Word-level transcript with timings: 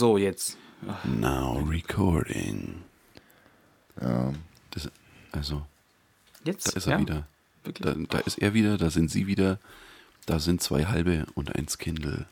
So, 0.00 0.16
jetzt. 0.16 0.56
Now 1.04 1.58
recording. 1.68 2.82
Ja. 4.00 4.32
Das, 4.70 4.88
also, 5.30 5.66
Jetzt? 6.42 6.68
da 6.68 6.72
ist 6.78 6.86
er 6.86 6.92
ja? 6.92 7.00
wieder. 7.00 7.26
Wirklich? 7.64 7.86
Da, 8.08 8.18
da 8.18 8.18
ist 8.20 8.38
er 8.38 8.54
wieder, 8.54 8.78
da 8.78 8.90
sind 8.90 9.10
sie 9.10 9.26
wieder. 9.26 9.58
Da 10.26 10.38
sind 10.38 10.62
zwei 10.62 10.84
halbe 10.86 11.26
und 11.34 11.54
ein 11.56 11.66
Kindle. 11.66 12.26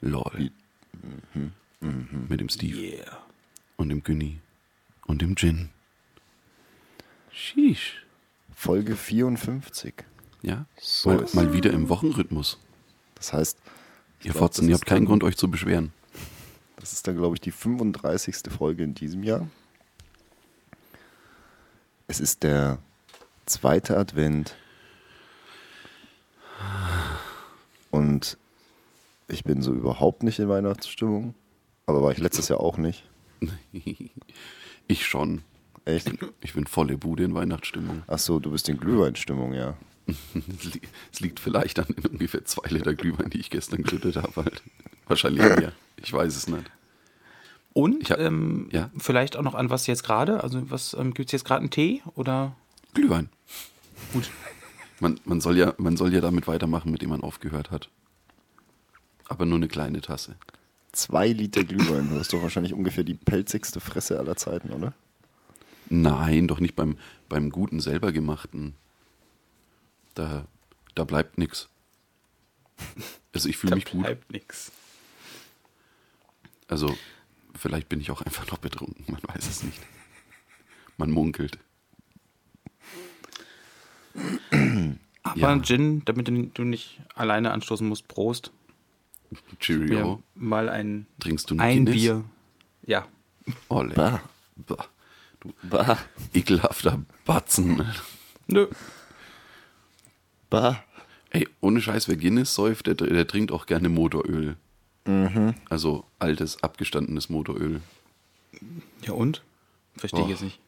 Lol. 0.00 0.50
Mit 1.80 2.40
dem 2.40 2.48
Steve 2.48 2.78
Yeah. 2.78 3.18
und 3.76 3.88
dem 3.88 4.02
Günni 4.02 4.38
und 5.06 5.22
dem 5.22 5.34
Gin. 5.36 5.70
Sheesh. 7.32 8.04
Folge 8.54 8.96
54. 8.96 9.94
Ja, 10.42 10.66
So 10.78 11.10
mal, 11.10 11.26
mal 11.32 11.52
wieder 11.52 11.70
im 11.72 11.88
Wochenrhythmus. 11.88 12.58
Das 13.14 13.32
heißt, 13.32 13.58
Ihr 14.22 14.32
glaub, 14.32 14.38
Fotzen, 14.44 14.68
ihr 14.68 14.74
habt 14.74 14.84
keinen 14.86 14.98
dann- 15.00 15.06
Grund, 15.06 15.24
euch 15.24 15.36
zu 15.36 15.50
beschweren. 15.50 15.92
Das 16.76 16.92
ist 16.92 17.06
dann, 17.06 17.16
glaube 17.16 17.36
ich, 17.36 17.40
die 17.40 17.52
35. 17.52 18.50
Folge 18.50 18.84
in 18.84 18.94
diesem 18.94 19.22
Jahr. 19.22 19.46
Es 22.06 22.20
ist 22.20 22.42
der 22.42 22.78
zweite 23.46 23.96
Advent. 23.96 24.56
Und 27.90 28.38
ich 29.28 29.44
bin 29.44 29.62
so 29.62 29.72
überhaupt 29.72 30.22
nicht 30.22 30.38
in 30.38 30.48
Weihnachtsstimmung. 30.48 31.34
Aber 31.86 32.02
war 32.02 32.12
ich 32.12 32.18
letztes 32.18 32.48
Jahr 32.48 32.60
auch 32.60 32.76
nicht. 32.78 33.04
Ich 34.86 35.06
schon. 35.06 35.42
Echt? 35.84 36.10
Ich 36.40 36.54
bin 36.54 36.66
volle 36.66 36.98
Bude 36.98 37.22
in 37.24 37.32
Weihnachtsstimmung. 37.34 38.02
Ach 38.08 38.18
so, 38.18 38.40
du 38.40 38.50
bist 38.50 38.68
in 38.68 38.76
Glühweinstimmung, 38.78 39.54
ja. 39.54 39.76
Es 40.06 40.64
li- 40.74 40.80
es 41.12 41.20
liegt 41.20 41.38
vielleicht 41.38 41.78
an 41.78 41.86
den 41.86 42.06
ungefähr 42.06 42.44
zwei 42.44 42.68
Liter 42.70 42.94
Glühwein, 42.94 43.30
die 43.30 43.38
ich 43.38 43.50
gestern 43.50 43.82
geschüttet 43.84 44.16
habe. 44.16 44.34
Halt. 44.34 44.62
Wahrscheinlich 45.06 45.42
mehr. 45.44 45.72
Ich 45.96 46.12
weiß 46.12 46.34
es 46.36 46.48
nicht. 46.48 46.70
Und 47.72 48.02
Ich 48.02 48.10
hab- 48.10 48.18
ähm, 48.18 48.68
ja. 48.72 48.90
vielleicht 48.98 49.36
auch 49.36 49.42
noch 49.42 49.54
an 49.54 49.70
was 49.70 49.86
jetzt 49.86 50.02
gerade? 50.02 50.42
Also 50.42 50.68
was 50.70 50.94
ähm, 50.94 51.14
gibt 51.14 51.28
es 51.28 51.32
jetzt 51.32 51.44
gerade 51.44 51.60
einen 51.60 51.70
Tee 51.70 52.02
oder? 52.16 52.56
Glühwein. 52.94 53.28
Gut. 54.12 54.28
Man, 55.00 55.18
man, 55.24 55.40
soll 55.40 55.56
ja, 55.56 55.74
man 55.78 55.96
soll 55.96 56.12
ja 56.12 56.20
damit 56.20 56.46
weitermachen, 56.46 56.92
mit 56.92 57.02
dem 57.02 57.10
man 57.10 57.22
aufgehört 57.22 57.70
hat. 57.70 57.90
Aber 59.24 59.46
nur 59.46 59.56
eine 59.56 59.68
kleine 59.68 60.00
Tasse. 60.00 60.36
Zwei 60.92 61.28
Liter 61.28 61.64
Glühwein. 61.64 62.10
Du 62.10 62.18
hast 62.18 62.32
doch 62.32 62.42
wahrscheinlich 62.42 62.74
ungefähr 62.74 63.04
die 63.04 63.14
pelzigste 63.14 63.80
Fresse 63.80 64.18
aller 64.18 64.36
Zeiten, 64.36 64.70
oder? 64.70 64.92
Nein, 65.88 66.48
doch 66.48 66.60
nicht 66.60 66.76
beim, 66.76 66.98
beim 67.28 67.50
guten, 67.50 67.80
selber 67.80 68.12
gemachten. 68.12 68.74
Da, 70.14 70.46
da 70.94 71.04
bleibt 71.04 71.38
nix. 71.38 71.68
Also 73.32 73.48
ich 73.48 73.56
fühle 73.56 73.76
mich 73.76 73.86
gut. 73.86 74.02
bleibt 74.02 74.30
nix. 74.32 74.72
Also 76.66 76.96
vielleicht 77.54 77.88
bin 77.88 78.00
ich 78.00 78.10
auch 78.10 78.22
einfach 78.22 78.46
noch 78.50 78.58
betrunken, 78.58 79.04
man 79.08 79.20
weiß 79.22 79.48
es 79.48 79.62
nicht. 79.62 79.80
Man 80.96 81.10
munkelt. 81.10 81.58
Aber 85.22 85.38
Ja. 85.38 85.58
Gin, 85.60 86.02
damit 86.04 86.28
du 86.28 86.64
nicht 86.64 87.00
alleine 87.14 87.52
anstoßen 87.52 87.86
musst, 87.86 88.08
Prost. 88.08 88.52
Cheerio. 89.60 90.16
Mir 90.16 90.22
mal 90.34 90.68
ein, 90.68 91.06
Trinkst 91.20 91.50
du 91.50 91.56
ein 91.58 91.84
Guinness? 91.84 91.94
Bier. 91.94 92.24
Ja. 92.86 93.06
Olle. 93.68 93.94
Bah. 93.94 94.20
Bah. 94.56 94.86
Du 95.40 95.52
Bah. 95.62 95.98
ekelhafter 96.34 97.00
Batzen. 97.24 97.86
Nö. 98.46 98.66
Bah. 100.50 100.82
Ey, 101.30 101.46
ohne 101.60 101.80
Scheiß, 101.80 102.08
wer 102.08 102.16
Guinness 102.16 102.54
säuft, 102.54 102.86
der, 102.88 102.94
der 102.94 103.26
trinkt 103.26 103.52
auch 103.52 103.66
gerne 103.66 103.88
Motoröl. 103.88 104.56
Mhm. 105.06 105.54
Also 105.68 106.04
altes, 106.18 106.62
abgestandenes 106.62 107.28
Motoröl. 107.30 107.80
Ja 109.02 109.12
und? 109.12 109.42
Verstehe 109.96 110.22
ich 110.24 110.28
jetzt 110.28 110.42
nicht. 110.42 110.58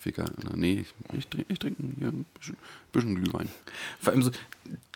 Ficker. 0.00 0.24
Nee, 0.54 0.84
ich, 1.12 1.18
ich 1.18 1.26
trinke 1.28 1.58
trink 1.58 1.76
hier 1.98 2.08
ein 2.08 2.24
bisschen, 2.34 2.56
bisschen 2.90 3.14
Glühwein. 3.16 3.50
Vor 4.00 4.12
allem 4.12 4.22
so, 4.22 4.30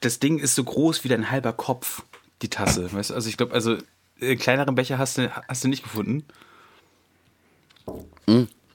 das 0.00 0.18
Ding 0.18 0.38
ist 0.38 0.54
so 0.54 0.64
groß 0.64 1.04
wie 1.04 1.08
dein 1.08 1.30
halber 1.30 1.52
Kopf, 1.52 2.02
die 2.42 2.48
Tasse. 2.48 2.90
Weißt 2.92 3.10
du, 3.10 3.14
also 3.14 3.28
ich 3.28 3.36
glaube, 3.36 3.52
also 3.52 3.76
äh, 4.20 4.36
kleineren 4.36 4.74
Becher 4.74 4.98
hast 4.98 5.18
du, 5.18 5.30
hast 5.46 5.62
du 5.62 5.68
nicht 5.68 5.82
gefunden. 5.82 6.24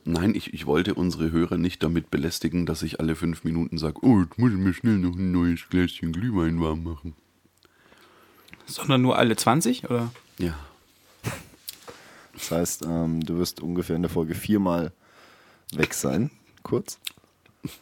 Nein, 0.06 0.34
ich, 0.36 0.54
ich 0.54 0.66
wollte 0.66 0.94
unsere 0.94 1.32
Hörer 1.32 1.58
nicht 1.58 1.84
damit 1.84 2.12
belästigen, 2.12 2.66
dass 2.66 2.84
ich 2.84 3.00
alle 3.00 3.16
fünf 3.16 3.44
Minuten 3.44 3.78
sage, 3.78 4.04
oh, 4.04 4.22
jetzt 4.22 4.38
muss 4.38 4.52
ich 4.52 4.58
mir 4.58 4.74
schnell 4.74 4.98
noch 4.98 5.16
ein 5.16 5.32
neues 5.32 5.68
Gläschen 5.70 6.12
Glühwein 6.12 6.62
warm 6.62 6.84
machen. 6.84 7.16
Sondern 8.66 9.02
nur 9.02 9.18
alle 9.18 9.36
20, 9.36 9.86
oder? 9.86 10.12
Ja. 10.38 10.58
Das 12.34 12.52
heißt, 12.52 12.86
ähm, 12.86 13.22
du 13.22 13.38
wirst 13.38 13.62
ungefähr 13.62 13.96
in 13.96 14.04
der 14.04 14.12
Folge 14.12 14.36
viermal 14.36 14.94
weg 15.74 15.94
sein. 15.94 16.32
Kurz. 16.64 17.00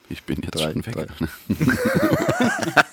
Ich 0.09 0.23
bin 0.23 0.41
jetzt 0.41 0.55
Drei, 0.55 0.71
schon 0.73 0.85
weg. 0.85 0.93
drei. 0.95 1.07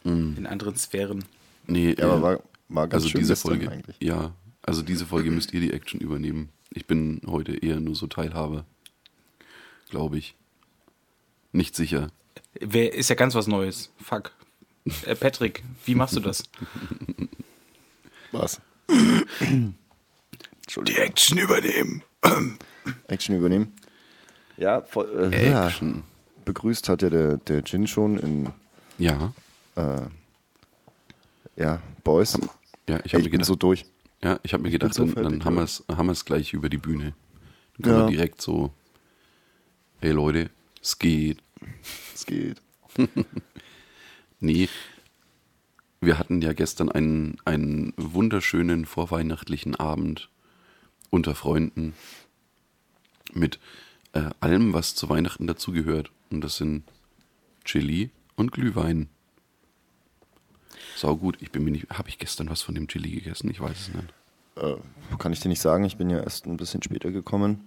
In 0.04 0.46
anderen 0.46 0.76
Sphären. 0.76 1.24
Nee, 1.66 1.94
Ja, 1.98 2.06
aber 2.06 2.18
äh, 2.18 2.22
war, 2.22 2.40
war 2.68 2.88
ganz 2.88 2.94
also 3.04 3.08
schön 3.10 3.20
diese 3.20 3.36
Folge, 3.36 3.70
eigentlich. 3.70 3.96
ja, 4.00 4.32
also 4.62 4.82
diese 4.82 5.06
Folge 5.06 5.30
müsst 5.30 5.52
ihr 5.52 5.60
die 5.60 5.72
Action 5.72 6.00
übernehmen. 6.00 6.48
Ich 6.70 6.86
bin 6.86 7.20
heute 7.26 7.52
eher 7.56 7.80
nur 7.80 7.94
so 7.94 8.06
Teilhaber, 8.06 8.64
glaube 9.90 10.18
ich. 10.18 10.34
Nicht 11.52 11.74
sicher. 11.76 12.10
Wer 12.60 12.94
ist 12.94 13.10
ja 13.10 13.16
ganz 13.16 13.34
was 13.34 13.46
Neues. 13.46 13.90
Fuck. 14.02 14.32
Äh, 15.04 15.14
Patrick, 15.16 15.62
wie 15.84 15.94
machst 15.94 16.16
du 16.16 16.20
das? 16.20 16.44
Was? 18.32 18.60
Die. 20.86 20.96
Action 20.96 21.38
übernehmen. 21.38 22.02
Action 23.08 23.36
übernehmen. 23.36 23.72
Ja, 24.56 24.82
voll, 24.82 25.30
äh, 25.32 25.50
ja, 25.50 25.66
Action. 25.68 26.02
begrüßt 26.44 26.88
hat 26.88 27.02
ja 27.02 27.10
der, 27.10 27.38
der 27.38 27.60
Jin 27.62 27.86
schon 27.86 28.18
in 28.18 28.50
Ja, 28.98 29.32
äh, 29.76 30.02
ja, 31.56 31.80
Boys. 32.04 32.38
ja, 32.88 33.00
ich 33.04 33.14
habe 33.14 33.24
mir 33.24 33.30
gedacht, 33.30 33.46
so 33.46 33.54
durch. 33.56 33.86
ja, 34.22 34.38
ich 34.42 34.52
habe 34.52 34.62
mir 34.62 34.70
gedacht, 34.70 34.94
so 34.94 35.04
dann, 35.06 35.24
dann 35.24 35.44
haben 35.44 35.54
wir 35.56 35.62
es 35.64 35.84
haben 35.88 36.06
wir's 36.06 36.24
gleich 36.24 36.52
über 36.52 36.68
die 36.68 36.78
Bühne. 36.78 37.14
Dann 37.78 37.82
können 37.82 37.98
Ja. 38.00 38.06
wir 38.06 38.10
direkt 38.10 38.40
so, 38.42 38.72
hey 40.00 40.12
Leute, 40.12 40.50
es 40.82 40.98
geht. 40.98 41.38
Es 42.14 42.26
geht. 42.26 42.60
Nee, 44.42 44.70
wir 46.00 46.18
hatten 46.18 46.40
ja 46.40 46.54
gestern 46.54 46.90
einen, 46.90 47.36
einen 47.44 47.92
wunderschönen 47.98 48.86
vorweihnachtlichen 48.86 49.76
Abend 49.76 50.30
unter 51.10 51.34
Freunden 51.34 51.94
mit 53.32 53.58
äh, 54.12 54.30
allem, 54.40 54.72
was 54.72 54.94
zu 54.94 55.08
Weihnachten 55.08 55.46
dazugehört. 55.46 56.10
Und 56.30 56.42
das 56.42 56.56
sind 56.56 56.84
Chili 57.64 58.10
und 58.36 58.52
Glühwein. 58.52 59.08
Sau 60.96 61.16
gut. 61.16 61.38
Ich 61.40 61.50
bin 61.50 61.64
mir 61.64 61.70
nicht. 61.70 61.90
Habe 61.90 62.08
ich 62.08 62.18
gestern 62.18 62.50
was 62.50 62.62
von 62.62 62.74
dem 62.74 62.88
Chili 62.88 63.10
gegessen? 63.10 63.50
Ich 63.50 63.60
weiß 63.60 63.78
es 63.78 63.94
nicht. 63.94 64.14
Äh, 64.56 65.16
kann 65.18 65.32
ich 65.32 65.40
dir 65.40 65.48
nicht 65.48 65.60
sagen, 65.60 65.84
ich 65.84 65.96
bin 65.96 66.10
ja 66.10 66.20
erst 66.20 66.46
ein 66.46 66.56
bisschen 66.56 66.82
später 66.82 67.10
gekommen. 67.10 67.60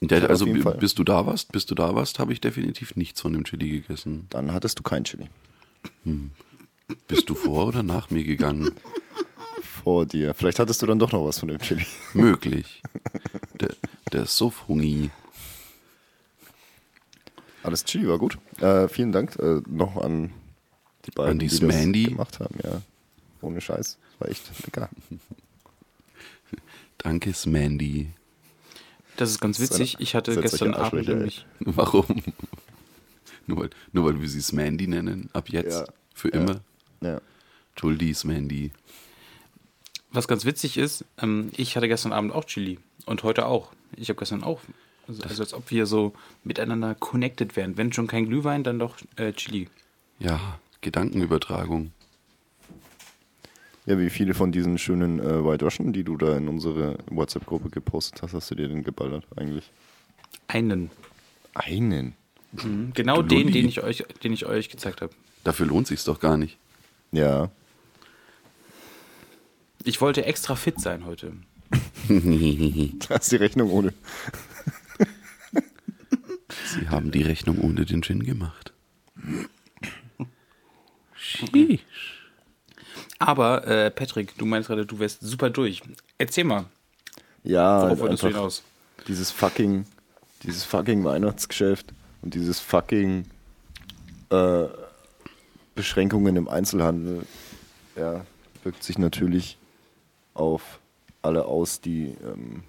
Der, 0.00 0.28
also 0.28 0.46
bis 0.46 0.94
du 0.94 1.04
da 1.04 1.26
warst, 1.26 1.52
bis 1.52 1.64
du 1.64 1.74
da 1.74 1.94
warst, 1.94 2.18
habe 2.18 2.32
ich 2.32 2.40
definitiv 2.40 2.96
nichts 2.96 3.20
von 3.20 3.32
dem 3.32 3.44
Chili 3.44 3.70
gegessen. 3.70 4.26
Dann 4.30 4.52
hattest 4.52 4.78
du 4.78 4.82
kein 4.82 5.04
Chili. 5.04 5.28
Bist 7.08 7.30
du 7.30 7.34
vor 7.34 7.66
oder 7.66 7.82
nach 7.82 8.10
mir 8.10 8.24
gegangen? 8.24 8.72
Vor 9.86 10.04
dir. 10.04 10.34
Vielleicht 10.34 10.58
hattest 10.58 10.82
du 10.82 10.86
dann 10.86 10.98
doch 10.98 11.12
noch 11.12 11.24
was 11.24 11.38
von 11.38 11.48
dem 11.48 11.60
Chili. 11.60 11.86
Möglich. 12.12 12.82
Der, 13.60 13.68
der 14.12 14.26
Suff-Hungi. 14.26 15.10
Alles 17.62 17.84
Chili 17.84 18.08
war 18.08 18.18
gut. 18.18 18.36
Äh, 18.60 18.88
vielen 18.88 19.12
Dank 19.12 19.38
äh, 19.38 19.60
noch 19.68 19.96
an 19.98 20.32
die 21.04 21.12
beiden, 21.12 21.30
An 21.30 21.38
die 21.38 21.46
die 21.46 21.60
das 21.60 22.08
gemacht 22.10 22.40
haben. 22.40 22.56
Ja, 22.64 22.82
ohne 23.42 23.60
Scheiß. 23.60 23.96
War 24.18 24.28
echt 24.28 24.42
lecker. 24.64 24.88
Danke, 26.98 27.32
Smandy. 27.32 28.08
Das 29.16 29.30
ist 29.30 29.40
ganz 29.40 29.60
witzig. 29.60 29.98
Ich 30.00 30.16
hatte 30.16 30.34
gestern 30.40 30.74
Abend 30.74 31.06
nämlich. 31.06 31.46
Warum? 31.60 32.24
nur, 33.46 33.58
weil, 33.60 33.70
nur 33.92 34.04
weil 34.06 34.20
wir 34.20 34.28
sie 34.28 34.42
Smandy 34.42 34.88
nennen, 34.88 35.30
ab 35.32 35.48
jetzt, 35.48 35.78
Ja. 35.78 35.86
für 36.12 36.34
Ja. 36.34 36.40
immer. 36.40 36.60
Ja. 37.02 37.20
Entschuldi, 37.70 38.12
Smandy. 38.14 38.72
Was 40.12 40.28
ganz 40.28 40.44
witzig 40.44 40.78
ist, 40.78 41.04
ähm, 41.20 41.50
ich 41.56 41.76
hatte 41.76 41.88
gestern 41.88 42.12
Abend 42.12 42.32
auch 42.32 42.44
Chili. 42.44 42.78
Und 43.04 43.22
heute 43.22 43.46
auch. 43.46 43.72
Ich 43.96 44.08
habe 44.08 44.18
gestern 44.18 44.42
auch 44.42 44.60
Also, 45.08 45.22
also 45.22 45.42
als 45.42 45.54
ob 45.54 45.70
wir 45.70 45.86
so 45.86 46.12
miteinander 46.42 46.94
connected 46.94 47.54
wären. 47.56 47.76
Wenn 47.76 47.92
schon 47.92 48.06
kein 48.06 48.26
Glühwein, 48.26 48.64
dann 48.64 48.78
doch 48.78 48.96
äh, 49.16 49.32
Chili. 49.32 49.68
Ja, 50.18 50.58
Gedankenübertragung. 50.80 51.92
Ja, 53.86 53.98
wie 54.00 54.10
viele 54.10 54.34
von 54.34 54.50
diesen 54.50 54.78
schönen 54.78 55.20
äh, 55.20 55.44
White 55.44 55.64
Russian, 55.64 55.92
die 55.92 56.02
du 56.02 56.16
da 56.16 56.36
in 56.36 56.48
unsere 56.48 56.98
WhatsApp-Gruppe 57.08 57.70
gepostet 57.70 58.20
hast, 58.22 58.34
hast 58.34 58.50
du 58.50 58.56
dir 58.56 58.66
denn 58.68 58.82
geballert 58.82 59.24
eigentlich? 59.36 59.70
Einen. 60.48 60.90
Einen? 61.54 62.14
Mhm. 62.50 62.92
Genau 62.94 63.22
den, 63.22 63.52
den 63.52 63.68
ich 63.68 63.82
euch, 63.84 64.04
den 64.24 64.32
ich 64.32 64.46
euch 64.46 64.68
gezeigt 64.70 65.02
habe. 65.02 65.12
Dafür 65.44 65.66
lohnt 65.66 65.86
sich's 65.86 66.04
doch 66.04 66.18
gar 66.18 66.36
nicht. 66.36 66.58
Ja. 67.12 67.50
Ich 69.86 70.00
wollte 70.00 70.24
extra 70.24 70.56
fit 70.56 70.80
sein 70.80 71.04
heute. 71.06 71.32
Da 73.08 73.16
ist 73.16 73.32
die 73.32 73.36
Rechnung 73.36 73.70
ohne. 73.70 73.92
Sie 76.72 76.88
haben 76.88 77.10
die 77.10 77.22
Rechnung 77.22 77.58
ohne 77.60 77.84
den 77.84 78.02
Gin 78.02 78.22
gemacht. 78.24 78.72
Sheesh. 81.14 81.80
Aber, 83.18 83.66
äh, 83.66 83.90
Patrick, 83.90 84.36
du 84.38 84.44
meinst 84.46 84.68
gerade, 84.68 84.86
du 84.86 84.98
wärst 84.98 85.20
super 85.22 85.50
durch. 85.50 85.82
Erzähl 86.18 86.44
mal, 86.44 86.66
Ja, 87.44 87.78
worauf 87.78 87.88
halt 87.90 87.98
wolltest 88.00 88.22
du 88.22 88.26
einfach 88.26 88.38
hinaus? 88.40 88.62
dieses 89.08 89.30
fucking, 89.30 89.86
dieses 90.42 90.64
fucking 90.64 91.02
Weihnachtsgeschäft 91.04 91.92
und 92.22 92.34
dieses 92.34 92.60
fucking 92.60 93.26
äh, 94.30 94.64
Beschränkungen 95.74 96.36
im 96.36 96.48
Einzelhandel, 96.48 97.24
ja, 97.96 98.24
wirkt 98.64 98.82
sich 98.84 98.98
natürlich 98.98 99.58
auf 100.36 100.80
alle 101.22 101.46
aus, 101.46 101.80
die, 101.80 102.14
ähm, 102.24 102.62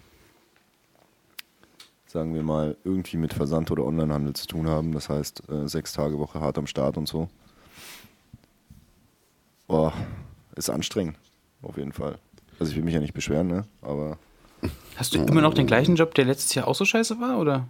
sagen 2.07 2.33
wir 2.33 2.43
mal, 2.43 2.75
irgendwie 2.83 3.17
mit 3.17 3.33
Versand 3.33 3.69
oder 3.71 3.85
Onlinehandel 3.85 4.33
zu 4.33 4.47
tun 4.47 4.67
haben. 4.67 4.91
Das 4.91 5.09
heißt, 5.09 5.43
äh, 5.49 5.67
sechs 5.67 5.93
Tage 5.93 6.17
Woche 6.17 6.39
hart 6.41 6.57
am 6.57 6.67
Start 6.67 6.97
und 6.97 7.07
so. 7.07 7.29
Boah, 9.67 9.93
ist 10.55 10.69
anstrengend, 10.69 11.17
auf 11.61 11.77
jeden 11.77 11.91
Fall. 11.91 12.17
Also 12.59 12.71
ich 12.71 12.77
will 12.77 12.83
mich 12.83 12.93
ja 12.93 12.99
nicht 12.99 13.13
beschweren, 13.13 13.47
ne? 13.47 13.65
Aber 13.81 14.17
Hast 14.95 15.13
du 15.13 15.23
immer 15.23 15.41
noch 15.41 15.53
den 15.53 15.67
gleichen 15.67 15.95
Job, 15.95 16.15
der 16.15 16.25
letztes 16.25 16.55
Jahr 16.55 16.67
auch 16.67 16.75
so 16.75 16.85
scheiße 16.85 17.19
war, 17.19 17.39
oder? 17.39 17.67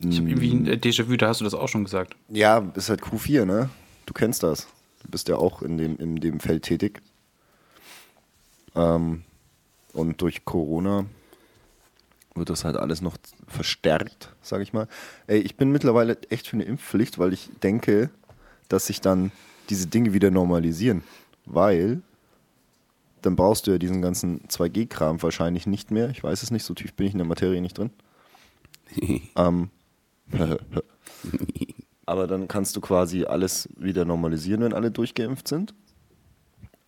Ich 0.00 0.18
habe 0.18 0.28
irgendwie 0.28 0.50
ein 0.50 0.66
äh, 0.66 0.72
Déjà-vu, 0.72 1.16
da 1.16 1.28
hast 1.28 1.40
du 1.40 1.44
das 1.44 1.54
auch 1.54 1.68
schon 1.68 1.84
gesagt. 1.84 2.16
Ja, 2.28 2.58
ist 2.74 2.88
halt 2.88 3.02
Q4, 3.02 3.44
ne? 3.44 3.70
Du 4.06 4.12
kennst 4.12 4.42
das. 4.42 4.66
Du 5.02 5.08
bist 5.10 5.28
ja 5.28 5.36
auch 5.36 5.62
in 5.62 5.78
dem, 5.78 5.96
in 5.98 6.16
dem 6.16 6.40
Feld 6.40 6.64
tätig. 6.64 7.00
Ähm, 8.74 9.22
und 9.92 10.20
durch 10.20 10.44
Corona 10.44 11.06
wird 12.34 12.50
das 12.50 12.64
halt 12.64 12.76
alles 12.76 13.00
noch 13.00 13.16
verstärkt, 13.46 14.34
sag 14.42 14.60
ich 14.60 14.72
mal. 14.72 14.88
Ey, 15.26 15.38
ich 15.38 15.56
bin 15.56 15.70
mittlerweile 15.70 16.18
echt 16.30 16.48
für 16.48 16.56
eine 16.56 16.64
Impfpflicht, 16.64 17.18
weil 17.18 17.32
ich 17.32 17.50
denke, 17.62 18.10
dass 18.68 18.86
sich 18.86 19.00
dann 19.00 19.30
diese 19.70 19.86
Dinge 19.86 20.12
wieder 20.12 20.30
normalisieren. 20.30 21.04
Weil 21.46 22.02
dann 23.22 23.36
brauchst 23.36 23.66
du 23.66 23.70
ja 23.70 23.78
diesen 23.78 24.02
ganzen 24.02 24.40
2G-Kram 24.48 25.22
wahrscheinlich 25.22 25.66
nicht 25.66 25.90
mehr. 25.90 26.10
Ich 26.10 26.22
weiß 26.22 26.42
es 26.42 26.50
nicht, 26.50 26.64
so 26.64 26.74
tief 26.74 26.92
bin 26.94 27.06
ich 27.06 27.12
in 27.12 27.18
der 27.18 27.26
Materie 27.26 27.60
nicht 27.60 27.78
drin. 27.78 27.90
ähm, 29.36 29.70
aber 32.06 32.26
dann 32.26 32.48
kannst 32.48 32.76
du 32.76 32.80
quasi 32.80 33.24
alles 33.24 33.68
wieder 33.76 34.04
normalisieren, 34.04 34.62
wenn 34.62 34.72
alle 34.72 34.90
durchgeimpft 34.90 35.48
sind. 35.48 35.74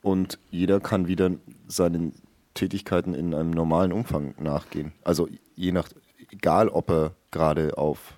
Und 0.06 0.38
jeder 0.53 0.79
kann 0.79 1.08
wieder 1.08 1.32
seinen 1.67 2.12
Tätigkeiten 2.55 3.12
in 3.12 3.35
einem 3.35 3.50
normalen 3.50 3.91
Umfang 3.91 4.37
nachgehen. 4.38 4.93
Also 5.03 5.29
je 5.56 5.73
nach, 5.73 5.88
egal 6.31 6.69
ob 6.69 6.91
er 6.91 7.17
gerade 7.32 7.76
auf 7.76 8.14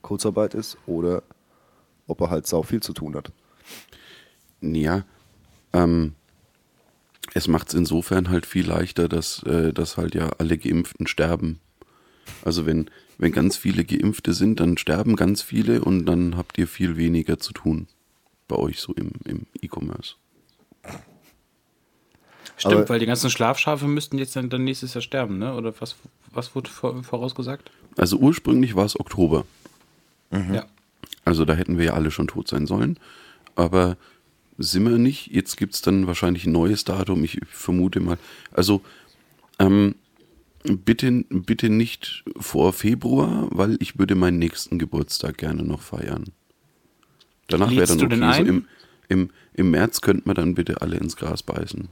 Kurzarbeit 0.00 0.54
ist 0.54 0.78
oder 0.86 1.22
ob 2.06 2.22
er 2.22 2.30
halt 2.30 2.46
sau 2.46 2.62
viel 2.62 2.80
zu 2.80 2.94
tun 2.94 3.14
hat. 3.16 3.32
Ja, 4.62 5.04
ähm, 5.74 6.14
es 7.34 7.48
macht 7.48 7.68
es 7.68 7.74
insofern 7.74 8.30
halt 8.30 8.46
viel 8.46 8.66
leichter, 8.66 9.10
dass, 9.10 9.42
äh, 9.42 9.74
dass 9.74 9.98
halt 9.98 10.14
ja 10.14 10.30
alle 10.38 10.56
Geimpften 10.56 11.06
sterben. 11.06 11.60
Also 12.46 12.64
wenn, 12.64 12.90
wenn 13.18 13.32
ganz 13.32 13.58
viele 13.58 13.84
Geimpfte 13.84 14.32
sind, 14.32 14.58
dann 14.60 14.78
sterben 14.78 15.16
ganz 15.16 15.42
viele 15.42 15.84
und 15.84 16.06
dann 16.06 16.34
habt 16.38 16.56
ihr 16.56 16.66
viel 16.66 16.96
weniger 16.96 17.38
zu 17.38 17.52
tun. 17.52 17.88
Bei 18.48 18.56
euch 18.56 18.80
so 18.80 18.94
im, 18.94 19.10
im 19.26 19.44
E-Commerce. 19.60 20.14
Stimmt, 22.56 22.74
Aber- 22.74 22.88
weil 22.88 22.98
die 23.00 23.06
ganzen 23.06 23.30
Schlafschafe 23.30 23.86
müssten 23.86 24.18
jetzt 24.18 24.34
dann, 24.36 24.48
dann 24.48 24.64
nächstes 24.64 24.94
Jahr 24.94 25.02
sterben, 25.02 25.38
ne? 25.38 25.54
Oder 25.54 25.74
was, 25.80 25.96
was 26.32 26.54
wurde 26.54 26.70
vor, 26.70 27.02
vorausgesagt? 27.02 27.70
Also 27.96 28.16
ursprünglich 28.18 28.74
war 28.74 28.84
es 28.84 28.98
Oktober. 28.98 29.44
Ja. 30.32 30.66
Also 31.24 31.44
da 31.44 31.54
hätten 31.54 31.78
wir 31.78 31.86
ja 31.86 31.92
alle 31.94 32.10
schon 32.10 32.28
tot 32.28 32.48
sein 32.48 32.66
sollen. 32.66 32.98
Aber 33.54 33.96
sind 34.58 34.84
wir 34.88 34.98
nicht. 34.98 35.28
Jetzt 35.28 35.56
gibt 35.56 35.74
es 35.74 35.82
dann 35.82 36.06
wahrscheinlich 36.06 36.46
ein 36.46 36.52
neues 36.52 36.84
Datum. 36.84 37.24
Ich 37.24 37.40
vermute 37.50 38.00
mal. 38.00 38.18
Also 38.52 38.82
ähm, 39.58 39.94
bitte, 40.64 41.24
bitte 41.30 41.68
nicht 41.70 42.24
vor 42.38 42.72
Februar, 42.72 43.48
weil 43.50 43.76
ich 43.80 43.98
würde 43.98 44.14
meinen 44.14 44.38
nächsten 44.38 44.78
Geburtstag 44.78 45.38
gerne 45.38 45.62
noch 45.62 45.80
feiern. 45.80 46.24
Danach 47.48 47.70
wäre 47.70 47.86
dann 47.86 47.98
du 47.98 48.06
okay. 48.06 48.18
So 48.18 48.24
ein? 48.24 48.46
im, 48.46 48.64
im, 49.08 49.30
Im 49.54 49.70
März 49.70 50.00
könnten 50.00 50.28
wir 50.28 50.34
dann 50.34 50.54
bitte 50.54 50.82
alle 50.82 50.96
ins 50.96 51.16
Gras 51.16 51.42
beißen. 51.42 51.88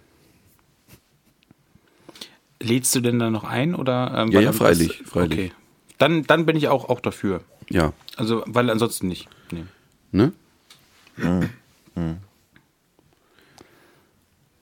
Lädst 2.62 2.94
du 2.94 3.00
denn 3.00 3.18
da 3.18 3.30
noch 3.30 3.44
ein? 3.44 3.74
Oder, 3.74 4.12
ähm, 4.16 4.30
Ja, 4.30 4.40
ja, 4.40 4.48
das- 4.48 4.56
freilich, 4.56 5.02
freilich. 5.04 5.32
Okay. 5.38 5.52
Dann, 5.98 6.24
dann 6.24 6.46
bin 6.46 6.56
ich 6.56 6.68
auch, 6.68 6.88
auch 6.88 7.00
dafür. 7.00 7.42
Ja, 7.70 7.92
Also, 8.16 8.42
weil 8.46 8.68
ansonsten 8.70 9.08
nicht. 9.08 9.28
Nee. 9.50 9.64
ne? 10.12 10.32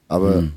Aber 0.08 0.48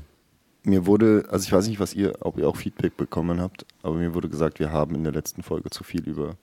mir 0.64 0.86
wurde, 0.86 1.26
also 1.30 1.44
ich 1.46 1.52
weiß 1.52 1.66
nicht, 1.68 1.80
was 1.80 1.94
ihr, 1.94 2.14
ob 2.20 2.38
ihr 2.38 2.48
auch 2.48 2.56
Feedback 2.56 2.96
bekommen 2.96 3.40
habt, 3.40 3.64
aber 3.82 3.94
mir 3.94 4.14
wurde 4.14 4.28
gesagt, 4.28 4.58
wir 4.58 4.70
haben 4.72 4.94
in 4.94 5.04
der 5.04 5.12
letzten 5.12 5.42
Folge 5.42 5.70
zu 5.70 5.84
viel 5.84 6.02
über 6.08 6.36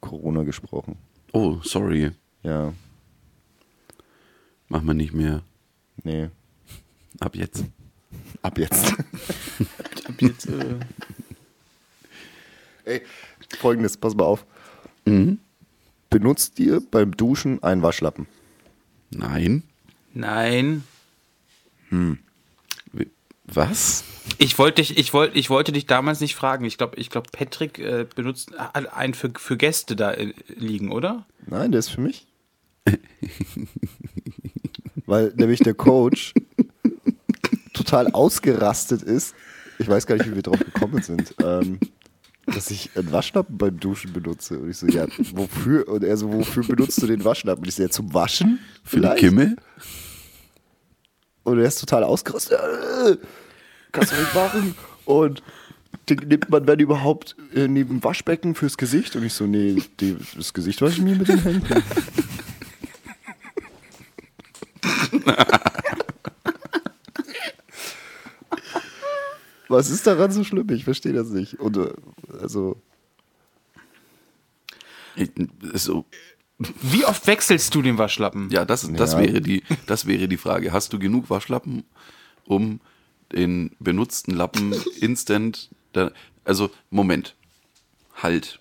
Corona 0.00 0.42
gesprochen. 0.44 0.96
Oh, 1.32 1.58
sorry. 1.62 2.10
Ja, 2.42 2.72
Machen 4.68 4.86
wir 4.86 4.94
nicht 4.94 5.12
mehr. 5.12 5.42
nee. 6.02 6.30
Ab 7.20 7.36
jetzt. 7.36 7.64
Ab 8.42 8.58
jetzt. 8.58 8.92
Ab 10.04 10.20
jetzt, 10.20 10.46
äh, 10.46 10.76
Ey, 12.84 13.02
folgendes, 13.58 13.96
pass 13.96 14.14
mal 14.14 14.24
auf. 14.24 14.44
Benutzt 16.10 16.58
ihr 16.58 16.80
beim 16.90 17.16
Duschen 17.16 17.62
einen 17.62 17.82
Waschlappen? 17.82 18.26
Nein. 19.10 19.62
nein. 20.14 20.82
Wie- 21.90 23.10
Was? 23.46 24.04
Ich 24.38 24.58
wollte 24.58 24.82
dich, 24.82 24.96
ich 24.98 25.12
wollte, 25.12 25.38
ich 25.38 25.50
wollte 25.50 25.72
dich 25.72 25.86
damals 25.86 26.20
nicht 26.20 26.34
fragen. 26.34 26.64
Ich 26.64 26.76
glaube, 26.78 26.96
ich 26.96 27.10
glaube, 27.10 27.28
Patrick 27.32 27.78
äh, 27.78 28.06
benutzt 28.14 28.52
einen 28.56 29.14
für, 29.14 29.30
für 29.36 29.56
Gäste 29.56 29.94
da 29.96 30.12
äh, 30.12 30.32
liegen, 30.48 30.90
oder? 30.90 31.26
Nein, 31.46 31.70
der 31.72 31.78
ist 31.80 31.90
für 31.90 32.00
mich. 32.00 32.26
Weil 35.06 35.32
nämlich 35.36 35.60
der 35.60 35.74
Coach 35.74 36.34
total 37.92 38.12
ausgerastet 38.12 39.02
ist. 39.02 39.34
Ich 39.78 39.86
weiß 39.86 40.06
gar 40.06 40.16
nicht, 40.16 40.30
wie 40.30 40.34
wir 40.34 40.42
drauf 40.42 40.58
gekommen 40.58 41.02
sind. 41.02 41.34
Ähm, 41.42 41.78
dass 42.46 42.70
ich 42.70 42.90
einen 42.96 43.12
Waschlappen 43.12 43.58
beim 43.58 43.78
Duschen 43.78 44.12
benutze. 44.12 44.58
Und 44.58 44.70
ich 44.70 44.78
so, 44.78 44.86
ja, 44.86 45.06
wofür? 45.32 45.86
Und 45.88 46.02
er 46.02 46.16
so, 46.16 46.32
wofür 46.32 46.64
benutzt 46.64 47.00
du 47.02 47.06
den 47.06 47.24
Waschlappen? 47.24 47.62
Und 47.62 47.68
ich 47.68 47.74
so, 47.74 47.82
ja, 47.82 47.90
zum 47.90 48.14
Waschen? 48.14 48.58
Für 48.82 48.96
die 48.96 49.02
Vielleicht. 49.02 49.18
Kimme? 49.18 49.56
Und 51.44 51.58
er 51.58 51.64
ist 51.66 51.80
total 51.80 52.04
ausgerastet. 52.04 52.58
Äh, 52.58 53.16
kannst 53.92 54.12
du 54.12 54.16
nicht 54.16 54.34
machen. 54.34 54.74
Und 55.04 55.42
den 56.08 56.18
nimmt 56.26 56.48
man 56.50 56.64
dann 56.64 56.80
überhaupt 56.80 57.36
äh, 57.54 57.68
neben 57.68 58.00
dem 58.00 58.04
Waschbecken 58.04 58.54
fürs 58.54 58.78
Gesicht? 58.78 59.14
Und 59.16 59.24
ich 59.24 59.34
so, 59.34 59.46
nee, 59.46 59.82
die, 60.00 60.16
das 60.34 60.54
Gesicht 60.54 60.80
wasche 60.80 60.94
ich 60.94 61.02
mir 61.02 61.16
mit 61.16 61.28
den 61.28 61.42
Händen. 61.42 61.82
Was 69.72 69.90
ist 69.90 70.06
daran 70.06 70.30
so 70.30 70.44
schlimm? 70.44 70.68
Ich 70.70 70.84
verstehe 70.84 71.12
das 71.12 71.28
nicht. 71.30 71.58
Und 71.60 71.76
äh, 71.76 71.92
also, 72.40 72.80
Ich- 75.16 75.30
So, 75.74 76.04
Wie 76.58 77.04
oft 77.04 77.26
wechselst 77.26 77.74
du 77.74 77.82
den 77.82 77.98
Waschlappen? 77.98 78.48
ja, 78.50 78.64
das, 78.64 78.90
das, 78.92 79.12
Ja. 79.14 79.18
Wäre 79.20 79.40
die, 79.40 79.62
das 79.86 80.06
wäre 80.06 80.28
die 80.28 80.36
Frage. 80.36 80.72
Hast 80.72 80.92
du 80.92 80.98
genug 80.98 81.28
Waschlappen, 81.30 81.84
um 82.44 82.80
den 83.32 83.74
benutzten 83.80 84.34
Lappen 84.34 84.74
instant. 85.00 85.70
Da, 85.92 86.10
also, 86.44 86.70
Moment. 86.90 87.34
Halt. 88.14 88.60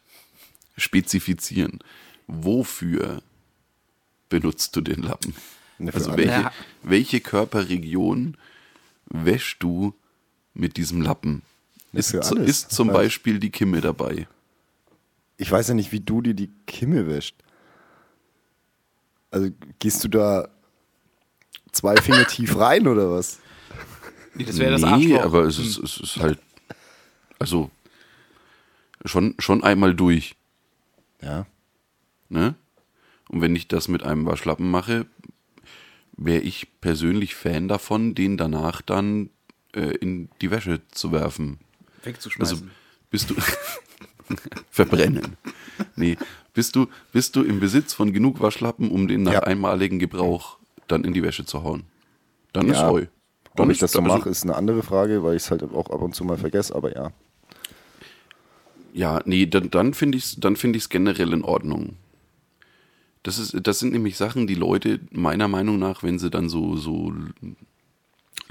Spezifizieren. 0.77 1.79
Wofür 2.27 3.21
benutzt 4.29 4.75
du 4.75 4.81
den 4.81 5.03
Lappen? 5.03 5.33
Also, 5.93 6.15
welche, 6.17 6.51
welche 6.83 7.19
Körperregion 7.19 8.37
wäschst 9.09 9.57
du 9.61 9.93
mit 10.53 10.77
diesem 10.77 11.01
Lappen? 11.01 11.41
Ist, 11.93 12.09
zu- 12.23 12.35
ist 12.37 12.71
zum. 12.71 12.87
Beispiel 12.89 13.39
die 13.39 13.49
Kimme 13.49 13.81
dabei. 13.81 14.27
Ich 15.37 15.51
weiß 15.51 15.69
ja 15.69 15.73
nicht, 15.73 15.91
wie 15.91 15.99
du 15.99 16.21
dir 16.21 16.33
die 16.33 16.49
Kimme 16.67 17.07
wäscht. 17.07 17.35
Also 19.31 19.49
gehst 19.79 20.03
du 20.03 20.07
da 20.07 20.49
zwei 21.71 21.95
Finger 21.97 22.25
tief 22.27 22.57
rein 22.57 22.87
oder 22.87 23.11
was? 23.11 23.39
Nee, 24.35 24.45
das 24.45 24.57
wäre 24.59 24.71
das 24.71 24.81
nee, 24.81 25.17
aber 25.17 25.43
es 25.43 25.57
ist, 25.57 25.77
es 25.77 25.97
ist 25.99 26.17
halt, 26.17 26.39
also 27.39 27.69
schon, 29.03 29.35
schon 29.39 29.63
einmal 29.63 29.95
durch. 29.95 30.35
Ja. 31.21 31.45
Ne? 32.29 32.55
Und 33.29 33.41
wenn 33.41 33.55
ich 33.55 33.67
das 33.67 33.87
mit 33.87 34.03
einem 34.03 34.25
Waschlappen 34.25 34.69
mache, 34.69 35.05
wäre 36.15 36.41
ich 36.41 36.67
persönlich 36.81 37.35
Fan 37.35 37.67
davon, 37.67 38.15
den 38.15 38.37
danach 38.37 38.81
dann 38.81 39.29
äh, 39.75 39.95
in 39.97 40.29
die 40.41 40.51
Wäsche 40.51 40.81
zu 40.91 41.11
werfen. 41.11 41.59
Wegzuschmeißen. 42.03 42.57
Also 42.57 42.67
bist 43.09 43.29
du 43.29 43.35
verbrennen. 44.69 45.37
Nee, 45.95 46.17
bist 46.53 46.75
du, 46.75 46.87
bist 47.11 47.35
du 47.35 47.43
im 47.43 47.59
Besitz 47.59 47.93
von 47.93 48.13
genug 48.13 48.39
Waschlappen, 48.39 48.89
um 48.91 49.07
den 49.07 49.23
nach 49.23 49.33
Ja. 49.33 49.39
einmaligen 49.43 49.99
Gebrauch 49.99 50.57
dann 50.87 51.03
in 51.03 51.13
die 51.13 51.23
Wäsche 51.23 51.45
zu 51.45 51.63
hauen? 51.63 51.83
Dann 52.53 52.67
ist 52.69 52.77
Ja. 52.77 52.89
heu. 52.89 53.05
Dann 53.55 53.65
Ob 53.65 53.71
ich 53.71 53.75
ist- 53.77 53.81
das 53.83 53.91
so 53.93 53.99
also- 53.99 54.17
mache, 54.17 54.29
ist 54.29 54.43
eine 54.43 54.55
andere 54.55 54.81
Frage, 54.83 55.23
weil 55.23 55.35
ich 55.35 55.43
es 55.43 55.51
halt 55.51 55.63
auch 55.63 55.89
ab 55.89 56.01
und 56.01 56.15
zu 56.15 56.23
mal 56.23 56.37
vergesse, 56.37 56.73
aber 56.75 56.95
ja. 56.95 57.11
Ja, 58.93 59.21
nee, 59.25 59.45
dann, 59.45 59.69
dann 59.71 59.93
finde 59.93 60.17
ich 60.17 60.25
es 60.25 60.35
dann 60.37 60.55
find 60.57 60.75
ich's 60.75 60.89
generell 60.89 61.31
in 61.33 61.43
Ordnung. 61.43 61.95
Das, 63.23 63.37
ist, 63.37 63.55
das 63.63 63.79
sind 63.79 63.93
nämlich 63.93 64.17
Sachen, 64.17 64.47
die 64.47 64.55
Leute 64.55 64.99
meiner 65.11 65.47
Meinung 65.47 65.79
nach, 65.79 66.01
wenn 66.03 66.17
sie 66.19 66.29
dann 66.29 66.49
so, 66.49 66.75
so 66.75 67.13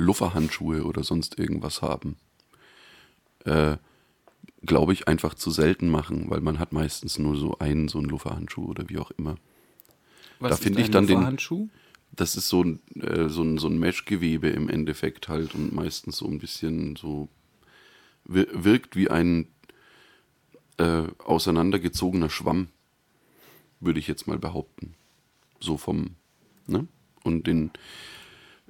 Lufferhandschuhe 0.00 0.84
oder 0.84 1.04
sonst 1.04 1.38
irgendwas 1.38 1.82
haben, 1.82 2.16
äh, 3.44 3.76
glaube 4.62 4.92
ich, 4.92 5.08
einfach 5.08 5.34
zu 5.34 5.50
selten 5.50 5.88
machen, 5.88 6.28
weil 6.28 6.40
man 6.40 6.58
hat 6.58 6.72
meistens 6.72 7.18
nur 7.18 7.36
so 7.36 7.58
einen, 7.58 7.88
so 7.88 7.98
einen 7.98 8.08
Lufferhandschuh 8.08 8.66
oder 8.66 8.88
wie 8.88 8.98
auch 8.98 9.10
immer. 9.12 9.36
Was 10.38 10.50
da 10.50 10.54
ist 10.56 10.62
finde 10.62 10.80
ich 10.82 10.90
dann 10.90 11.06
den-? 11.06 11.18
Das 12.12 12.36
ist 12.36 12.48
so 12.48 12.64
ein, 12.64 12.80
äh, 13.00 13.28
so 13.28 13.42
ein, 13.42 13.58
so 13.58 13.68
ein 13.68 13.78
Meshgewebe 13.78 14.48
im 14.48 14.68
Endeffekt 14.68 15.28
halt 15.28 15.54
und 15.54 15.72
meistens 15.72 16.16
so 16.18 16.26
ein 16.26 16.38
bisschen 16.38 16.96
so 16.96 17.28
wir- 18.24 18.48
wirkt 18.52 18.96
wie 18.96 19.08
ein 19.10 19.46
äh, 20.78 21.04
auseinandergezogener 21.18 22.30
Schwamm, 22.30 22.68
würde 23.80 23.98
ich 24.00 24.08
jetzt 24.08 24.26
mal 24.26 24.38
behaupten. 24.38 24.94
So 25.60 25.76
vom, 25.76 26.16
ne? 26.66 26.86
Und 27.22 27.46
den 27.46 27.70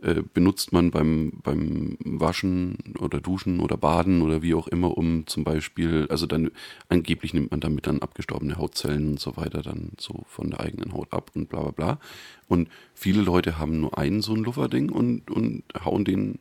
äh, 0.02 0.23
benutzt 0.33 0.73
man 0.73 0.90
beim, 0.90 1.33
beim 1.42 1.99
Waschen 2.00 2.78
oder 2.99 3.21
Duschen 3.21 3.61
oder 3.61 3.76
Baden 3.76 4.23
oder 4.23 4.40
wie 4.40 4.54
auch 4.54 4.66
immer, 4.66 4.97
um 4.97 5.26
zum 5.26 5.45
Beispiel, 5.45 6.07
also 6.09 6.26
dann 6.26 6.50
angeblich 6.88 7.35
nimmt 7.35 7.50
man 7.50 7.61
damit 7.61 7.87
dann 7.87 8.00
abgestorbene 8.00 8.57
Hautzellen 8.57 9.11
und 9.11 9.21
so 9.21 9.37
weiter 9.37 9.61
dann 9.61 9.92
so 9.99 10.23
von 10.26 10.50
der 10.50 10.61
eigenen 10.61 10.95
Haut 10.95 11.12
ab 11.12 11.33
und 11.35 11.50
bla 11.50 11.61
bla 11.61 11.71
bla. 11.71 12.00
Und 12.49 12.71
viele 12.95 13.21
Leute 13.21 13.59
haben 13.59 13.80
nur 13.80 13.99
einen 13.99 14.23
so 14.23 14.33
ein 14.33 14.42
Lufferding 14.42 14.88
und, 14.90 15.30
und 15.30 15.64
hauen 15.85 16.07
den 16.07 16.38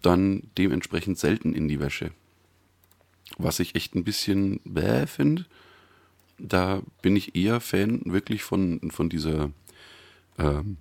dann 0.00 0.44
dementsprechend 0.56 1.18
selten 1.18 1.54
in 1.54 1.68
die 1.68 1.78
Wäsche. 1.78 2.10
Was 3.36 3.60
ich 3.60 3.74
echt 3.74 3.94
ein 3.94 4.04
bisschen 4.04 4.60
bäh 4.64 5.06
finde. 5.06 5.44
Da 6.38 6.82
bin 7.02 7.16
ich 7.16 7.36
eher 7.36 7.60
Fan 7.60 8.00
wirklich 8.06 8.42
von, 8.42 8.90
von 8.90 9.08
dieser 9.08 9.50
ähm, 10.38 10.78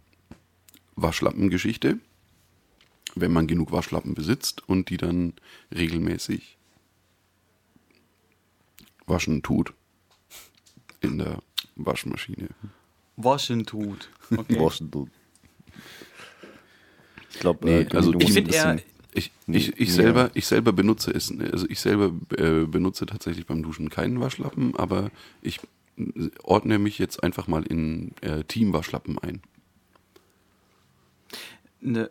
Waschlappengeschichte, 0.95 2.00
wenn 3.15 3.31
man 3.33 3.48
genug 3.48 3.71
Waschlappen 3.71 4.13
besitzt 4.13 4.67
und 4.67 4.89
die 4.89 4.98
dann 4.98 5.33
regelmäßig 5.74 6.57
waschen 9.05 9.41
tut 9.41 9.74
in 11.01 11.17
der 11.17 11.41
Waschmaschine. 11.75 12.50
Waschen 13.17 13.65
tut. 13.65 14.10
Okay. 14.36 14.60
Waschen 14.60 14.89
du. 14.91 15.10
Ich 17.31 17.39
glaube, 17.39 17.65
Nee, 17.67 17.81
äh, 17.81 17.95
also 17.95 18.12
du 18.12 18.19
ich 18.19 18.36
eher- 18.36 18.43
bisschen- 18.43 18.81
Ich, 19.13 19.31
ich, 19.48 19.77
ich, 19.77 19.93
selber, 19.93 20.31
ich 20.36 20.45
selber 20.48 20.71
benutze 20.71 21.12
es, 21.12 21.33
also 21.51 21.65
ich 21.67 21.81
selber 21.81 22.13
äh, 22.38 22.65
benutze 22.65 23.05
tatsächlich 23.05 23.45
beim 23.45 23.62
Duschen 23.62 23.89
keinen 23.89 24.21
Waschlappen, 24.21 24.74
aber 24.77 25.12
ich 25.41 25.60
ordne 26.43 26.79
mich 26.79 26.98
jetzt 26.98 27.21
einfach 27.21 27.48
mal 27.48 27.63
in 27.63 28.13
äh, 28.21 28.45
Teamwaschlappen 28.45 29.17
ein. 29.19 29.41
Ne, 31.81 32.09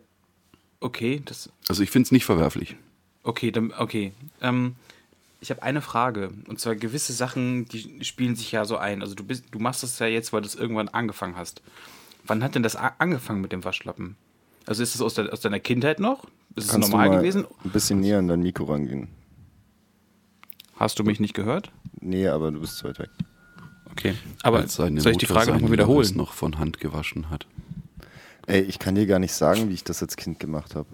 okay, 0.79 1.21
das, 1.25 1.49
Also 1.67 1.81
ich 1.83 1.89
finde 1.89 2.07
es 2.07 2.11
nicht 2.11 2.25
verwerflich. 2.25 2.75
okay, 3.23 3.51
dann, 3.51 3.73
okay. 3.77 4.11
Ähm, 4.41 4.75
ich 5.39 5.49
habe 5.49 5.63
eine 5.63 5.81
Frage. 5.81 6.31
Und 6.47 6.59
zwar 6.59 6.75
gewisse 6.75 7.13
Sachen, 7.13 7.65
die 7.65 8.03
spielen 8.03 8.35
sich 8.35 8.51
ja 8.51 8.63
so 8.65 8.77
ein. 8.77 9.01
Also 9.01 9.15
du 9.15 9.23
bist, 9.23 9.45
du 9.51 9.59
machst 9.59 9.81
das 9.81 9.97
ja 9.97 10.05
jetzt, 10.05 10.33
weil 10.33 10.41
du 10.41 10.47
es 10.47 10.55
irgendwann 10.55 10.87
angefangen 10.89 11.35
hast. 11.35 11.61
Wann 12.25 12.43
hat 12.43 12.53
denn 12.53 12.61
das 12.63 12.75
angefangen 12.75 13.41
mit 13.41 13.51
dem 13.51 13.63
Waschlappen? 13.63 14.15
Also 14.67 14.83
ist 14.83 14.93
es 14.93 15.01
aus, 15.01 15.15
der, 15.15 15.33
aus 15.33 15.41
deiner 15.41 15.59
Kindheit 15.59 15.99
noch? 15.99 16.25
Ist 16.55 16.69
es 16.69 16.77
normal 16.77 17.07
du 17.07 17.13
mal 17.13 17.17
gewesen? 17.17 17.45
ein 17.63 17.71
bisschen 17.71 17.99
näher 18.01 18.19
an 18.19 18.27
dein 18.27 18.41
Mikro 18.41 18.65
rangehen? 18.65 19.07
Hast 20.75 20.99
du 20.99 21.03
mich 21.03 21.19
nicht 21.19 21.33
gehört? 21.33 21.71
Nee, 21.99 22.27
aber 22.27 22.51
du 22.51 22.59
bist 22.59 22.77
zu 22.77 22.87
weit 22.87 22.99
weg. 22.99 23.09
Okay. 23.91 24.15
Aber 24.43 24.67
soll 24.67 24.97
ich 24.97 25.17
die 25.17 25.25
Frage 25.25 25.51
nochmal 25.51 25.71
wiederholen? 25.71 26.15
noch 26.15 26.33
von 26.33 26.59
Hand 26.59 26.79
gewaschen 26.79 27.29
hat. 27.29 27.45
Ey, 28.47 28.61
ich 28.61 28.79
kann 28.79 28.95
dir 28.95 29.05
gar 29.05 29.19
nicht 29.19 29.33
sagen, 29.33 29.69
wie 29.69 29.73
ich 29.73 29.83
das 29.83 30.01
als 30.01 30.17
Kind 30.17 30.39
gemacht 30.39 30.75
habe. 30.75 30.89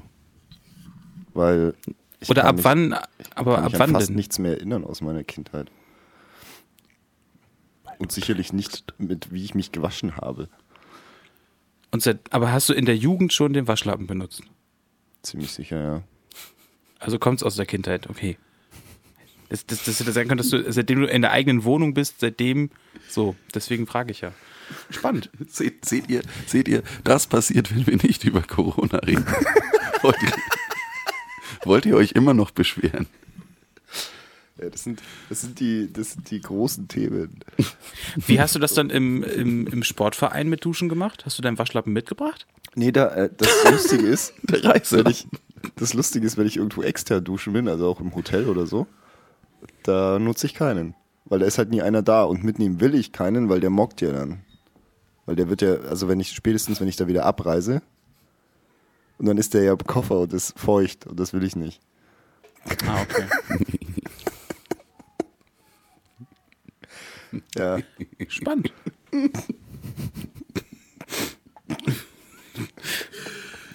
Weil. 1.34 1.74
Ich 2.20 2.30
Oder 2.30 2.46
ab 2.46 2.56
mich- 2.56 2.66
wann? 2.66 2.96
ich 3.20 3.28
Aber 3.36 3.56
kann 3.56 3.64
ab 3.66 3.72
mich 3.72 3.80
wann 3.80 3.90
an 3.90 3.96
fast 3.96 4.10
denn? 4.10 4.16
nichts 4.16 4.40
mehr 4.40 4.54
erinnern 4.54 4.84
aus 4.84 5.02
meiner 5.02 5.24
Kindheit. 5.24 5.70
Und 8.00 8.12
sicherlich 8.12 8.54
nicht 8.54 8.94
mit, 8.98 9.32
wie 9.32 9.44
ich 9.44 9.56
mich 9.56 9.72
gewaschen 9.72 10.18
habe. 10.18 10.50
Und 11.92 12.04
seit, 12.04 12.32
aber 12.34 12.52
hast 12.52 12.70
du 12.70 12.74
in 12.74 12.86
der 12.86 12.96
Jugend 12.98 13.34
schon 13.34 13.54
den 13.54 13.68
Waschlappen 13.68 14.08
benutzt? 14.08 14.42
Ziemlich 15.24 15.52
sicher, 15.52 15.82
ja. 15.82 16.04
Also 17.00 17.18
kommt 17.18 17.40
es 17.40 17.44
aus 17.44 17.56
der 17.56 17.66
Kindheit, 17.66 18.10
okay. 18.10 18.38
Das, 19.50 19.66
das, 19.66 19.84
das 19.86 20.00
hätte 20.00 20.12
sein 20.12 20.28
können, 20.28 20.40
dass 20.40 20.50
du, 20.50 20.72
seitdem 20.72 21.02
du 21.02 21.08
in 21.08 21.22
der 21.22 21.32
eigenen 21.32 21.64
Wohnung 21.64 21.94
bist, 21.94 22.20
seitdem 22.20 22.70
so. 23.10 23.36
Deswegen 23.54 23.88
frage 23.88 24.12
ich 24.12 24.22
ja. 24.22 24.32
Spannend. 24.90 25.30
Seht, 25.48 25.86
seht, 25.86 26.10
ihr, 26.10 26.22
seht 26.46 26.68
ihr, 26.68 26.84
das 27.04 27.28
passiert, 27.28 27.76
wenn 27.76 27.88
wir 27.88 27.98
nicht 27.98 28.24
über 28.24 28.42
Corona 28.42 28.98
reden. 29.00 29.26
wollt, 30.02 30.22
ihr, 30.22 30.34
wollt 31.64 31.86
ihr 31.86 31.96
euch 31.96 32.14
immer 32.14 32.34
noch 32.34 32.52
beschweren? 32.52 33.08
ja 34.62 34.70
das, 34.70 34.84
sind, 34.84 35.02
das, 35.30 35.42
sind 35.42 35.60
die, 35.60 35.92
das 35.92 36.14
sind 36.14 36.30
die 36.32 36.42
großen 36.42 36.88
Themen. 36.88 37.40
Wie 38.16 38.40
hast 38.40 38.56
du 38.56 38.60
das 38.60 38.74
dann 38.74 38.90
im, 38.90 39.24
im, 39.24 39.68
im 39.68 39.84
Sportverein 39.84 40.50
mit 40.50 40.64
Duschen 40.66 40.90
gemacht? 40.90 41.26
Hast 41.26 41.38
du 41.38 41.42
deinen 41.42 41.58
Waschlappen 41.58 41.94
mitgebracht? 41.94 42.48
Nee, 42.76 42.92
da, 42.92 43.08
äh, 43.14 43.30
das 43.36 43.50
Lustige 43.70 44.08
ist, 44.08 44.34
wenn 44.44 45.08
ich, 45.08 45.28
das 45.76 45.94
Lustige 45.94 46.26
ist, 46.26 46.38
wenn 46.38 46.48
ich 46.48 46.58
irgendwo 46.58 46.84
extern 46.84 47.24
duschen 47.24 47.54
bin, 47.54 47.68
also 47.68 47.88
auch 47.88 48.00
im 48.00 48.16
Hotel 48.16 48.48
oder 48.48 48.66
so, 48.68 48.88
da 49.84 50.20
nutze 50.20 50.48
ich 50.48 50.54
keinen. 50.54 50.96
Weil 51.26 51.40
da 51.40 51.46
ist 51.46 51.58
halt 51.58 51.70
nie 51.70 51.82
einer 51.82 52.02
da 52.02 52.24
und 52.24 52.44
mitnehmen 52.44 52.80
will 52.80 52.96
ich 52.96 53.12
keinen, 53.12 53.50
weil 53.50 53.60
der 53.60 53.70
mockt 53.70 54.02
ja 54.02 54.12
dann. 54.12 54.40
Weil 55.28 55.36
der 55.36 55.50
wird 55.50 55.62
ja, 55.62 55.76
also 55.82 56.08
wenn 56.08 56.20
ich, 56.20 56.32
spätestens 56.32 56.82
wenn 56.82 56.88
ich 56.88 56.96
da 56.96 57.06
wieder 57.06 57.26
abreise, 57.26 57.84
und 59.20 59.26
dann 59.26 59.38
ist 59.38 59.54
der 59.54 59.64
ja 59.64 59.74
im 59.74 59.80
Koffer 59.80 60.22
und 60.22 60.34
ist 60.34 60.58
feucht 60.58 61.06
und 61.06 61.20
das 61.20 61.34
will 61.34 61.44
ich 61.44 61.56
nicht. 61.56 61.82
Ah, 62.86 63.02
okay. 63.02 63.26
Ja. 67.56 67.80
Spannend. 68.30 68.72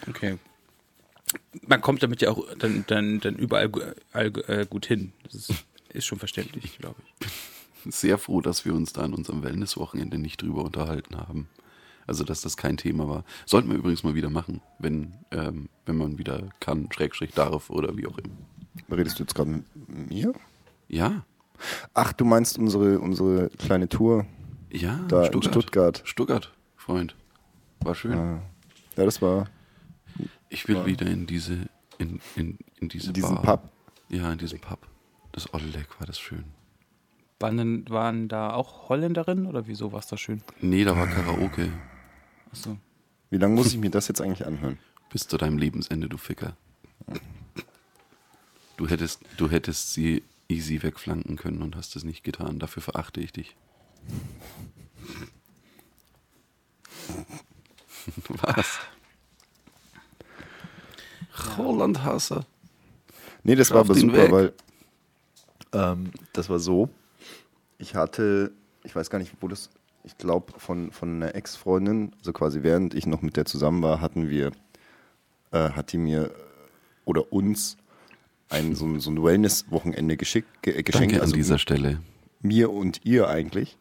Okay. 0.08 0.38
Man 1.66 1.80
kommt 1.80 2.02
damit 2.02 2.22
ja 2.22 2.30
auch 2.30 2.46
dann, 2.56 2.84
dann, 2.86 3.20
dann 3.20 3.36
überall 3.36 3.94
all, 4.12 4.32
äh, 4.48 4.66
gut 4.68 4.86
hin. 4.86 5.12
Das 5.24 5.34
ist, 5.34 5.52
ist 5.92 6.06
schon 6.06 6.18
verständlich, 6.18 6.78
glaube 6.78 7.00
ich. 7.04 7.51
Sehr 7.86 8.18
froh, 8.18 8.40
dass 8.40 8.64
wir 8.64 8.74
uns 8.74 8.92
da 8.92 9.02
an 9.02 9.14
unserem 9.14 9.42
Wellnesswochenende 9.42 10.18
nicht 10.18 10.42
drüber 10.42 10.64
unterhalten 10.64 11.16
haben. 11.16 11.48
Also, 12.06 12.24
dass 12.24 12.40
das 12.40 12.56
kein 12.56 12.76
Thema 12.76 13.08
war. 13.08 13.24
Sollten 13.46 13.70
wir 13.70 13.76
übrigens 13.76 14.02
mal 14.02 14.14
wieder 14.14 14.30
machen, 14.30 14.60
wenn, 14.78 15.14
ähm, 15.30 15.68
wenn 15.86 15.96
man 15.96 16.18
wieder 16.18 16.48
kann, 16.58 16.88
Schrägstrich 16.92 17.32
darf 17.32 17.70
oder 17.70 17.96
wie 17.96 18.06
auch 18.06 18.18
immer. 18.18 18.34
Redest 18.96 19.18
du 19.18 19.22
jetzt 19.22 19.34
gerade 19.34 19.50
mit 19.50 20.10
mir? 20.10 20.32
Ja, 20.88 21.24
Ach, 21.94 22.12
du 22.12 22.24
meinst 22.24 22.58
unsere, 22.58 22.98
unsere 22.98 23.48
kleine 23.50 23.88
Tour 23.88 24.26
ja, 24.70 24.98
da 25.08 25.26
in 25.26 25.42
Stuttgart. 25.42 26.02
Stuttgart, 26.04 26.52
Freund. 26.76 27.14
War 27.80 27.94
schön. 27.94 28.14
Ah. 28.14 28.42
Ja, 28.96 29.04
das 29.04 29.22
war 29.22 29.48
Ich 30.48 30.68
will 30.68 30.84
wieder 30.86 31.06
in 31.06 31.26
diese, 31.26 31.68
in, 31.98 32.20
in, 32.36 32.58
in 32.80 32.88
diese 32.88 33.08
in 33.08 33.14
diesem 33.14 33.34
Bar. 33.36 33.58
Pub. 33.58 33.70
Ja, 34.08 34.32
in 34.32 34.38
diesem 34.38 34.60
Pub. 34.60 34.78
Das 35.32 35.52
Ollek 35.54 35.98
war 35.98 36.06
das 36.06 36.18
schön. 36.18 36.44
Waren, 37.42 37.56
denn, 37.56 37.84
waren 37.88 38.28
da 38.28 38.52
auch 38.54 38.88
Holländerinnen 38.88 39.46
oder 39.46 39.66
wieso 39.66 39.90
war 39.90 39.98
es 39.98 40.06
da 40.06 40.16
schön? 40.16 40.42
Nee, 40.60 40.84
da 40.84 40.96
war 40.96 41.08
Karaoke. 41.08 41.72
Achso. 42.52 42.78
Wie 43.30 43.36
lange 43.36 43.56
muss 43.56 43.66
ich 43.72 43.78
mir 43.78 43.90
das 43.90 44.06
jetzt 44.06 44.20
eigentlich 44.20 44.46
anhören? 44.46 44.78
Bis 45.10 45.26
zu 45.26 45.36
deinem 45.38 45.58
Lebensende, 45.58 46.08
du 46.08 46.18
Ficker. 46.18 46.56
Du 48.76 48.88
hättest, 48.88 49.22
du 49.38 49.50
hättest 49.50 49.92
sie 49.92 50.22
easy 50.48 50.82
wegflanken 50.84 51.36
können 51.36 51.62
und 51.62 51.74
hast 51.74 51.96
es 51.96 52.04
nicht 52.04 52.22
getan. 52.22 52.60
Dafür 52.60 52.80
verachte 52.82 53.20
ich 53.20 53.32
dich. 53.32 53.56
Was? 58.28 58.78
Hollandhasser. 61.56 62.46
Nee, 63.42 63.56
das 63.56 63.70
war 63.70 63.78
Schaff 63.78 63.90
aber 63.90 63.98
super, 63.98 64.16
weg. 64.16 64.30
weil 64.30 64.52
ähm, 65.72 66.12
das 66.32 66.48
war 66.48 66.60
so. 66.60 66.88
Ich 67.82 67.96
hatte, 67.96 68.52
ich 68.84 68.94
weiß 68.94 69.10
gar 69.10 69.18
nicht, 69.18 69.32
wo 69.40 69.48
das, 69.48 69.68
ich 70.04 70.16
glaube, 70.16 70.52
von, 70.58 70.92
von 70.92 71.16
einer 71.16 71.34
Ex-Freundin, 71.34 72.12
also 72.18 72.32
quasi 72.32 72.62
während 72.62 72.94
ich 72.94 73.06
noch 73.06 73.22
mit 73.22 73.36
der 73.36 73.44
zusammen 73.44 73.82
war, 73.82 74.00
hatten 74.00 74.30
wir, 74.30 74.52
äh, 75.50 75.70
hat 75.70 75.90
die 75.90 75.98
mir 75.98 76.30
oder 77.04 77.32
uns 77.32 77.76
ein, 78.50 78.76
so, 78.76 78.84
ein- 78.86 79.00
so 79.00 79.10
ein 79.10 79.20
Wellness-Wochenende 79.20 80.16
geschickt, 80.16 80.62
ge, 80.62 80.74
äh, 80.78 80.82
geschenkt. 80.84 81.06
Danke 81.10 81.16
an 81.16 81.22
also 81.22 81.34
dieser 81.34 81.58
Stelle. 81.58 82.00
mir 82.40 82.70
und 82.70 83.00
ihr 83.04 83.26
eigentlich. 83.28 83.76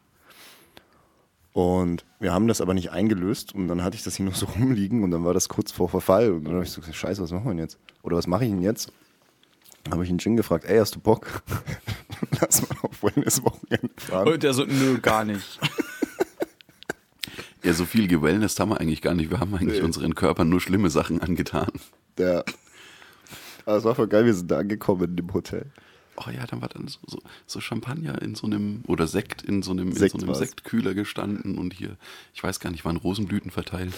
Und 1.52 2.04
wir 2.18 2.32
haben 2.32 2.48
das 2.48 2.60
aber 2.60 2.74
nicht 2.74 2.90
eingelöst 2.90 3.54
und 3.54 3.68
dann 3.68 3.84
hatte 3.84 3.94
ich 3.96 4.02
das 4.02 4.16
hier 4.16 4.26
noch 4.26 4.34
so 4.34 4.46
rumliegen 4.58 5.04
und 5.04 5.12
dann 5.12 5.24
war 5.24 5.32
das 5.34 5.48
kurz 5.48 5.70
vor 5.70 5.88
Verfall 5.88 6.32
und 6.32 6.44
dann 6.44 6.54
habe 6.54 6.64
ich 6.64 6.70
so 6.72 6.80
gesagt, 6.80 6.96
scheiße, 6.96 7.22
was 7.22 7.30
machen 7.30 7.44
wir 7.44 7.50
denn 7.50 7.58
jetzt? 7.58 7.78
Oder 8.02 8.16
was 8.16 8.26
mache 8.26 8.44
ich 8.44 8.50
denn 8.50 8.62
jetzt? 8.62 8.90
Dann 9.84 9.92
habe 9.94 10.02
ich 10.02 10.08
den 10.10 10.18
Jin 10.18 10.36
gefragt, 10.36 10.64
ey, 10.64 10.78
hast 10.78 10.94
du 10.96 10.98
Bock? 11.00 11.42
Lass 12.40 12.62
mal 12.68 12.76
auf 12.82 13.02
Wellness-Wochenende 13.02 13.90
fahren. 13.96 14.28
Und 14.28 14.42
der 14.42 14.54
so, 14.54 14.64
nö, 14.64 14.98
gar 15.00 15.24
nicht. 15.24 15.58
Ja, 17.64 17.72
so 17.74 17.84
viel 17.84 18.08
gewellness 18.08 18.58
haben 18.58 18.70
wir 18.70 18.80
eigentlich 18.80 19.02
gar 19.02 19.14
nicht. 19.14 19.30
Wir 19.30 19.38
haben 19.38 19.54
eigentlich 19.54 19.78
Nee. 19.78 19.84
unseren 19.86 20.16
Körpern 20.16 20.48
nur 20.48 20.60
schlimme 20.60 20.90
Sachen 20.90 21.20
angetan. 21.22 21.70
Der, 22.18 22.44
aber 23.64 23.76
es 23.76 23.84
war 23.84 23.94
voll 23.94 24.08
geil, 24.08 24.24
wir 24.26 24.34
sind 24.34 24.50
da 24.50 24.58
angekommen 24.58 25.04
in 25.04 25.14
dem 25.16 25.32
Hotel. 25.32 25.66
Oh 26.16 26.28
ja, 26.30 26.44
dann 26.44 26.60
war 26.60 26.68
dann 26.68 26.88
so, 26.88 26.98
so, 27.06 27.20
so 27.46 27.60
Champagner 27.60 28.20
in 28.20 28.34
so 28.34 28.48
einem, 28.48 28.82
oder 28.88 29.06
Sekt 29.06 29.42
in 29.42 29.62
so 29.62 29.70
einem, 29.70 29.90
in 29.90 29.94
Sekt 29.94 30.18
so 30.20 30.26
einem. 30.26 30.34
Sektkühler 30.34 30.92
gestanden 30.94 31.56
und 31.56 31.72
hier, 31.72 31.96
ich 32.34 32.42
weiß 32.42 32.58
gar 32.58 32.70
nicht, 32.70 32.84
waren 32.84 32.96
Rosenblüten 32.96 33.52
verteilt. 33.52 33.94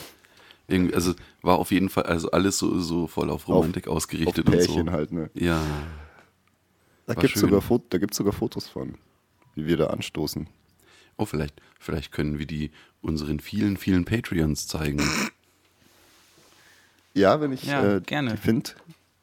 Irgendwie, 0.68 0.94
also 0.94 1.14
war 1.40 1.58
auf 1.58 1.70
jeden 1.70 1.88
Fall, 1.88 2.04
also 2.04 2.30
alles 2.32 2.58
so, 2.58 2.78
so 2.80 3.06
voll 3.06 3.30
auf 3.30 3.48
Romantik 3.48 3.88
ausgerichtet 3.88 4.46
auf 4.46 4.54
und 4.54 4.62
so. 4.86 4.92
halt, 4.92 5.10
ne? 5.10 5.30
Ja, 5.32 5.62
Da 7.06 7.14
gibt 7.14 7.34
es 7.36 7.40
sogar, 7.40 7.60
Fot- 7.60 7.86
da 7.90 7.98
gibt's 7.98 8.16
sogar 8.16 8.32
Fotos 8.32 8.68
von, 8.68 8.96
wie 9.54 9.66
wir 9.66 9.76
da 9.76 9.88
anstoßen. 9.88 10.46
oh, 11.16 11.26
vielleicht, 11.26 11.60
vielleicht 11.78 12.12
können 12.12 12.38
wir 12.38 12.46
die 12.46 12.70
unseren 13.02 13.40
vielen, 13.40 13.76
vielen 13.76 14.04
Patreons 14.04 14.66
zeigen. 14.66 15.02
Ja, 17.12 17.40
wenn 17.40 17.52
ich 17.52 17.64
Ja, 17.64 17.96
äh, 17.96 18.00
gerne. 18.00 18.32
die 18.32 18.36
finde, 18.38 18.70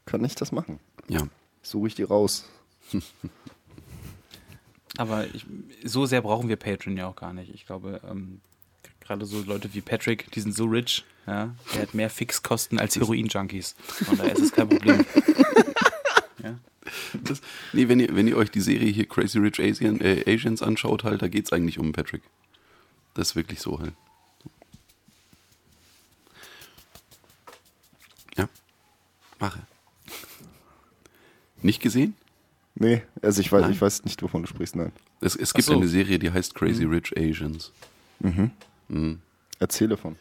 kann 0.06 0.24
ich 0.24 0.36
das 0.36 0.52
machen. 0.52 0.80
Ja, 1.08 1.28
Suche 1.64 1.88
ich 1.88 1.96
die 1.96 2.04
raus. 2.04 2.48
Aber 4.98 5.26
ich, 5.34 5.46
so 5.84 6.06
sehr 6.06 6.22
brauchen 6.22 6.50
wir 6.50 6.56
Patreon 6.58 6.98
ja 6.98 7.08
auch 7.08 7.16
gar 7.16 7.34
nicht. 7.34 7.54
Ich 7.54 7.66
glaube, 7.66 8.02
ähm, 8.10 8.42
gerade 9.00 9.26
so 9.26 9.42
Leute 9.42 9.74
wie 9.74 9.82
Patrick, 9.82 10.30
die 10.32 10.42
sind 10.42 10.54
so 10.54 10.66
rich, 10.66 11.06
ja, 11.28 11.56
der 11.74 11.82
hat 11.84 11.94
mehr 11.94 12.10
Fixkosten 12.10 12.80
als 12.80 12.96
Heroin-Junkies. 12.96 13.76
Von 13.80 14.18
daher 14.18 14.34
ist 14.34 14.42
es 14.42 14.52
kein 14.52 14.68
Problem. 14.70 15.06
ja. 16.44 16.56
das, 17.24 17.42
nee, 17.74 17.88
wenn 17.88 18.00
ihr, 18.00 18.16
wenn 18.16 18.28
ihr 18.28 18.38
euch 18.38 18.52
die 18.52 18.62
Serie 18.62 18.92
hier 18.92 19.08
Crazy 19.08 19.40
Rich 19.40 19.60
Asian, 19.60 20.02
äh, 20.02 20.24
Asians 20.28 20.62
anschaut, 20.62 21.04
halt, 21.04 21.22
da 21.22 21.28
geht 21.28 21.46
es 21.46 21.54
eigentlich 21.54 21.80
um 21.80 21.92
Patrick. 21.92 22.22
Das 23.14 23.30
ist 23.30 23.36
wirklich 23.36 23.60
so 23.60 23.80
halt. 23.80 23.94
Ja, 28.38 28.48
mache. 29.40 29.60
Nicht 31.62 31.82
gesehen? 31.82 32.16
Nee, 32.76 33.04
also 33.22 33.42
ich 33.42 33.52
weiß, 33.52 33.62
Nein. 33.62 33.72
ich 33.72 33.82
weiß 33.82 34.06
nicht, 34.06 34.22
wovon 34.24 34.42
du 34.42 34.48
sprichst, 34.48 34.76
nein. 34.76 34.92
Es, 35.20 35.36
es 35.36 35.54
gibt 35.54 35.68
so. 35.68 35.76
eine 35.76 35.88
Serie, 35.88 36.18
die 36.18 36.32
heißt 36.32 36.56
Crazy 36.56 36.86
Rich 36.86 37.16
Asians. 37.18 37.72
Erzähle 39.60 39.98
von. 39.98 40.16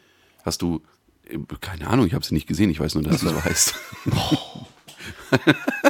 Hast 0.44 0.62
du, 0.62 0.82
äh, 1.28 1.38
keine 1.60 1.86
Ahnung, 1.86 2.06
ich 2.06 2.14
habe 2.14 2.24
sie 2.24 2.34
nicht 2.34 2.46
gesehen, 2.46 2.70
ich 2.70 2.80
weiß 2.80 2.94
nur, 2.94 3.04
dass 3.04 3.20
sie 3.20 3.28
so 3.30 3.44
heißt. 3.44 3.74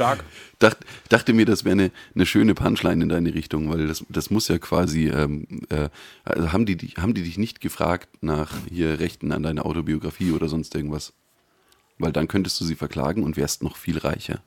Stark. 0.00 0.24
Dacht, 0.60 0.78
dachte 1.10 1.32
mir, 1.34 1.44
das 1.44 1.64
wäre 1.64 1.72
eine, 1.72 1.90
eine 2.14 2.24
schöne 2.24 2.54
Punchline 2.54 3.02
in 3.02 3.08
deine 3.10 3.34
Richtung, 3.34 3.68
weil 3.70 3.86
das, 3.86 4.02
das 4.08 4.30
muss 4.30 4.48
ja 4.48 4.56
quasi, 4.58 5.08
ähm, 5.08 5.46
äh, 5.68 5.90
also 6.24 6.52
haben 6.52 6.64
die, 6.64 6.76
dich- 6.76 6.96
haben 6.96 7.12
die 7.12 7.22
dich 7.22 7.36
nicht 7.36 7.60
gefragt 7.60 8.08
nach 8.22 8.50
hier 8.70 8.98
Rechten 8.98 9.30
an 9.32 9.42
deiner 9.42 9.66
Autobiografie 9.66 10.32
oder 10.32 10.48
sonst 10.48 10.74
irgendwas? 10.74 11.12
Weil 11.98 12.12
dann 12.12 12.28
könntest 12.28 12.58
du 12.60 12.64
sie 12.64 12.76
verklagen 12.76 13.22
und 13.24 13.36
wärst 13.36 13.62
noch 13.62 13.76
viel 13.76 13.98
reicher. 13.98 14.40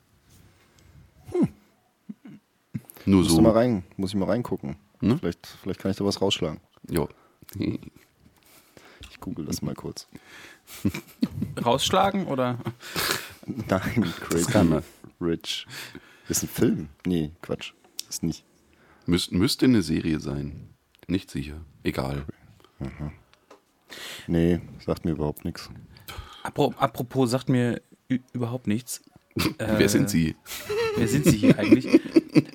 Nur 3.06 3.18
Musst 3.20 3.30
du 3.30 3.34
so. 3.36 3.40
mal 3.42 3.52
rein, 3.52 3.84
muss 3.96 4.10
ich 4.10 4.16
mal 4.16 4.26
reingucken. 4.28 4.76
Ne? 5.00 5.18
Vielleicht, 5.18 5.46
vielleicht 5.62 5.80
kann 5.80 5.90
ich 5.90 5.96
da 5.96 6.04
was 6.04 6.20
rausschlagen. 6.20 6.58
Ja. 6.90 7.06
Ich 9.10 9.20
google 9.20 9.44
das 9.44 9.62
mal 9.62 9.74
kurz. 9.74 10.08
Rausschlagen 11.64 12.26
oder? 12.26 12.58
Nein, 13.46 14.12
Crazy 14.20 14.50
kann 14.50 14.68
man. 14.70 14.82
Rich. 15.24 15.66
Ist 16.28 16.42
ein 16.42 16.48
Film? 16.48 16.88
Nee, 17.06 17.32
Quatsch. 17.42 17.72
Ist 18.08 18.22
nicht. 18.22 18.44
Müs 19.06 19.30
müsste 19.30 19.66
eine 19.66 19.82
Serie 19.82 20.20
sein. 20.20 20.68
Nicht 21.06 21.30
sicher. 21.30 21.60
Egal. 21.82 22.24
Nee, 24.26 24.60
sagt 24.84 25.04
mir 25.04 25.12
überhaupt 25.12 25.44
nichts. 25.44 25.70
Apro- 26.42 26.74
Apropos, 26.76 27.30
sagt 27.30 27.48
mir 27.48 27.80
überhaupt 28.32 28.66
nichts. 28.66 29.02
Äh, 29.58 29.66
Wer 29.78 29.88
sind 29.88 30.08
Sie? 30.10 30.36
Wer 30.96 31.08
sind 31.08 31.24
Sie 31.26 31.36
hier 31.36 31.58
eigentlich? 31.58 32.00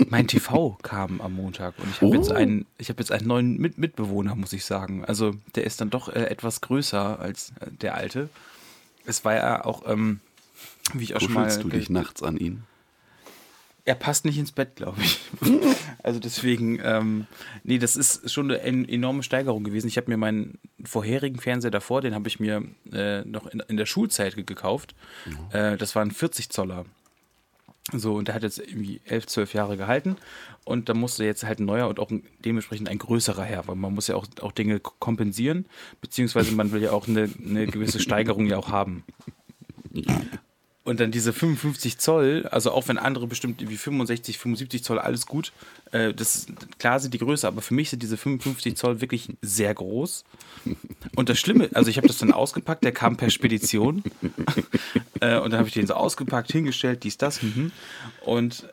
Mein 0.09 0.27
TV 0.27 0.77
kam 0.81 1.21
am 1.21 1.33
Montag 1.33 1.77
und 1.79 1.89
ich 1.89 2.01
habe 2.01 2.07
Oh. 2.07 2.13
jetzt 2.13 2.31
einen, 2.31 2.65
ich 2.77 2.89
habe 2.89 2.99
jetzt 3.01 3.11
einen 3.11 3.27
neuen 3.27 3.57
Mit 3.57 3.77
Mitbewohner, 3.77 4.35
muss 4.35 4.53
ich 4.53 4.65
sagen. 4.65 5.05
Also 5.05 5.35
der 5.55 5.65
ist 5.65 5.81
dann 5.81 5.89
doch 5.89 6.09
äh, 6.09 6.25
etwas 6.25 6.61
größer 6.61 7.19
als 7.19 7.51
äh, 7.59 7.71
der 7.71 7.95
alte. 7.95 8.29
Es 9.05 9.23
war 9.25 9.35
ja 9.35 9.65
auch, 9.65 9.87
ähm, 9.87 10.19
wie 10.93 11.03
ich 11.03 11.15
auch 11.15 11.21
schon 11.21 11.33
mal. 11.33 11.43
Kuschelst 11.43 11.63
du 11.63 11.69
ge- 11.69 11.79
dich 11.79 11.89
nachts 11.89 12.23
an 12.23 12.37
ihn? 12.37 12.63
Er 13.85 13.95
passt 13.95 14.23
nicht 14.25 14.37
ins 14.37 14.51
Bett, 14.51 14.75
glaube 14.75 15.01
ich. 15.01 15.19
also 16.03 16.19
deswegen, 16.19 16.79
ähm, 16.83 17.25
nee, 17.63 17.79
das 17.79 17.95
ist 17.95 18.31
schon 18.31 18.51
eine 18.51 18.61
en 18.61 18.87
enorme 18.87 19.23
Steigerung 19.23 19.63
gewesen. 19.63 19.87
Ich 19.87 19.97
habe 19.97 20.11
mir 20.11 20.17
meinen 20.17 20.59
vorherigen 20.83 21.39
Fernseher 21.39 21.71
davor, 21.71 22.01
den 22.01 22.13
habe 22.13 22.27
ich 22.27 22.39
mir 22.39 22.63
äh, 22.91 23.21
noch 23.25 23.47
in, 23.47 23.61
in 23.61 23.77
der 23.77 23.87
Schulzeit 23.87 24.35
ge- 24.35 24.43
gekauft. 24.43 24.93
Äh, 25.51 25.75
das 25.77 25.95
war 25.95 26.03
ein 26.03 26.11
40 26.11 26.49
Zoller. 26.49 26.85
So, 27.91 28.13
und 28.13 28.27
der 28.27 28.35
hat 28.35 28.43
jetzt 28.43 28.59
irgendwie 28.59 29.01
11, 29.05 29.25
12 29.25 29.53
Jahre 29.55 29.75
gehalten. 29.75 30.17
Und 30.65 30.89
da 30.89 30.93
musste 30.93 31.23
jetzt 31.25 31.43
halt 31.43 31.59
ein 31.59 31.65
neuer 31.65 31.87
und 31.87 31.99
auch 31.99 32.11
ein, 32.11 32.23
dementsprechend 32.45 32.87
ein 32.89 32.99
größerer 32.99 33.43
her, 33.43 33.63
weil 33.65 33.75
man 33.75 33.95
muss 33.95 34.05
ja 34.07 34.15
auch, 34.15 34.27
auch 34.41 34.51
Dinge 34.51 34.79
kompensieren, 34.79 35.65
beziehungsweise 35.99 36.51
man 36.53 36.71
will 36.71 36.83
ja 36.83 36.91
auch 36.91 37.07
eine, 37.07 37.27
eine 37.43 37.65
gewisse 37.65 37.99
Steigerung 37.99 38.45
ja 38.45 38.57
auch 38.57 38.67
haben. 38.69 39.03
Und 40.89 40.99
dann 40.99 41.11
diese 41.11 41.33
55 41.33 41.99
Zoll, 41.99 42.47
also 42.49 42.71
auch 42.71 42.87
wenn 42.87 42.97
andere 42.97 43.27
bestimmt 43.27 43.69
wie 43.69 43.77
65, 43.77 44.39
75 44.39 44.83
Zoll 44.83 44.97
alles 44.97 45.27
gut, 45.27 45.53
äh, 45.91 46.15
das 46.15 46.47
klar 46.79 46.99
sind 46.99 47.13
die 47.13 47.19
größer, 47.19 47.47
aber 47.47 47.61
für 47.61 47.75
mich 47.75 47.91
sind 47.91 48.01
diese 48.01 48.17
55 48.17 48.75
Zoll 48.75 48.99
wirklich 48.99 49.29
sehr 49.43 49.71
groß. 49.71 50.23
Und 51.15 51.29
das 51.29 51.37
Schlimme, 51.37 51.69
also 51.75 51.91
ich 51.91 51.97
habe 51.97 52.07
das 52.07 52.17
dann 52.17 52.33
ausgepackt, 52.33 52.83
der 52.83 52.91
kam 52.91 53.17
per 53.17 53.29
Spedition. 53.29 54.01
äh, 55.21 55.37
und 55.37 55.51
dann 55.51 55.59
habe 55.59 55.67
ich 55.67 55.75
den 55.75 55.85
so 55.85 55.93
ausgepackt, 55.93 56.51
hingestellt, 56.51 57.03
dies, 57.03 57.19
das. 57.19 57.43
Mhm. 57.43 57.71
Und 58.25 58.67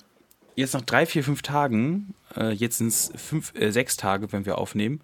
jetzt 0.54 0.72
nach 0.72 0.80
drei, 0.80 1.04
vier, 1.04 1.22
fünf 1.22 1.42
Tagen, 1.42 2.14
äh, 2.34 2.50
jetzt 2.50 2.78
sind 2.78 2.86
es 2.86 3.12
fünf, 3.14 3.52
äh, 3.56 3.70
sechs 3.72 3.98
Tage, 3.98 4.32
wenn 4.32 4.46
wir 4.46 4.56
aufnehmen, 4.56 5.02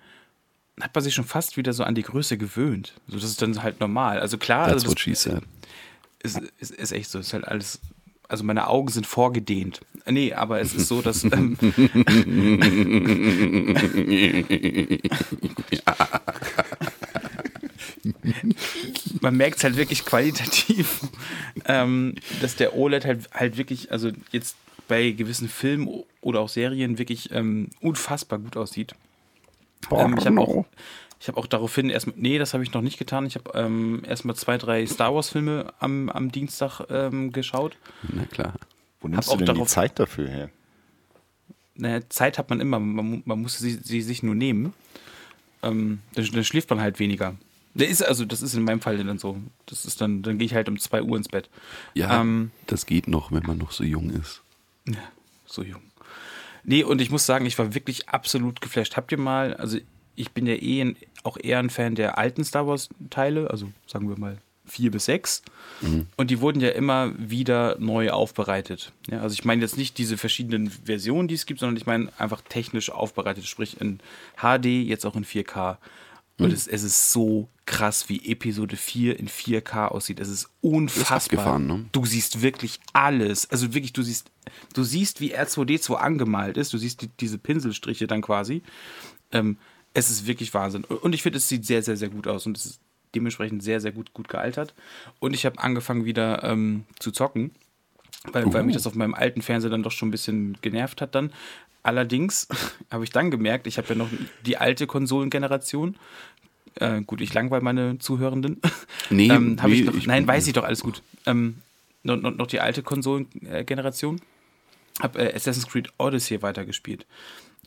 hat 0.81 0.95
man 0.95 1.05
sich 1.05 1.13
schon 1.13 1.27
fast 1.27 1.59
wieder 1.59 1.75
so 1.75 1.85
an 1.85 1.95
die 1.95 2.05
Größe 2.05 2.39
gewöhnt. 2.39 2.95
So, 3.07 3.17
das 3.17 3.25
ist 3.25 3.43
dann 3.43 3.63
halt 3.63 3.81
normal. 3.81 4.19
Also 4.19 4.39
klar, 4.39 4.69
That's 4.69 4.85
also 4.85 4.89
what 4.89 4.97
das, 4.97 5.03
she 5.03 5.15
said. 5.15 5.43
Ist, 6.23 6.41
ist, 6.59 6.73
ist 6.73 6.93
echt 6.93 7.11
so. 7.11 7.19
Ist 7.19 7.33
halt 7.33 7.47
alles. 7.47 7.81
Also 8.29 8.45
meine 8.45 8.69
Augen 8.69 8.89
sind 8.89 9.07
vorgedehnt. 9.07 9.81
Nee, 10.07 10.33
aber 10.33 10.61
es 10.61 10.75
ist 10.75 10.89
so, 10.89 11.03
dass. 11.03 11.25
Ähm, 11.33 11.57
man 19.21 19.37
merkt 19.37 19.59
es 19.59 19.65
halt 19.65 19.77
wirklich 19.77 20.05
qualitativ, 20.05 21.01
ähm, 21.67 22.15
dass 22.41 22.57
der 22.57 22.77
OLED 22.77 23.05
halt, 23.05 23.31
halt 23.33 23.57
wirklich, 23.57 23.93
also 23.93 24.11
jetzt 24.31 24.57
bei 24.89 25.11
gewissen 25.11 25.49
Filmen 25.49 26.05
oder 26.21 26.41
auch 26.41 26.49
Serien 26.49 26.99
wirklich 26.99 27.31
ähm, 27.33 27.71
unfassbar 27.81 28.39
gut 28.39 28.57
aussieht. 28.57 28.95
Ähm, 29.91 30.17
ich 30.19 30.27
habe 30.27 30.41
auch, 30.41 30.67
ich 31.23 31.29
hab 31.29 31.37
auch 31.37 31.47
daraufhin 31.47 31.89
erstmal, 31.89 32.17
nee, 32.19 32.37
das 32.37 32.53
habe 32.53 32.65
ich 32.65 32.73
noch 32.73 32.83
nicht 32.83 32.99
getan. 32.99 33.27
Ich 33.27 33.37
habe 33.37 33.53
ähm, 33.55 34.03
erstmal 34.05 34.35
zwei, 34.35 34.59
drei 34.59 34.85
Star 34.89 35.15
Wars-Filme 35.15 35.73
am, 35.79 36.09
am 36.09 36.33
Dienstag 36.33 36.81
ähm, 36.91 37.31
geschaut. 37.31 37.77
Na 38.13 38.25
klar. 38.25 38.55
Wo 39.01 39.07
nimmst 39.07 39.29
auch 39.31 39.37
du 39.37 39.45
denn 39.45 39.55
die 39.55 39.65
Zeit 39.67 40.01
dafür 40.01 40.29
her? 40.29 40.51
Naja, 41.77 42.01
Zeit 42.09 42.39
hat 42.39 42.51
man 42.51 42.61
immer, 42.61 42.81
man, 42.81 43.23
man 43.25 43.41
muss 43.41 43.57
sie, 43.57 43.79
sie 43.85 44.03
sich 44.03 44.25
nur 44.25 44.35
nehmen. 44.35 44.75
Ähm, 45.63 46.01
dann, 46.15 46.27
dann 46.27 46.43
schläft 46.43 46.71
man 46.71 46.81
halt 46.81 46.99
weniger. 46.99 47.37
Der 47.75 47.89
ist 47.89 48.03
also, 48.03 48.25
das 48.25 48.43
ist 48.43 48.55
in 48.55 48.65
meinem 48.65 48.81
Fall 48.81 48.99
dann 48.99 49.19
so. 49.19 49.37
Das 49.67 49.85
ist 49.85 50.01
dann, 50.01 50.23
dann 50.23 50.39
gehe 50.39 50.47
ich 50.47 50.55
halt 50.55 50.69
um 50.69 50.77
2 50.77 51.05
Uhr 51.05 51.17
ins 51.17 51.29
Bett. 51.29 51.49
Ja, 51.95 52.21
Ähm, 52.21 52.51
das 52.67 52.85
geht 52.85 53.07
noch, 53.07 53.31
wenn 53.31 53.45
man 53.45 53.59
noch 53.59 53.71
so 53.71 53.85
jung 53.85 54.11
ist. 54.11 54.43
Ja, 54.89 54.95
so 55.47 55.63
jung. 55.63 55.83
Nee, 56.65 56.83
und 56.83 57.01
ich 57.01 57.11
muss 57.11 57.27
sagen, 57.27 57.47
ich 57.47 57.59
war 57.59 57.75
wirklich 57.75 58.09
absolut 58.09 58.61
geflasht. 58.61 58.97
Habt 58.97 59.13
ihr 59.13 59.19
mal, 59.19 59.55
also 59.55 59.79
ich 60.15 60.33
bin 60.33 60.47
ja 60.47 60.55
eh 60.55 60.81
ein, 60.81 60.97
auch 61.23 61.37
eher 61.41 61.59
ein 61.59 61.71
Fan 61.71 61.95
der 61.95 62.19
alten 62.19 62.45
Star 62.45 62.67
Wars-Teile, 62.67 63.51
also 63.51 63.71
sagen 63.87 64.09
wir 64.09 64.19
mal 64.19 64.39
vier 64.65 64.91
bis 64.91 65.07
sechs. 65.07 65.43
Und 66.17 66.31
die 66.31 66.41
wurden 66.41 66.61
ja 66.61 66.71
immer 66.71 67.13
wieder 67.19 67.77
neu 67.81 68.11
aufbereitet. 68.11 68.93
Ja, 69.11 69.21
also 69.21 69.35
ich 69.35 69.45
meine 69.45 69.61
jetzt 69.63 69.77
nicht 69.77 69.99
diese 69.99 70.17
verschiedenen 70.17 70.71
Versionen, 70.71 71.27
die 71.27 71.35
es 71.35 71.47
gibt, 71.47 71.61
sondern 71.61 71.77
ich 71.77 71.87
meine 71.87 72.11
einfach 72.19 72.41
technisch 72.43 72.91
aufbereitet, 72.91 73.47
sprich 73.47 73.81
in 73.81 73.99
HD, 74.41 74.67
jetzt 74.67 75.05
auch 75.05 75.17
in 75.17 75.25
4K. 75.25 75.79
Und 76.39 76.53
es, 76.53 76.67
es 76.67 76.83
ist 76.83 77.13
so 77.13 77.49
krass, 77.67 78.09
wie 78.09 78.31
Episode 78.31 78.77
4 78.77 79.19
in 79.19 79.29
4K 79.29 79.89
aussieht. 79.89 80.19
Es 80.19 80.29
ist 80.29 80.49
unfassbar. 80.61 81.39
abgefahren, 81.39 81.67
ne? 81.67 81.85
Du 81.93 82.05
siehst 82.05 82.43
wirklich 82.43 82.81
alles. 82.93 83.51
Also 83.51 83.75
wirklich, 83.75 83.93
du 83.93 84.03
siehst, 84.03 84.31
du 84.75 84.83
siehst, 84.83 85.21
wie 85.21 85.37
R2D2 85.37 85.95
angemalt 85.95 86.57
ist. 86.57 86.73
Du 86.73 86.79
siehst 86.79 87.03
die, 87.03 87.09
diese 87.21 87.39
Pinselstriche 87.39 88.07
dann 88.07 88.23
quasi. 88.23 88.63
Ähm, 89.31 89.57
es 89.95 90.11
ist 90.11 90.27
wirklich 90.27 90.53
Wahnsinn. 90.55 90.85
Und 90.85 91.15
ich 91.15 91.23
finde, 91.23 91.39
es 91.39 91.49
sieht 91.49 91.67
sehr, 91.67 91.83
sehr, 91.83 91.97
sehr 91.97 92.09
gut 92.09 92.27
aus. 92.27 92.47
Und 92.47 92.57
es 92.57 92.67
ist 92.67 92.81
dementsprechend 93.15 93.63
sehr, 93.63 93.81
sehr 93.81 93.93
gut, 93.93 94.13
gut 94.15 94.29
gealtert. 94.29 94.75
Und 95.21 95.35
ich 95.35 95.45
habe 95.45 95.59
angefangen 95.59 96.05
wieder 96.05 96.43
ähm, 96.45 96.85
zu 96.99 97.11
zocken, 97.11 97.51
weil, 98.33 98.51
weil 98.53 98.63
mich 98.63 98.75
das 98.75 98.87
auf 98.87 98.95
meinem 98.95 99.15
alten 99.15 99.43
Fernseher 99.43 99.71
dann 99.71 99.83
doch 99.83 99.93
schon 99.93 100.09
ein 100.09 100.13
bisschen 100.13 100.57
genervt 100.63 101.01
hat 101.01 101.15
dann. 101.15 101.33
Allerdings 101.83 102.49
habe 102.91 103.05
ich 103.05 103.11
dann 103.11 103.31
gemerkt, 103.31 103.67
ich 103.67 103.77
habe 103.79 103.89
ja 103.89 103.95
noch 103.97 104.09
die 104.47 104.57
alte 104.57 104.87
Konsolengeneration. 104.87 105.97
Äh, 106.77 107.03
gut, 107.03 107.21
ich 107.21 107.35
langweile 107.35 107.63
meine 107.63 107.99
Zuhörenden. 107.99 108.61
Nee, 109.11 109.29
ähm, 109.29 109.61
hab 109.61 109.69
ich 109.69 109.81
nee, 109.81 109.87
noch, 109.87 109.95
ich- 109.95 110.07
nein, 110.07 110.27
weiß 110.27 110.47
ich 110.47 110.53
doch, 110.55 110.65
alles 110.65 110.81
gut. 110.81 111.03
Ähm, 111.27 111.57
noch, 112.03 112.17
noch, 112.17 112.31
noch 112.35 112.47
die 112.47 112.61
alte 112.61 112.83
Konsolengeneration. 112.83 114.21
Hab 115.01 115.19
äh, 115.19 115.33
Assassin's 115.35 115.67
Creed 115.67 115.89
Odyssey 115.99 116.41
weitergespielt. 116.41 117.05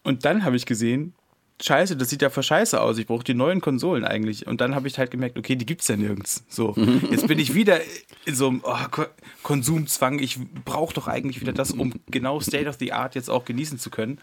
Und 0.04 0.26
dann 0.26 0.44
habe 0.44 0.56
ich 0.56 0.66
gesehen, 0.66 1.14
scheiße, 1.62 1.96
das 1.96 2.10
sieht 2.10 2.22
ja 2.22 2.30
voll 2.30 2.44
scheiße 2.44 2.80
aus. 2.82 2.98
Ich 2.98 3.08
brauche 3.08 3.24
die 3.24 3.34
neuen 3.34 3.62
Konsolen 3.62 4.04
eigentlich. 4.04 4.46
Und 4.48 4.62
dann 4.62 4.76
habe 4.76 4.88
ich 4.88 4.98
halt 4.98 5.12
gemerkt, 5.12 5.38
okay, 5.38 5.56
die 5.56 5.66
gibt's 5.66 5.88
ja 5.88 5.96
nirgends. 5.96 6.44
So, 6.50 6.76
jetzt 7.12 7.28
bin 7.28 7.40
ich 7.40 7.54
wieder 7.54 7.80
in 8.26 8.36
so 8.36 8.48
einem 8.50 8.62
oh, 8.64 8.76
Ko 8.92 9.06
Konsumzwang. 9.44 10.20
Ich 10.20 10.40
brauche 10.66 10.94
doch 10.94 11.08
eigentlich 11.08 11.40
wieder 11.40 11.54
das, 11.54 11.72
um 11.72 11.94
genau 12.08 12.40
State 12.40 12.68
of 12.68 12.78
the 12.80 12.92
Art 12.94 13.16
jetzt 13.16 13.30
auch 13.30 13.46
genießen 13.46 13.78
zu 13.80 13.90
können. 13.90 14.20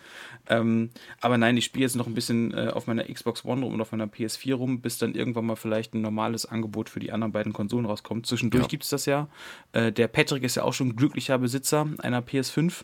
Ähm, 0.49 0.91
aber 1.21 1.39
nein, 1.39 1.57
ich 1.57 1.65
spiele 1.65 1.85
jetzt 1.85 1.95
noch 1.97 2.07
ein 2.09 2.15
bisschen 2.15 2.53
äh, 2.53 2.69
auf 2.73 2.87
meiner 2.87 3.05
Xbox 3.05 3.45
One 3.45 3.63
rum 3.65 3.75
und 3.75 3.81
auf 3.81 3.93
meiner 3.93 4.07
PS4 4.07 4.55
rum, 4.55 4.81
bis 4.81 4.99
dann 4.99 5.15
irgendwann 5.15 5.47
mal 5.47 5.57
vielleicht 5.57 5.95
ein 5.95 6.01
normales 6.01 6.45
Angebot 6.47 6.89
für 6.91 6.99
die 7.01 7.13
anderen 7.13 7.33
beiden 7.33 7.53
Konsolen 7.53 7.87
rauskommt. 7.87 8.27
Zwischendurch 8.27 8.65
Ja. 8.65 8.69
gibt's 8.69 8.89
das 8.89 9.07
ja. 9.07 9.29
Äh, 9.73 9.93
der 9.93 10.09
Patrick 10.09 10.43
ist 10.43 10.57
ja 10.57 10.65
auch 10.65 10.75
schon 10.75 10.97
glücklicher 10.97 11.39
Besitzer 11.39 11.87
einer 11.99 12.21
PS5. 12.21 12.83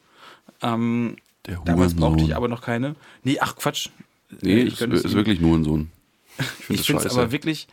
Ähm, 0.63 1.17
Der 1.47 1.59
Damals 1.65 1.95
brauchte 1.95 2.23
ich 2.23 2.37
aber 2.37 2.49
noch 2.49 2.63
keine. 2.63 2.95
Nee, 3.25 3.39
ach 3.41 3.57
Quatsch. 3.57 3.89
Nee, 4.43 4.61
Äh, 4.61 4.63
ist, 4.65 4.81
es 4.81 5.05
ist 5.05 5.13
ihm. 5.13 5.17
wirklich 5.17 5.41
nur 5.41 5.57
ein 5.57 5.65
Sohn. 5.65 5.91
Ich 6.69 6.81
Ich 6.81 6.87
finde 6.87 7.05
es 7.07 7.13
aber 7.17 7.33
wirklich, 7.33 7.67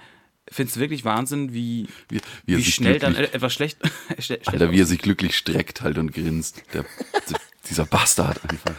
finde 0.50 0.72
es 0.72 0.80
wirklich 0.80 1.06
Wahnsinn, 1.06 1.54
wie, 1.54 1.88
wie, 2.10 2.20
wie, 2.46 2.56
sich 2.56 2.74
schnell 2.76 2.98
dann 3.00 3.16
etwas 3.16 3.54
schlecht, 3.54 3.78
schle- 4.18 4.22
schlecht 4.22 4.48
Alter, 4.48 4.72
wie 4.72 4.80
er 4.82 4.86
sich 4.86 5.00
glücklich 5.00 5.38
streckt 5.38 5.82
halt 5.82 5.98
und 5.98 6.14
grinst. 6.14 6.64
Der, 6.74 6.86
dieser 7.70 7.86
Bastard 7.86 8.42
einfach. 8.50 8.74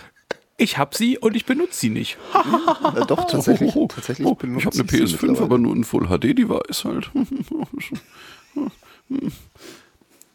Ich 0.58 0.78
hab 0.78 0.94
sie 0.94 1.18
und 1.18 1.36
ich 1.36 1.44
benutze 1.44 1.78
sie 1.78 1.90
nicht. 1.90 2.16
Äh, 2.34 3.04
doch, 3.06 3.26
tatsächlich. 3.26 3.76
Oh, 3.76 3.80
oh, 3.80 3.84
oh, 3.84 3.88
tatsächlich 3.88 4.26
oh, 4.26 4.38
ich 4.40 4.64
habe 4.64 4.74
eine 4.78 4.88
sie 4.88 4.96
PS5, 4.96 5.12
mittlerweile. 5.12 5.40
aber 5.42 5.58
nur 5.58 5.74
ein 5.76 5.84
Full 5.84 6.06
HD-Device 6.08 6.84
halt. 6.86 7.10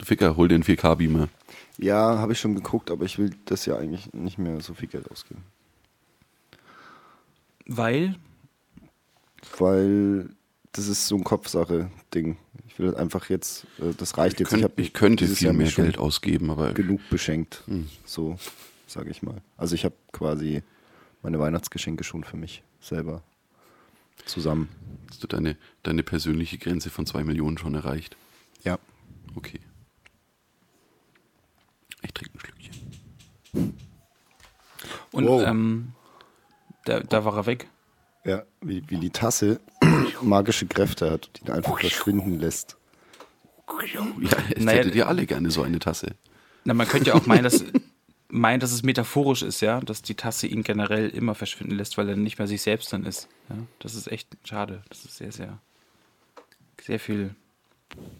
Ficker, 0.03 0.35
hol 0.37 0.47
den 0.47 0.63
4K-Beamer. 0.63 1.27
Ja, 1.77 2.19
habe 2.19 2.33
ich 2.33 2.39
schon 2.39 2.55
geguckt, 2.55 2.91
aber 2.91 3.05
ich 3.05 3.17
will 3.17 3.31
das 3.45 3.65
ja 3.65 3.77
eigentlich 3.77 4.13
nicht 4.13 4.37
mehr 4.37 4.61
so 4.61 4.73
viel 4.73 4.87
Geld 4.87 5.09
ausgeben. 5.11 5.43
Weil, 7.65 8.15
Weil 9.57 10.29
das 10.71 10.87
ist 10.87 11.07
so 11.07 11.15
ein 11.17 11.23
Kopfsache-Ding. 11.23 12.37
Ich 12.67 12.79
will 12.79 12.95
einfach 12.95 13.29
jetzt, 13.29 13.65
äh, 13.79 13.93
das 13.97 14.17
reicht 14.17 14.39
jetzt. 14.39 14.49
Könnt, 14.49 14.63
hab 14.63 14.79
ich 14.79 14.93
könnte 14.93 15.23
dieses 15.25 15.39
viel 15.39 15.47
Jahr 15.47 15.53
mehr 15.53 15.69
Geld 15.71 15.97
ausgeben, 15.97 16.49
aber 16.49 16.73
genug 16.73 17.01
beschenkt. 17.09 17.63
Hm. 17.67 17.89
So, 18.05 18.37
sage 18.87 19.09
ich 19.11 19.21
mal. 19.21 19.41
Also 19.57 19.75
ich 19.75 19.85
habe 19.85 19.95
quasi 20.11 20.63
meine 21.21 21.39
Weihnachtsgeschenke 21.39 22.03
schon 22.03 22.23
für 22.23 22.37
mich 22.37 22.63
selber 22.79 23.21
zusammen. 24.25 24.69
hast 25.09 25.23
du 25.23 25.27
deine, 25.27 25.57
deine 25.83 26.03
persönliche 26.03 26.57
Grenze 26.57 26.89
von 26.89 27.05
2 27.05 27.23
Millionen 27.23 27.57
schon 27.57 27.75
erreicht. 27.75 28.15
Ja. 28.63 28.79
Okay. 29.35 29.59
Ich 32.03 32.13
trinke 32.13 32.33
ein 32.35 32.39
Schlückchen. 32.39 33.73
und 35.11 35.25
Wow. 35.27 35.43
ähm, 35.45 35.93
da, 36.85 36.99
da 36.99 37.25
war 37.25 37.35
er 37.37 37.45
weg. 37.45 37.67
Ja, 38.23 38.43
wie, 38.61 38.83
wie 38.87 38.97
die 38.97 39.09
Tasse 39.09 39.59
magische 40.21 40.67
Kräfte 40.67 41.09
hat, 41.09 41.29
die 41.35 41.45
ihn 41.45 41.51
einfach 41.51 41.79
verschwinden 41.79 42.39
lässt. 42.39 42.77
Ja, 43.93 44.05
jetzt 44.49 44.63
Naja, 44.63 44.79
hättet 44.79 44.95
ihr 44.95 45.07
alle 45.07 45.25
gerne 45.25 45.49
so 45.49 45.63
eine 45.63 45.79
Tasse. 45.79 46.15
Na, 46.65 46.73
man 46.73 46.87
könnte 46.87 47.09
ja 47.09 47.15
auch 47.15 47.25
meinen, 47.25 47.43
dass, 47.43 47.63
meinen, 48.29 48.59
dass 48.59 48.71
es 48.71 48.83
metaphorisch 48.83 49.41
ist, 49.41 49.61
ja, 49.61 49.79
dass 49.79 50.01
die 50.01 50.15
Tasse 50.15 50.45
ihn 50.45 50.63
generell 50.63 51.09
immer 51.09 51.35
verschwinden 51.35 51.75
lässt, 51.75 51.97
weil 51.97 52.09
er 52.09 52.15
nicht 52.15 52.37
mehr 52.37 52.47
sich 52.47 52.61
selbst 52.61 52.93
dann 52.93 53.05
ist. 53.05 53.27
Ja? 53.49 53.55
Das 53.79 53.95
ist 53.95 54.11
echt 54.11 54.27
schade. 54.43 54.83
Das 54.89 55.05
ist 55.05 55.17
sehr, 55.17 55.31
sehr, 55.31 55.57
sehr 56.81 56.99
viel, 56.99 57.33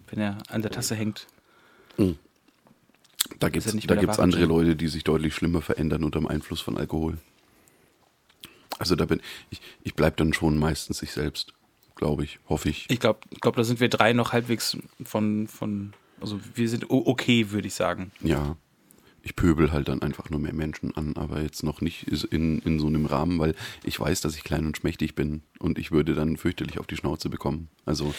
wenn 0.10 0.20
er 0.20 0.38
an 0.50 0.62
der 0.62 0.72
Tasse 0.72 0.96
hängt. 0.96 1.28
Da 3.40 3.50
gibt 3.50 3.66
es 3.66 4.20
andere. 4.20 4.46
Leute, 4.46 4.76
die 4.76 4.88
sich 4.88 5.04
deutlich 5.04 5.36
schlimmer 5.36 5.62
verändern 5.62 6.04
unter 6.04 6.20
dem 6.20 6.28
Einfluss 6.28 6.62
von 6.62 6.78
Alkohol. 6.78 7.18
Also 8.82 8.96
da 8.96 9.06
bin 9.06 9.22
ich, 9.52 9.62
ich 9.84 9.94
bleibe 9.94 10.16
dann 10.16 10.34
schon 10.34 10.58
meistens 10.58 10.98
sich 10.98 11.12
selbst, 11.12 11.54
glaube 11.96 12.24
ich, 12.24 12.40
hoffe 12.50 12.70
ich. 12.70 12.90
Ich 12.90 13.00
glaube, 13.00 13.20
glaub, 13.40 13.56
da 13.56 13.64
sind 13.64 13.80
wir 13.80 13.90
drei 13.90 14.12
noch 14.12 14.34
halbwegs 14.34 14.76
von, 15.04 15.48
von 15.48 15.94
also 16.20 16.40
wir 16.56 16.68
sind 16.68 16.90
okay, 16.90 17.52
würde 17.52 17.68
ich 17.68 17.76
sagen. 17.76 18.12
Ja, 18.22 18.58
ich 19.22 19.36
pöbel 19.36 19.72
halt 19.72 19.88
dann 19.88 20.02
einfach 20.02 20.32
nur 20.32 20.40
mehr 20.40 20.56
Menschen 20.56 20.98
an, 20.98 21.16
aber 21.16 21.44
jetzt 21.44 21.62
noch 21.62 21.82
nicht 21.82 22.08
in, 22.32 22.58
in 22.58 22.80
so 22.80 22.88
einem 22.88 23.06
Rahmen, 23.06 23.38
weil 23.38 23.54
ich 23.84 24.00
weiß, 24.00 24.22
dass 24.22 24.36
ich 24.36 24.44
klein 24.44 24.66
und 24.66 24.78
schmächtig 24.78 25.14
bin 25.14 25.44
und 25.60 25.78
ich 25.78 25.92
würde 25.92 26.16
dann 26.16 26.38
fürchterlich 26.38 26.80
auf 26.80 26.88
die 26.88 26.98
Schnauze 26.98 27.30
bekommen. 27.30 27.70
Also 27.86 28.16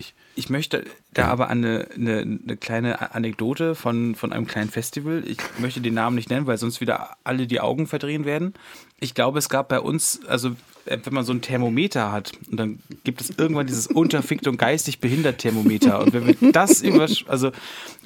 ich, 0.00 0.14
Ich 0.34 0.48
möchte 0.48 0.84
da 1.12 1.28
aber 1.28 1.50
an 1.50 1.64
eine, 1.64 1.88
eine, 1.94 2.20
eine 2.20 2.56
kleine 2.56 3.14
Anekdote 3.14 3.74
von, 3.74 4.14
von 4.14 4.32
einem 4.32 4.46
kleinen 4.46 4.70
Festival. 4.70 5.22
Ich 5.26 5.38
möchte 5.58 5.80
den 5.80 5.94
Namen 5.94 6.16
nicht 6.16 6.30
nennen, 6.30 6.46
weil 6.46 6.56
sonst 6.56 6.80
wieder 6.80 7.16
alle 7.22 7.46
die 7.46 7.60
Augen 7.60 7.86
verdrehen 7.86 8.24
werden. 8.24 8.54
Ich 8.98 9.14
glaube, 9.14 9.38
es 9.38 9.48
gab 9.48 9.68
bei 9.68 9.78
uns, 9.78 10.20
also 10.26 10.50
äh, 10.86 10.98
wenn 11.02 11.12
man 11.12 11.24
so 11.24 11.32
ein 11.32 11.42
Thermometer 11.42 12.10
hat, 12.10 12.32
und 12.50 12.56
dann 12.56 12.80
gibt 13.04 13.20
es 13.20 13.30
irgendwann 13.36 13.66
dieses 13.66 13.86
unterfickt 13.88 14.46
und 14.46 14.56
geistig 14.56 15.00
behindert 15.00 15.38
Thermometer. 15.38 16.00
Und 16.00 16.14
wenn 16.14 16.26
wir 16.26 16.52
das 16.52 16.80
über, 16.80 17.06
also 17.26 17.52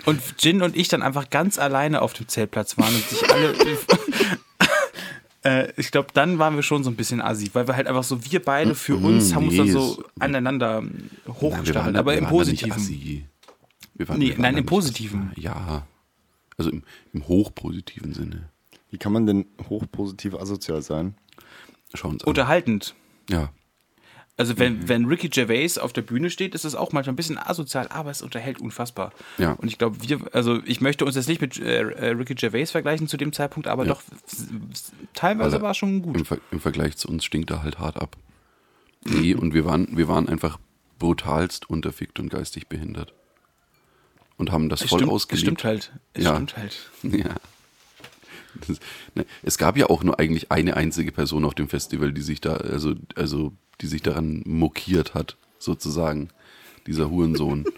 und 0.05 0.21
Jin 0.39 0.63
und 0.63 0.77
ich 0.77 0.89
dann 0.89 1.03
einfach 1.03 1.31
ganz 1.31 1.59
alleine 1.59 2.03
auf 2.03 2.13
dem 2.13 2.27
Zeltplatz 2.27 2.77
waren 2.77 2.95
und 2.95 3.09
sich 3.09 3.31
alle 3.31 3.55
Äh, 5.45 5.73
ich 5.77 5.91
glaube, 5.91 6.09
dann 6.15 6.39
waren 6.39 6.57
wir 6.57 6.63
schon 6.63 6.83
so 6.85 6.91
ein 6.91 6.97
bisschen 6.97 7.21
assi, 7.21 7.51
weil 7.53 7.69
wir 7.69 7.77
halt 7.77 7.87
einfach 7.87 8.05
so, 8.05 8.25
wir 8.31 8.43
beide 8.43 8.75
für 8.75 8.97
uns 8.97 9.35
haben 9.35 9.47
uns 9.49 9.57
dann 9.57 9.67
nee, 9.67 9.73
so 9.73 10.03
aneinander 10.19 10.81
Nein, 10.81 11.11
wir 11.27 11.35
hochgestachelt, 11.35 11.75
waren- 11.77 11.97
aber 11.97 12.17
im 12.17 12.27
Positiven. 12.27 13.27
Wir 13.95 14.09
waren, 14.09 14.19
Nee, 14.19 14.35
nein, 14.39 14.57
im 14.57 14.67
Positiven. 14.67 15.31
assi. 15.33 15.41
Ja, 15.43 15.87
also 16.57 16.71
im, 16.71 16.83
im 17.13 17.29
hochpositiven 17.29 18.13
Sinne. 18.15 18.49
Wie 18.91 18.99
kann 18.99 19.13
man 19.13 19.27
denn 19.27 19.45
hochpositiv 19.69 20.35
asozial 20.35 20.81
sein? 20.83 21.15
Schauen 21.95 22.19
Sie 22.19 22.25
an. 22.25 22.29
Unterhaltend. 22.29 22.95
Ja, 23.29 23.51
Also 24.37 24.55
Mhm. 24.55 24.59
wenn, 24.59 24.89
wenn 24.89 25.05
Ricky 25.05 25.29
Gervais 25.29 25.79
auf 25.79 25.93
der 25.93 26.03
Bühne 26.03 26.29
steht, 26.29 26.55
ist 26.57 26.65
es 26.65 26.75
auch 26.75 26.91
manchmal 26.93 27.13
ein 27.13 27.17
bisschen 27.17 27.39
asozial, 27.39 27.87
aber 27.89 28.11
es 28.11 28.21
unterhält 28.21 28.61
unfassbar. 28.61 29.13
Ja. 29.39 29.53
Und 29.53 29.69
ich 29.69 29.79
glaube, 29.79 29.97
wir, 30.03 30.19
also 30.33 30.61
ich 30.65 30.81
möchte 30.81 31.05
uns 31.05 31.15
jetzt 31.15 31.29
nicht 31.29 31.41
mit 31.41 31.59
äh, 31.61 31.83
äh, 31.83 32.07
Ricky 32.11 32.35
Gervais 32.35 32.67
vergleichen 32.73 33.07
zu 33.07 33.17
dem 33.17 33.33
Zeitpunkt, 33.33 33.69
aber 33.69 33.85
Ja. 33.85 33.95
doch 33.95 34.03
teilweise 35.13 35.57
er- 35.57 35.63
war 35.63 35.71
es 35.71 35.77
schon 35.77 36.03
gut. 36.03 36.17
Im, 36.17 36.25
Ver 36.25 36.39
Im 36.51 36.59
Vergleich 36.61 36.97
zu 36.97 37.09
uns 37.09 37.25
stinkt 37.25 37.51
er 37.51 37.63
halt 37.63 37.79
hart 37.79 37.97
ab. 37.97 38.17
Nee, 39.05 39.35
und 39.35 39.55
wir 39.55 39.65
waren, 39.65 39.97
wir 39.97 40.09
waren 40.09 40.29
einfach 40.29 40.59
brutalst 40.99 41.69
unterfickt 41.71 42.19
und 42.19 42.29
geistig 42.31 42.67
behindert. 42.69 43.13
Und 44.37 44.51
haben 44.51 44.69
das 44.69 44.81
Es 44.81 44.89
voll 44.89 44.99
stimmt, 44.99 45.11
es 45.13 45.15
ausgelebt. 45.15 45.43
stimmt 45.43 45.65
halt. 45.65 45.93
Es 46.15 46.25
Ja. 46.25 46.35
stimmt 46.35 46.57
halt. 46.57 46.91
Ja. 47.03 47.35
Das, 48.67 48.79
ne, 49.15 49.27
es 49.43 49.59
gab 49.59 49.77
ja 49.77 49.87
auch 49.91 50.05
nur 50.05 50.19
eigentlich 50.21 50.53
eine 50.53 50.77
einzige 50.77 51.11
Person 51.13 51.45
auf 51.45 51.55
dem 51.55 51.69
Festival, 51.69 52.13
die 52.13 52.23
sich 52.23 52.41
da, 52.41 52.55
also, 52.55 52.95
also, 53.17 53.53
die 53.81 53.87
sich 53.87 54.03
daran 54.03 54.43
mokiert 54.47 55.15
hat, 55.15 55.37
sozusagen. 55.59 56.29
Dieser 56.87 57.11
Hurensohn. 57.11 57.65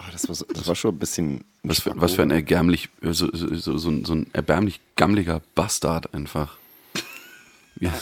Oh, 0.00 0.04
das, 0.12 0.28
war 0.28 0.34
so, 0.36 0.44
das 0.54 0.68
war 0.68 0.76
schon 0.76 0.94
ein 0.94 0.98
bisschen. 1.00 1.42
Was 1.64 1.80
für, 1.80 1.92
was 2.00 2.14
für 2.14 2.22
ein 2.22 2.30
erbärmlich, 2.30 2.88
so, 3.02 3.28
so, 3.32 3.52
so, 3.56 3.78
so, 3.78 3.88
ein- 3.90 4.04
so 4.04 4.14
ein 4.14 4.28
erbärmlich 4.32 4.80
gammeliger 4.94 5.42
Bastard 5.56 6.14
einfach. 6.14 6.56
Ja. 7.80 7.92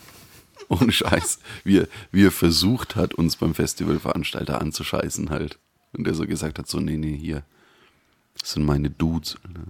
ohne 0.70 0.90
Scheiß, 0.92 1.38
wie 1.62 1.80
er, 1.80 1.88
wie 2.10 2.24
er 2.24 2.30
versucht 2.32 2.96
hat, 2.96 3.12
uns 3.12 3.36
beim 3.36 3.54
Festivalveranstalter 3.54 4.62
anzuscheißen 4.62 5.28
halt. 5.28 5.58
Und 5.92 6.04
der 6.06 6.14
so 6.14 6.26
gesagt 6.26 6.58
hat, 6.58 6.68
so, 6.68 6.80
nee, 6.80 6.96
nee, 6.96 7.16
hier, 7.16 7.42
das 8.40 8.52
sind 8.52 8.64
meine 8.64 8.88
Dudes. 8.88 9.36
Alter. 9.46 9.60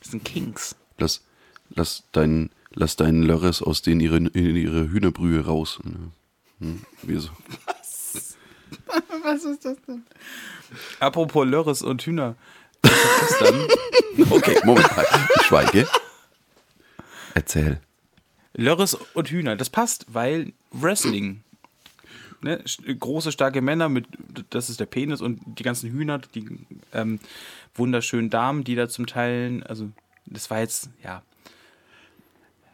Das 0.00 0.10
sind 0.10 0.22
Kings. 0.22 0.76
Lass, 0.98 1.22
lass 1.70 2.04
deinen, 2.12 2.50
lass 2.74 2.96
deinen 2.96 3.22
Lörres 3.22 3.62
aus 3.62 3.80
denen 3.80 4.00
ihre, 4.00 4.18
ihre 4.18 4.90
Hühnerbrühe 4.90 5.46
raus. 5.46 5.78
Hm, 6.60 6.84
wir 7.02 7.20
so. 7.20 7.30
Was 9.22 9.44
ist 9.44 9.64
das 9.64 9.76
denn? 9.86 10.04
Apropos 11.00 11.46
Lörres 11.46 11.82
und 11.82 12.02
Hühner. 12.02 12.36
Ich 12.84 12.90
hab 12.90 13.20
gestern 13.20 13.68
Okay, 14.30 14.58
Moment, 14.64 14.96
halt. 14.96 15.08
ich 15.36 15.42
schweige. 15.42 15.88
Erzähl. 17.34 17.80
Lörres 18.54 18.94
und 18.94 19.28
Hühner, 19.28 19.56
das 19.56 19.68
passt, 19.68 20.06
weil 20.08 20.52
Wrestling. 20.70 21.42
Ne? 22.40 22.62
Große, 22.98 23.32
starke 23.32 23.60
Männer 23.60 23.88
mit, 23.88 24.06
das 24.50 24.70
ist 24.70 24.80
der 24.80 24.86
Penis 24.86 25.20
und 25.20 25.40
die 25.58 25.62
ganzen 25.62 25.90
Hühner, 25.90 26.18
die 26.18 26.66
ähm, 26.92 27.18
wunderschönen 27.74 28.30
Damen, 28.30 28.64
die 28.64 28.74
da 28.74 28.88
zum 28.88 29.06
Teil, 29.06 29.62
also 29.64 29.90
das 30.24 30.50
war 30.50 30.60
jetzt, 30.60 30.90
ja. 31.02 31.22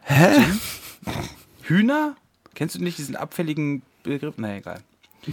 Hä? 0.01 0.43
Hühner? 1.63 2.15
Kennst 2.55 2.75
du 2.75 2.83
nicht 2.83 2.97
diesen 2.97 3.15
abfälligen 3.15 3.81
Begriff? 4.03 4.35
Na 4.37 4.57
egal. 4.57 4.81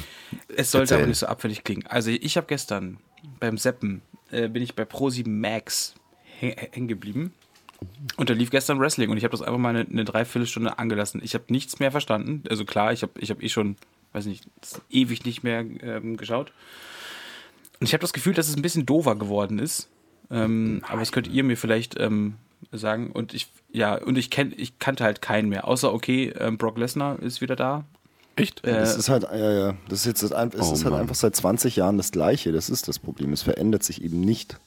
Es 0.56 0.70
sollte 0.70 0.84
Erzähl. 0.94 0.98
aber 0.98 1.06
nicht 1.08 1.18
so 1.18 1.26
abfällig 1.26 1.64
klingen. 1.64 1.86
Also 1.88 2.10
ich 2.10 2.36
habe 2.36 2.46
gestern 2.46 2.98
beim 3.40 3.58
Seppen, 3.58 4.02
äh, 4.30 4.48
bin 4.48 4.62
ich 4.62 4.74
bei 4.74 4.84
Pro7 4.84 5.28
Max 5.28 5.94
hä- 6.40 6.54
hängen 6.72 6.86
geblieben. 6.88 7.32
Und 8.16 8.30
da 8.30 8.34
lief 8.34 8.50
gestern 8.50 8.78
Wrestling 8.78 9.10
und 9.10 9.16
ich 9.16 9.24
habe 9.24 9.32
das 9.32 9.42
einfach 9.42 9.58
mal 9.58 9.70
eine, 9.70 9.80
eine 9.88 10.04
Dreiviertelstunde 10.04 10.78
angelassen. 10.78 11.20
Ich 11.24 11.34
habe 11.34 11.44
nichts 11.48 11.78
mehr 11.80 11.90
verstanden. 11.90 12.42
Also 12.48 12.64
klar, 12.64 12.92
ich 12.92 13.02
habe 13.02 13.12
ich 13.18 13.30
hab 13.30 13.42
eh 13.42 13.48
schon, 13.48 13.76
weiß 14.12 14.26
nicht, 14.26 14.44
ewig 14.90 15.24
nicht 15.24 15.42
mehr 15.42 15.60
ähm, 15.60 16.16
geschaut. 16.16 16.52
Und 17.80 17.86
ich 17.86 17.92
habe 17.94 18.02
das 18.02 18.12
Gefühl, 18.12 18.34
dass 18.34 18.48
es 18.48 18.56
ein 18.56 18.62
bisschen 18.62 18.86
doofer 18.86 19.16
geworden 19.16 19.58
ist. 19.58 19.88
Ähm, 20.30 20.82
aber 20.86 21.00
das 21.00 21.10
könnt 21.10 21.26
ihr 21.28 21.42
mir 21.42 21.56
vielleicht 21.56 21.98
ähm, 21.98 22.34
sagen. 22.72 23.10
Und 23.12 23.34
ich, 23.34 23.48
ja, 23.72 23.94
und 23.96 24.16
ich 24.18 24.30
kenn, 24.30 24.52
ich 24.56 24.78
kannte 24.78 25.04
halt 25.04 25.22
keinen 25.22 25.48
mehr. 25.48 25.66
Außer, 25.68 25.92
okay, 25.92 26.28
ähm, 26.38 26.58
Brock 26.58 26.78
Lesnar 26.78 27.18
ist 27.20 27.40
wieder 27.40 27.56
da. 27.56 27.84
Echt? 28.36 28.64
Äh, 28.64 28.72
Das 28.72 28.96
ist 28.96 29.08
halt, 29.08 29.24
ja, 29.24 29.52
ja, 29.52 29.74
das 29.88 30.00
ist 30.00 30.06
jetzt 30.06 30.22
das, 30.22 30.30
es 30.30 30.70
Oh 30.70 30.72
ist 30.72 30.84
halt 30.84 30.92
Mann. 30.92 31.00
einfach 31.02 31.14
seit 31.14 31.34
20 31.36 31.76
Jahren 31.76 31.96
das 31.96 32.12
Gleiche. 32.12 32.52
Das 32.52 32.70
ist 32.70 32.88
das 32.88 32.98
Problem. 32.98 33.32
Es 33.32 33.42
verändert 33.42 33.82
sich 33.82 34.02
eben 34.02 34.20
nicht. 34.20 34.58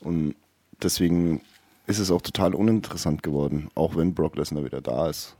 Und 0.00 0.34
deswegen 0.82 1.40
ist 1.86 1.98
es 1.98 2.10
auch 2.10 2.22
total 2.22 2.54
uninteressant 2.54 3.22
geworden, 3.22 3.68
auch 3.74 3.96
wenn 3.96 4.14
Brock 4.14 4.36
Lesnar 4.36 4.64
wieder 4.64 4.80
da 4.80 5.08
ist. 5.08 5.34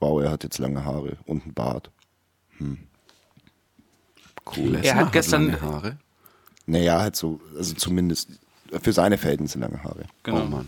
Wow, 0.00 0.22
er 0.22 0.30
hat 0.30 0.44
jetzt 0.44 0.58
lange 0.58 0.84
Haare 0.84 1.16
und 1.26 1.42
einen 1.44 1.54
Bart. 1.54 1.90
Cool. 4.56 4.76
Er 4.82 4.94
hat 4.94 5.12
gestern- 5.12 5.46
lange 5.48 5.60
Haare. 5.60 5.98
Naja, 6.66 7.00
halt 7.00 7.16
so, 7.16 7.40
also 7.56 7.74
zumindest 7.74 8.30
für 8.82 8.92
seine 8.92 9.18
Verhältnisse 9.18 9.58
lange 9.58 9.82
Haare. 9.82 10.04
Genau. 10.22 10.42
Oh 10.42 10.46
Mann. 10.46 10.66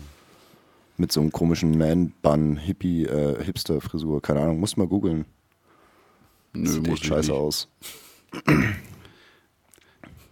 Mit 0.97 1.11
so 1.11 1.21
einem 1.21 1.31
komischen 1.31 1.77
Man-Bun, 1.77 2.57
Hippie, 2.57 3.05
äh, 3.05 3.41
Hipster-Frisur. 3.43 4.21
Keine 4.21 4.41
Ahnung, 4.41 4.59
muss 4.59 4.75
mal 4.75 4.87
googeln. 4.87 5.25
Nö, 6.53 6.67
Sieht 6.67 6.79
muss 6.87 6.95
echt 6.95 7.03
ich 7.03 7.07
scheiße 7.09 7.31
nicht. 7.31 7.39
aus. 7.39 7.67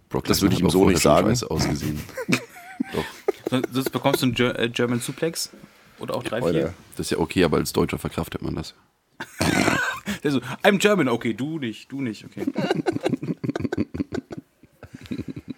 Brock 0.08 0.24
Das 0.24 0.42
würde 0.42 0.54
ich 0.54 0.60
ihm 0.60 0.70
so 0.70 0.88
nicht 0.88 1.00
sagen. 1.00 1.28
Scheiße 1.28 1.50
ausgesehen. 1.50 2.00
Doch. 2.92 3.62
Sonst 3.72 3.90
bekommst 3.90 4.22
du 4.22 4.26
einen 4.26 4.34
Ger 4.34 4.58
äh, 4.58 4.68
German 4.68 5.00
Suplex. 5.00 5.50
Oder 5.98 6.14
auch 6.14 6.22
drei, 6.22 6.40
vier. 6.42 6.74
Das 6.96 7.06
ist 7.06 7.10
ja 7.10 7.18
okay, 7.18 7.44
aber 7.44 7.56
als 7.56 7.72
Deutscher 7.72 7.98
verkraftet 7.98 8.42
man 8.42 8.54
das. 8.54 8.74
Der 10.22 10.30
so, 10.30 10.40
I'm 10.62 10.78
German, 10.78 11.08
okay, 11.08 11.34
du 11.34 11.58
nicht, 11.58 11.90
du 11.90 12.00
nicht, 12.00 12.24
okay. 12.24 12.46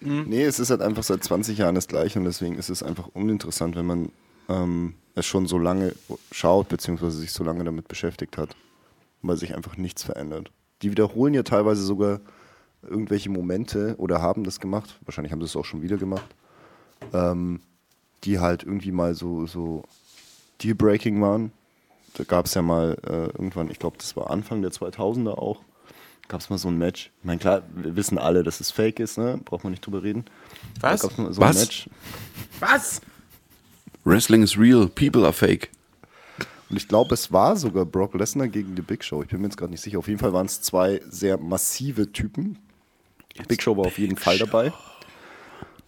Nee, 0.01 0.43
es 0.43 0.59
ist 0.59 0.71
halt 0.71 0.81
einfach 0.81 1.03
seit 1.03 1.23
20 1.23 1.59
Jahren 1.59 1.75
das 1.75 1.87
Gleiche 1.87 2.17
und 2.19 2.25
deswegen 2.25 2.55
ist 2.55 2.69
es 2.69 2.81
einfach 2.81 3.07
uninteressant, 3.13 3.75
wenn 3.75 3.85
man 3.85 4.11
ähm, 4.49 4.95
es 5.15 5.25
schon 5.25 5.45
so 5.45 5.57
lange 5.57 5.93
schaut, 6.31 6.69
beziehungsweise 6.69 7.17
sich 7.17 7.31
so 7.31 7.43
lange 7.43 7.63
damit 7.63 7.87
beschäftigt 7.87 8.37
hat, 8.37 8.55
weil 9.21 9.37
sich 9.37 9.55
einfach 9.55 9.77
nichts 9.77 10.03
verändert. 10.03 10.51
Die 10.81 10.89
wiederholen 10.89 11.33
ja 11.35 11.43
teilweise 11.43 11.83
sogar 11.83 12.19
irgendwelche 12.81 13.29
Momente 13.29 13.95
oder 13.97 14.21
haben 14.21 14.43
das 14.43 14.59
gemacht, 14.59 14.97
wahrscheinlich 15.05 15.31
haben 15.31 15.41
sie 15.41 15.45
es 15.45 15.55
auch 15.55 15.65
schon 15.65 15.83
wieder 15.83 15.97
gemacht, 15.97 16.35
ähm, 17.13 17.61
die 18.23 18.39
halt 18.39 18.63
irgendwie 18.63 18.91
mal 18.91 19.13
so, 19.13 19.45
so 19.45 19.83
Deal-Breaking 20.61 21.21
waren. 21.21 21.51
Da 22.15 22.23
gab 22.23 22.45
es 22.47 22.55
ja 22.55 22.61
mal 22.61 22.97
äh, 23.05 23.27
irgendwann, 23.27 23.69
ich 23.69 23.79
glaube, 23.79 23.97
das 23.97 24.15
war 24.15 24.31
Anfang 24.31 24.61
der 24.61 24.71
2000er 24.71 25.37
auch, 25.37 25.61
gab 26.31 26.39
es 26.39 26.49
mal 26.49 26.57
so 26.57 26.69
ein 26.69 26.77
Match. 26.77 27.11
Ich 27.19 27.25
meine, 27.25 27.39
klar, 27.39 27.61
wir 27.75 27.97
wissen 27.97 28.17
alle, 28.17 28.41
dass 28.41 28.61
es 28.61 28.71
fake 28.71 29.01
ist, 29.01 29.17
ne? 29.17 29.37
braucht 29.43 29.65
man 29.65 29.71
nicht 29.71 29.85
drüber 29.85 30.01
reden. 30.01 30.23
Was? 30.79 31.01
Da 31.01 31.07
gab's 31.07 31.17
mal 31.17 31.33
so 31.33 31.41
Was? 31.41 31.55
ein 31.57 31.61
Match. 31.61 31.89
Was? 32.61 33.01
Wrestling 34.05 34.41
is 34.41 34.57
real, 34.57 34.87
people 34.87 35.25
are 35.25 35.33
fake. 35.33 35.69
Und 36.69 36.77
ich 36.77 36.87
glaube, 36.87 37.13
es 37.15 37.33
war 37.33 37.57
sogar 37.57 37.85
Brock 37.85 38.13
Lesnar 38.13 38.47
gegen 38.47 38.75
die 38.75 38.81
Big 38.81 39.03
Show. 39.03 39.21
Ich 39.21 39.27
bin 39.27 39.41
mir 39.41 39.47
jetzt 39.47 39.57
gerade 39.57 39.71
nicht 39.71 39.81
sicher. 39.81 39.99
Auf 39.99 40.07
jeden 40.07 40.21
Fall 40.21 40.31
waren 40.31 40.45
es 40.45 40.61
zwei 40.61 41.01
sehr 41.09 41.37
massive 41.37 42.13
Typen. 42.13 42.57
Big 43.49 43.61
Show 43.61 43.75
war 43.75 43.87
auf 43.87 43.99
jeden 43.99 44.15
Fall 44.15 44.37
dabei. 44.37 44.71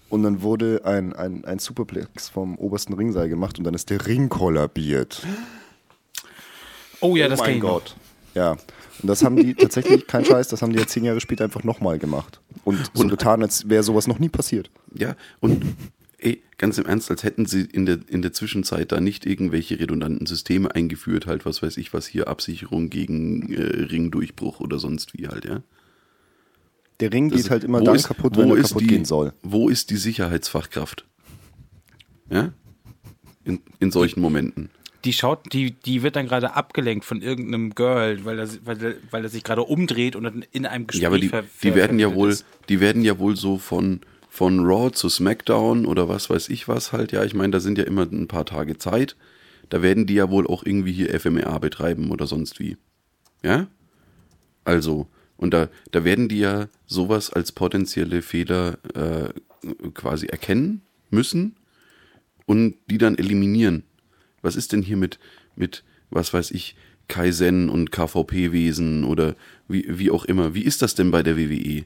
Und 0.10 0.23
dann 0.23 0.41
wurde 0.41 0.82
ein, 0.84 1.13
ein, 1.13 1.45
ein 1.45 1.60
Superplex 1.60 2.27
vom 2.27 2.58
obersten 2.58 2.93
Ringseil 2.93 3.29
gemacht 3.29 3.58
und 3.60 3.63
dann 3.63 3.73
ist 3.73 3.89
der 3.89 4.06
Ring 4.06 4.27
kollabiert. 4.27 5.25
Oh 6.99 7.15
ja, 7.15 7.29
das 7.29 7.39
oh 7.39 7.43
kenn 7.43 7.53
mein. 7.53 7.62
Gott. 7.62 7.95
Ja. 8.33 8.51
Und 8.51 8.61
das 9.09 9.23
haben 9.23 9.35
die 9.35 9.53
tatsächlich, 9.55 10.07
kein 10.07 10.25
Scheiß, 10.25 10.47
das 10.47 10.61
haben 10.61 10.73
die 10.73 10.79
ja 10.79 10.87
zehn 10.87 11.03
Jahre 11.03 11.19
später 11.21 11.43
einfach 11.43 11.63
nochmal 11.63 11.99
gemacht. 11.99 12.39
Und 12.63 12.79
so 12.93 13.07
getan, 13.07 13.41
als 13.41 13.69
wäre 13.69 13.83
sowas 13.83 14.07
noch 14.07 14.19
nie 14.19 14.29
passiert. 14.29 14.69
Ja, 14.93 15.15
und 15.39 15.63
ey, 16.17 16.41
ganz 16.57 16.77
im 16.77 16.85
Ernst, 16.85 17.11
als 17.11 17.23
hätten 17.23 17.45
sie 17.45 17.61
in 17.61 17.85
der, 17.85 17.99
in 18.07 18.21
der 18.21 18.31
Zwischenzeit 18.33 18.91
da 18.91 18.99
nicht 19.01 19.25
irgendwelche 19.25 19.79
redundanten 19.79 20.25
Systeme 20.25 20.73
eingeführt, 20.73 21.27
halt, 21.27 21.45
was 21.45 21.61
weiß 21.61 21.77
ich, 21.77 21.93
was 21.93 22.07
hier, 22.07 22.27
Absicherung 22.27 22.89
gegen 22.89 23.51
äh, 23.53 23.61
Ringdurchbruch 23.61 24.59
oder 24.61 24.79
sonst 24.79 25.13
wie 25.17 25.27
halt, 25.27 25.45
ja. 25.45 25.61
Der 26.99 27.11
Ring 27.11 27.29
Das- 27.29 27.41
geht 27.41 27.51
halt 27.51 27.63
immer 27.63 27.81
dann 27.81 27.95
ist- 27.95 28.07
kaputt, 28.07 28.37
wo 28.37 28.41
wenn 28.41 28.49
er 28.51 28.55
ist 28.57 28.69
kaputt 28.69 28.81
die, 28.83 28.87
gehen 28.87 29.05
soll. 29.05 29.33
Wo 29.41 29.67
ist 29.67 29.89
die 29.89 29.97
Sicherheitsfachkraft? 29.97 31.05
Ja? 32.29 32.53
In, 33.43 33.59
in 33.79 33.91
solchen 33.91 34.21
Momenten. 34.21 34.69
Die 35.05 35.13
schaut, 35.13 35.51
die, 35.51 35.71
die 35.71 36.01
wird 36.01 36.15
dann 36.15 36.27
gerade 36.27 36.55
abgelenkt 36.55 37.03
von 37.03 37.21
irgendeinem 37.21 37.75
Girl, 37.75 38.23
weil 38.23 38.39
er, 38.39 38.47
weil 38.63 38.83
er, 38.83 38.93
weil 39.11 39.23
er 39.23 39.29
sich 39.29 39.43
gerade 39.43 39.63
umdreht 39.63 40.15
und 40.15 40.23
dann 40.23 40.45
in 40.51 40.65
einem 40.65 40.87
Gespräch 40.87 41.01
Ja, 41.01 41.09
aber 41.09 41.19
die, 41.19 41.31
die 41.61 41.75
werden 41.75 41.99
ja 41.99 42.13
wohl, 42.13 42.29
ist. 42.29 42.45
die 42.69 42.79
werden 42.79 43.01
ja 43.03 43.19
wohl 43.19 43.35
so 43.35 43.57
von, 43.57 43.99
von 44.29 44.65
Raw 44.65 44.91
zu 44.91 45.09
SmackDown 45.09 45.85
oder 45.85 46.07
was 46.07 46.29
weiß 46.29 46.49
ich 46.49 46.67
was 46.67 46.93
halt, 46.93 47.11
ja. 47.11 47.23
Ich 47.23 47.33
meine, 47.33 47.51
da 47.51 47.59
sind 47.59 47.77
ja 47.77 47.83
immer 47.83 48.03
ein 48.03 48.27
paar 48.27 48.45
Tage 48.45 48.77
Zeit. 48.77 49.15
Da 49.69 49.81
werden 49.81 50.05
die 50.05 50.15
ja 50.15 50.29
wohl 50.29 50.47
auch 50.47 50.65
irgendwie 50.65 50.91
hier 50.91 51.19
FMA 51.19 51.57
betreiben 51.57 52.11
oder 52.11 52.27
sonst 52.27 52.59
wie. 52.59 52.77
Ja? 53.43 53.67
Also, 54.63 55.07
und 55.37 55.53
da, 55.53 55.67
da 55.91 56.03
werden 56.03 56.29
die 56.29 56.39
ja 56.39 56.67
sowas 56.85 57.31
als 57.31 57.51
potenzielle 57.51 58.21
Fehler 58.21 58.77
äh, 58.93 59.29
quasi 59.93 60.27
erkennen 60.27 60.81
müssen 61.09 61.55
und 62.45 62.75
die 62.89 62.97
dann 62.97 63.17
eliminieren. 63.17 63.83
Was 64.43 64.56
ist 64.56 64.71
denn 64.71 64.84
hier 64.84 64.97
mit, 64.97 65.17
mit 65.56 65.84
was 66.12 66.32
weiß 66.34 66.51
ich, 66.51 66.75
Kaizen 67.08 67.69
und 67.69 67.91
KVP-Wesen 67.91 69.03
oder 69.03 69.36
wie, 69.67 69.86
wie 69.89 70.12
auch 70.12 70.25
immer? 70.25 70.53
Wie 70.53 70.62
ist 70.63 70.82
das 70.84 70.93
denn 70.95 71.10
bei 71.12 71.23
der 71.23 71.38
WWE? 71.38 71.86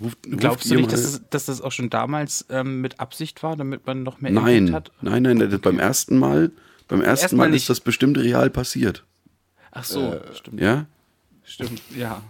Ruft, 0.00 0.18
Glaubst 0.22 0.64
ruft 0.64 0.70
du 0.70 0.74
nicht, 0.76 0.92
dass 0.92 1.02
das, 1.02 1.20
dass 1.28 1.44
das 1.46 1.60
auch 1.60 1.72
schon 1.72 1.90
damals 1.90 2.46
ähm, 2.48 2.80
mit 2.80 3.00
Absicht 3.00 3.42
war, 3.42 3.54
damit 3.56 3.86
man 3.86 4.02
noch 4.02 4.20
mehr 4.20 4.32
Nein, 4.32 4.72
hat? 4.72 4.90
nein, 5.02 5.22
nein, 5.22 5.36
nein, 5.36 5.60
beim 5.60 5.78
ersten 5.78 6.18
Mal, 6.18 6.50
beim 6.88 7.02
ersten 7.02 7.24
Ersten 7.24 7.36
Mal, 7.36 7.48
Mal 7.48 7.54
ist 7.54 7.62
nicht. 7.62 7.70
das 7.70 7.80
bestimmt 7.80 8.16
real 8.16 8.48
passiert. 8.48 9.04
Ach 9.72 9.84
so, 9.84 10.14
Äh, 10.14 10.34
stimmt. 10.34 10.60
Ja? 10.60 10.86
Stimmt, 11.44 11.82
ja. 11.94 12.22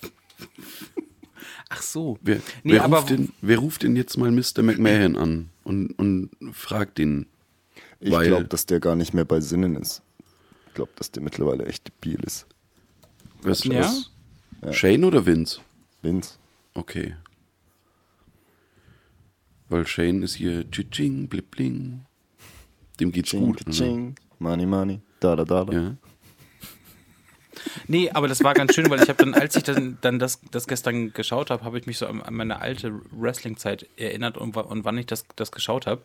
Ach 1.68 1.82
so. 1.82 2.18
Wer, 2.22 2.36
Nee, 2.62 2.74
wer, 2.74 2.84
aber 2.84 2.98
ruft 2.98 3.10
denn, 3.10 3.32
wer 3.42 3.58
ruft 3.58 3.82
denn 3.82 3.96
jetzt 3.96 4.16
mal 4.16 4.30
Mr. 4.30 4.62
McMahon 4.62 5.16
an 5.16 5.48
und, 5.68 5.92
und 5.98 6.30
fragt 6.52 6.98
ihn? 6.98 7.26
Ich 8.00 8.10
glaube, 8.10 8.44
dass 8.44 8.66
der 8.66 8.80
gar 8.80 8.96
nicht 8.96 9.14
mehr 9.14 9.24
bei 9.24 9.40
Sinnen 9.40 9.76
ist. 9.76 10.02
Ich 10.68 10.74
glaube, 10.74 10.92
dass 10.96 11.10
der 11.10 11.22
mittlerweile 11.22 11.66
echt 11.66 11.88
debil 11.88 12.20
ist. 12.24 12.46
Was, 13.42 13.64
Ja? 13.64 13.92
was? 14.60 14.76
Shane 14.76 15.04
oder 15.04 15.24
Vince? 15.26 15.60
Vince. 16.02 16.38
Okay. 16.74 17.14
Weil 19.68 19.86
Shane 19.86 20.22
ist 20.22 20.34
hier 20.34 20.68
Tsching, 20.70 21.28
blip, 21.28 21.50
bling. 21.50 22.04
Dem 22.98 23.12
geht's 23.12 23.30
Ching, 23.30 23.46
gut. 23.46 23.66
Ne? 23.66 23.72
ching, 23.72 24.14
money, 24.38 24.66
money, 24.66 25.00
da, 25.20 25.36
da, 25.36 25.44
da, 25.44 25.64
da. 25.64 25.72
Ja. 25.72 25.96
Nee, 27.86 28.10
aber 28.10 28.28
das 28.28 28.42
war 28.42 28.54
ganz 28.54 28.74
schön, 28.74 28.88
weil 28.90 29.02
ich 29.02 29.08
habe 29.08 29.24
dann, 29.24 29.34
als 29.34 29.56
ich 29.56 29.62
dann, 29.62 29.98
dann 30.00 30.18
das, 30.18 30.40
das 30.50 30.66
gestern 30.66 31.12
geschaut 31.12 31.50
habe, 31.50 31.64
habe 31.64 31.78
ich 31.78 31.86
mich 31.86 31.98
so 31.98 32.06
an, 32.06 32.22
meine 32.30 32.60
alte 32.60 33.00
Wrestling-Zeit 33.10 33.86
erinnert 33.96 34.36
und, 34.36 34.56
und 34.56 34.84
wann 34.84 34.98
ich 34.98 35.06
das, 35.06 35.24
das 35.36 35.52
geschaut 35.52 35.86
habe. 35.86 36.02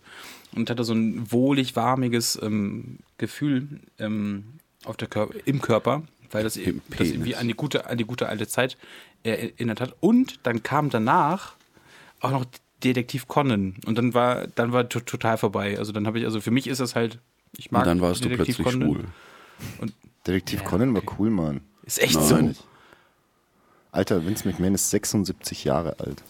Und 0.55 0.69
hatte 0.69 0.83
so 0.83 0.93
ein 0.93 1.31
wohlig, 1.31 1.75
warmiges 1.75 2.39
ähm, 2.41 2.99
Gefühl 3.17 3.81
ähm, 3.99 4.59
auf 4.85 4.97
der 4.97 5.07
Kör 5.07 5.29
im 5.45 5.61
Körper, 5.61 6.03
weil 6.31 6.43
das, 6.43 6.57
Im 6.57 6.81
das 6.89 7.07
irgendwie 7.07 7.35
an 7.35 7.47
die, 7.47 7.53
gute, 7.53 7.87
an 7.87 7.97
die 7.97 8.05
gute 8.05 8.27
alte 8.27 8.47
Zeit 8.47 8.77
erinnert 9.23 9.81
hat. 9.81 9.95
Und 9.99 10.39
dann 10.43 10.63
kam 10.63 10.89
danach 10.89 11.55
auch 12.19 12.31
noch 12.31 12.45
Detektiv 12.83 13.27
Conan. 13.27 13.75
Und 13.85 13.97
dann 13.97 14.13
war, 14.13 14.47
dann 14.47 14.73
war 14.73 14.89
to 14.89 14.99
total 14.99 15.37
vorbei. 15.37 15.77
Also 15.77 15.91
dann 15.91 16.05
habe 16.05 16.19
ich, 16.19 16.25
also 16.25 16.41
für 16.41 16.51
mich 16.51 16.67
ist 16.67 16.79
das 16.79 16.95
halt, 16.95 17.19
ich 17.57 17.71
mag 17.71 17.83
Und 17.83 17.87
dann 17.87 18.01
warst 18.01 18.25
du 18.25 18.29
plötzlich 18.29 18.57
Conan. 18.57 18.81
schwul. 18.81 19.05
Detektiv 20.27 20.61
Ja, 20.61 20.67
Conan 20.67 20.93
war 20.93 21.01
cool, 21.19 21.29
Mann. 21.29 21.61
Ist 21.83 21.99
echt 22.01 22.15
Nein. 22.15 22.53
so. 22.53 22.63
Alter, 23.91 24.25
Vince 24.25 24.47
McMahon 24.47 24.73
ist 24.75 24.89
76 24.89 25.63
Jahre 25.65 25.99
alt. 25.99 26.23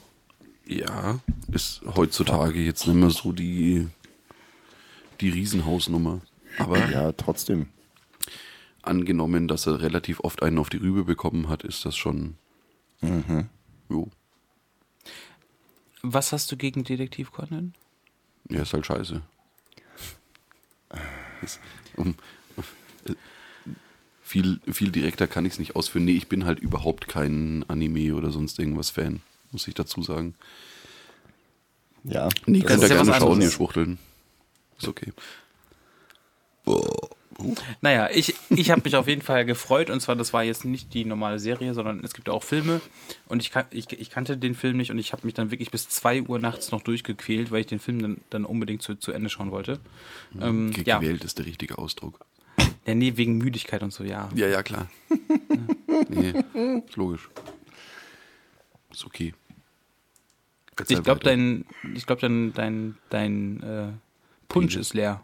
Ja, 0.66 1.20
ist 1.52 1.82
heutzutage 1.96 2.60
jetzt 2.62 2.88
nicht 2.88 2.96
mehr 2.96 3.10
so 3.10 3.32
die, 3.32 3.88
die 5.22 5.30
Riesenhausnummer. 5.30 6.22
Aber 6.58 6.90
Ja, 6.90 7.12
trotzdem. 7.12 7.68
angenommen, 8.82 9.48
dass 9.48 9.66
er 9.68 9.82
relativ 9.82 10.20
oft 10.22 10.44
einen 10.44 10.58
auf 10.58 10.70
die 10.70 10.78
Rübe 10.78 11.04
bekommen 11.06 11.48
hat, 11.50 11.64
ist 11.64 11.86
das 11.86 11.96
schon. 11.96 12.36
Jo. 13.90 14.10
Was 16.02 16.32
hast 16.34 16.52
du 16.52 16.58
gegen 16.58 16.84
Detektiv 16.84 17.32
Conan? 17.32 17.74
Ja, 18.50 18.62
ist 18.64 18.74
halt 18.74 18.86
scheiße. 18.86 19.22
Um, 21.98 22.10
äh, 22.10 22.14
viel, 24.34 24.60
viel 24.72 24.90
direkter 24.92 25.28
kann 25.28 25.46
ich 25.46 25.54
es 25.54 25.60
nicht 25.60 25.76
ausführen. 25.76 26.06
Nee, 26.06 26.14
ich 26.18 26.28
bin 26.28 26.46
halt 26.46 26.58
überhaupt 26.58 27.08
kein 27.08 27.64
Anime 27.68 28.16
oder 28.16 28.32
sonst 28.32 28.58
irgendwas 28.58 28.90
Fan, 28.90 29.22
muss 29.52 29.68
ich 29.68 29.76
dazu 29.76 30.02
sagen. 30.02 30.34
Ja. 32.04 32.30
Nee, 32.48 32.62
das 32.62 32.68
könnt 32.68 32.82
ihr 32.84 32.90
ja 32.90 32.96
gerne 33.04 33.14
schauen, 33.20 33.42
ihr 33.42 33.52
Schwuchteln. 33.52 34.00
Ist 34.80 34.88
okay. 34.88 35.14
Boah. 36.66 37.10
Naja, 37.82 38.10
ich, 38.12 38.34
ich 38.50 38.72
habe 38.72 38.82
mich 38.86 38.96
auf 38.96 39.08
jeden 39.08 39.22
Fall 39.22 39.46
gefreut 39.46 39.90
und 39.92 40.00
zwar, 40.02 40.16
das 40.16 40.34
war 40.34 40.44
jetzt 40.44 40.66
nicht 40.66 40.94
die 40.96 41.06
normale 41.06 41.38
Serie, 41.40 41.74
sondern 41.76 42.04
es 42.04 42.14
gibt 42.14 42.30
auch 42.30 42.42
Filme 42.44 42.80
und 43.28 43.42
ich, 43.42 43.52
kan 43.52 43.66
ich, 43.72 43.92
ich 43.92 44.10
kannte 44.10 44.38
den 44.38 44.56
Film 44.56 44.78
nicht 44.78 44.90
und 44.92 44.98
ich 44.98 45.14
habe 45.14 45.26
mich 45.26 45.34
dann 45.36 45.52
wirklich 45.52 45.70
bis 45.72 45.90
2 45.90 46.24
Uhr 46.24 46.40
nachts 46.40 46.72
noch 46.72 46.82
durchgequält, 46.82 47.52
weil 47.52 47.62
ich 47.62 47.68
den 47.68 47.80
Film 47.80 48.02
dann, 48.02 48.18
dann 48.30 48.46
unbedingt 48.46 48.82
zu, 48.82 48.96
zu 48.96 49.12
Ende 49.12 49.30
schauen 49.30 49.52
wollte. 49.52 49.80
Ähm, 50.40 50.72
Ge- 50.72 50.86
ja. 50.86 51.00
Ist 51.00 51.38
der 51.38 51.46
richtige 51.46 51.78
Ausdruck. 51.78 52.20
Ja, 52.86 52.96
nee, 52.96 53.14
wegen 53.16 53.38
Müdigkeit 53.38 53.82
und 53.84 53.92
so, 53.94 54.04
ja. 54.04 54.30
Ja, 54.36 54.48
ja, 54.48 54.64
klar. 54.64 54.90
nee, 56.10 56.44
ist 56.86 56.96
logisch. 56.96 57.30
Ist 58.92 59.06
okay. 59.06 59.34
Erzähl 60.76 60.98
Ich 60.98 61.04
glaube, 61.04 61.22
dein, 61.24 61.66
ich 61.96 62.06
glaub, 62.06 62.20
dein, 62.20 62.54
dein, 62.54 62.98
dein 63.10 63.62
äh, 63.64 63.88
Punsch 64.48 64.74
Penis. 64.74 64.88
ist 64.88 64.94
leer. 64.94 65.24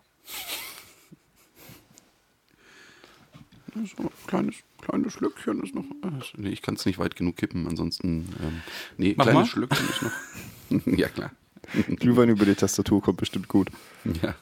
So 3.73 4.03
ein 4.03 4.09
kleines, 4.27 4.55
kleines 4.81 5.13
Schlückchen 5.13 5.63
ist 5.63 5.73
noch. 5.75 5.83
äh, 5.83 6.11
Nee, 6.37 6.49
ich 6.49 6.61
kann 6.61 6.75
es 6.75 6.85
nicht 6.85 6.97
weit 6.99 7.15
genug 7.15 7.37
kippen, 7.37 7.67
ansonsten. 7.67 8.27
Ähm, 8.41 8.61
nee, 8.97 9.13
Mach 9.17 9.25
kleines 9.25 9.41
mal. 9.41 9.45
Schlückchen 9.47 9.89
ist 9.89 10.01
noch. 10.01 10.85
ja, 10.97 11.07
klar. 11.07 11.31
Glühwein 11.97 12.29
über 12.29 12.45
die 12.45 12.55
Tastatur 12.55 13.01
kommt 13.01 13.17
bestimmt 13.17 13.47
gut. 13.47 13.69
Ja. 14.21 14.35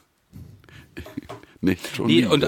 Nee, 1.60 1.76
schon. 1.94 2.06
Nee, 2.06 2.26
und, 2.26 2.44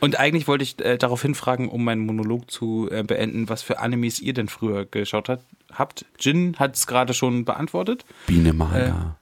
und 0.00 0.18
eigentlich 0.18 0.46
wollte 0.48 0.64
ich 0.64 0.78
äh, 0.84 0.98
darauf 0.98 1.22
hinfragen, 1.22 1.68
um 1.68 1.84
meinen 1.84 2.04
Monolog 2.06 2.50
zu 2.50 2.88
äh, 2.90 3.02
beenden, 3.02 3.48
was 3.48 3.62
für 3.62 3.78
Animes 3.80 4.20
ihr 4.20 4.32
denn 4.34 4.48
früher 4.48 4.84
geschaut 4.86 5.28
hat, 5.28 5.44
habt. 5.72 6.04
Jin 6.18 6.56
hat 6.58 6.76
es 6.76 6.86
gerade 6.86 7.14
schon 7.14 7.44
beantwortet. 7.44 8.04
Biene 8.26 8.52
Maya. 8.52 9.16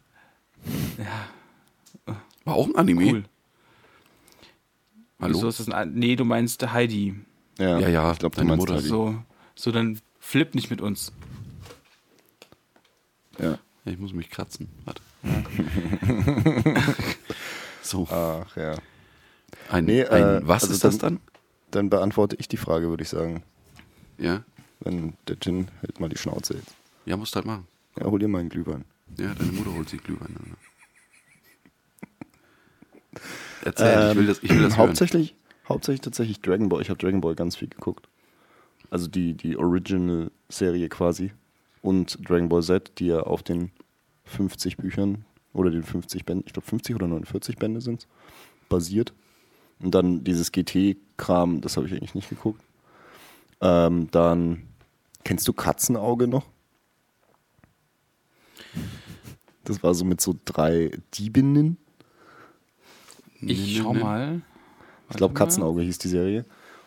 Ja, 0.99 2.15
War 2.45 2.55
auch 2.55 2.67
ein 2.67 2.77
Anime. 2.77 3.05
cool. 3.07 3.25
Hallo? 5.21 5.35
Wieso 5.35 5.49
ist 5.49 5.61
das 5.61 5.69
ein, 5.69 5.95
nee, 5.95 6.15
du 6.17 6.25
meinst 6.25 6.73
Heidi. 6.73 7.15
Ja, 7.59 7.79
Ja, 7.79 7.89
ja, 7.89 8.13
Ich 8.13 8.19
glaube, 8.19 8.35
du 8.37 8.41
deine 8.41 8.51
meinst 8.51 8.61
Mutter. 8.61 8.77
Heidi. 8.77 8.89
So, 8.89 9.17
so 9.55 9.73
dann 9.73 10.01
flip 10.21 10.55
nicht 10.55 10.71
mit 10.71 10.81
uns. 10.81 11.13
Ja, 13.41 13.59
ich 13.85 13.99
muss 13.99 14.13
mich 14.13 14.31
kratzen. 14.31 14.69
Warte. 14.85 15.01
so, 17.83 18.07
Ach 18.11 18.57
ja. 18.57 18.75
Ein, 19.71 19.85
Nee, 19.85 20.05
ein 20.05 20.23
äh, 20.23 20.41
was 20.47 20.63
also 20.65 20.75
ist 20.75 20.85
das 20.85 20.99
dann? 20.99 21.21
Dann 21.71 21.91
beantworte 21.91 22.37
ich 22.39 22.49
die 22.49 22.57
Frage, 22.57 22.89
würde 22.89 23.03
ich 23.03 23.09
sagen. 23.09 23.43
Ja, 24.19 24.43
Wenn 24.81 25.15
der 25.29 25.37
Gin 25.39 25.69
hält 25.81 26.01
mal 26.01 26.09
die 26.09 26.17
Schnauze 26.19 26.55
jetzt. 26.55 26.75
ja, 27.07 27.17
musst 27.17 27.35
halt 27.37 27.47
machen. 27.47 27.67
Ja, 27.99 28.07
hol 28.07 28.19
dir 28.19 28.29
mal 28.29 28.39
einen 28.41 28.49
Glühwein. 28.49 28.85
Ja, 29.19 29.35
deine 29.35 29.53
Mutter 29.53 29.75
holt 29.75 29.89
sich 29.89 30.03
Glühwein. 30.03 30.35
Alter. 30.39 30.57
Erzähl, 33.65 34.11
ich 34.13 34.17
will 34.17 34.27
das, 34.27 34.43
ich 34.43 34.51
will 34.51 34.63
das 34.63 34.73
hören. 34.77 34.81
Ähm, 34.81 34.89
hauptsächlich, 34.89 35.35
hauptsächlich 35.69 36.01
tatsächlich 36.01 36.41
Dragon 36.41 36.69
Ball. 36.69 36.81
Ich 36.83 36.91
habe 36.91 36.99
Dragon 36.99 37.21
Ball 37.21 37.35
ganz 37.35 37.57
viel 37.57 37.69
geguckt. 37.69 38.09
Also 38.91 39.07
die, 39.09 39.35
die 39.35 39.57
Original-Serie 39.57 40.89
quasi. 40.89 41.33
Und 41.83 42.29
Dragon 42.29 42.49
Ball 42.49 42.63
Z, 42.63 42.93
die 42.99 43.07
ja 43.07 43.21
auf 43.21 43.43
den 43.43 43.71
50 44.25 44.77
Büchern 44.77 45.25
oder 45.53 45.71
den 45.71 45.83
50 45.83 46.25
Bänden, 46.25 46.45
ich 46.47 46.53
glaube 46.53 46.67
50 46.69 46.95
oder 46.95 47.07
49 47.07 47.57
Bände 47.57 47.81
sind, 47.81 48.07
basiert. 48.69 49.13
Und 49.81 49.95
dann 49.95 50.25
dieses 50.25 50.53
GT-Kram, 50.53 51.61
das 51.61 51.77
habe 51.77 51.87
ich 51.87 51.93
eigentlich 51.93 52.15
nicht 52.15 52.29
geguckt. 52.29 52.63
Ähm, 53.61 54.09
dann, 54.11 54.65
kennst 55.25 55.47
du 55.49 55.53
Katzenauge 55.53 56.27
noch? 56.27 56.47
Das 59.65 59.83
war 59.83 59.95
so 59.95 60.05
mit 60.05 60.21
so 60.21 60.35
drei 60.45 60.91
Diebinnen. 61.15 61.77
Ich 63.41 63.79
schau 63.79 63.95
mal. 63.95 64.41
Ich 65.11 65.17
glaube. 65.17 65.35
Katzenauge 65.35 65.83
hieß 65.83 65.99
die 65.99 66.09
Serie. 66.09 66.45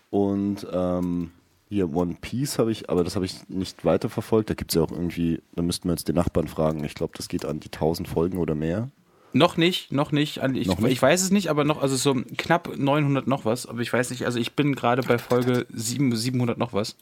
Und 0.10 0.68
ähm, 0.72 1.32
hier 1.70 1.94
One 1.96 2.18
Piece 2.20 2.60
habe 2.60 2.72
ich, 2.72 2.90
aber 2.90 3.04
das 3.04 3.16
habe 3.16 3.26
ich 3.26 3.48
nicht 3.48 3.86
weiterverfolgt. 3.86 4.50
Da 4.50 4.56
gibt 4.56 4.72
es 4.72 4.76
ja 4.76 4.82
auch 4.82 4.92
irgendwie, 4.92 5.42
da 5.56 5.62
müssten 5.62 5.88
wir 5.88 5.94
jetzt 5.94 6.08
den 6.08 6.16
Nachbarn 6.16 6.48
fragen. 6.48 6.84
Ich 6.84 6.96
glaube, 6.96 7.14
das 7.16 7.30
geht 7.30 7.46
an 7.46 7.60
die 7.62 7.72
1000 7.72 8.08
Folgen 8.08 8.38
oder 8.38 8.56
mehr. 8.56 8.90
Noch 9.34 9.56
nicht, 9.58 9.92
noch 9.92 10.12
nicht. 10.12 10.40
Also 10.40 10.56
Ich, 10.56 10.68
Noch 10.68 10.80
nicht? 10.80 10.92
ich 10.92 11.02
weiß 11.02 11.22
es 11.22 11.32
nicht, 11.32 11.50
aber 11.50 11.64
noch, 11.64 11.82
also 11.82 11.96
so 11.96 12.14
knapp 12.38 12.78
900 12.78 13.28
noch 13.28 13.46
was. 13.46 13.66
Aber 13.66 13.80
ich 13.80 13.92
weiß 13.92 14.10
nicht, 14.10 14.26
also 14.26 14.40
ich 14.40 14.54
bin 14.54 14.76
gerade 14.76 15.04
bei 15.04 15.18
Folge 15.18 15.66
7, 15.72 16.16
700 16.16 16.58
noch 16.58 16.74
was. 16.74 16.96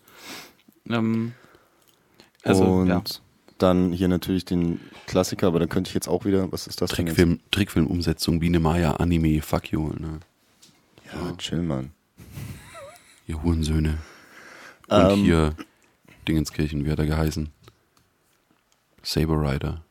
Ähm, 0.90 1.34
also, 2.44 2.64
Und 2.66 2.88
ja. 2.88 3.02
dann 3.58 3.92
hier 3.92 4.08
natürlich 4.08 4.46
den 4.46 4.80
Klassiker, 5.08 5.48
aber 5.48 5.60
dann 5.60 5.70
könnte 5.70 5.90
ich 5.90 5.94
jetzt 5.96 6.08
auch 6.08 6.24
wieder, 6.26 6.52
was 6.52 6.68
ist 6.68 6.82
das 6.82 6.92
denn 6.92 7.08
jetzt? 7.08 7.16
Trickfilm, 7.16 7.40
Trickfilm-Umsetzung, 7.52 8.40
Biene 8.40 8.60
Maya, 8.60 8.94
Anime, 8.94 9.42
fuck 9.42 9.72
you, 9.72 9.90
ne? 9.98 10.20
Ja, 11.12 11.36
chill, 11.38 11.64
Mann. 11.64 11.92
Ihr 13.26 13.42
Hurensöhne. 13.42 13.98
Und 14.88 14.98
Ähm, 15.12 15.16
hier 15.24 15.56
Dingenskirchen, 16.28 16.86
wie 16.86 16.92
hat 16.92 17.00
er 17.00 17.06
geheißen? 17.08 17.50
Saber 19.02 19.42
Rider. 19.42 19.84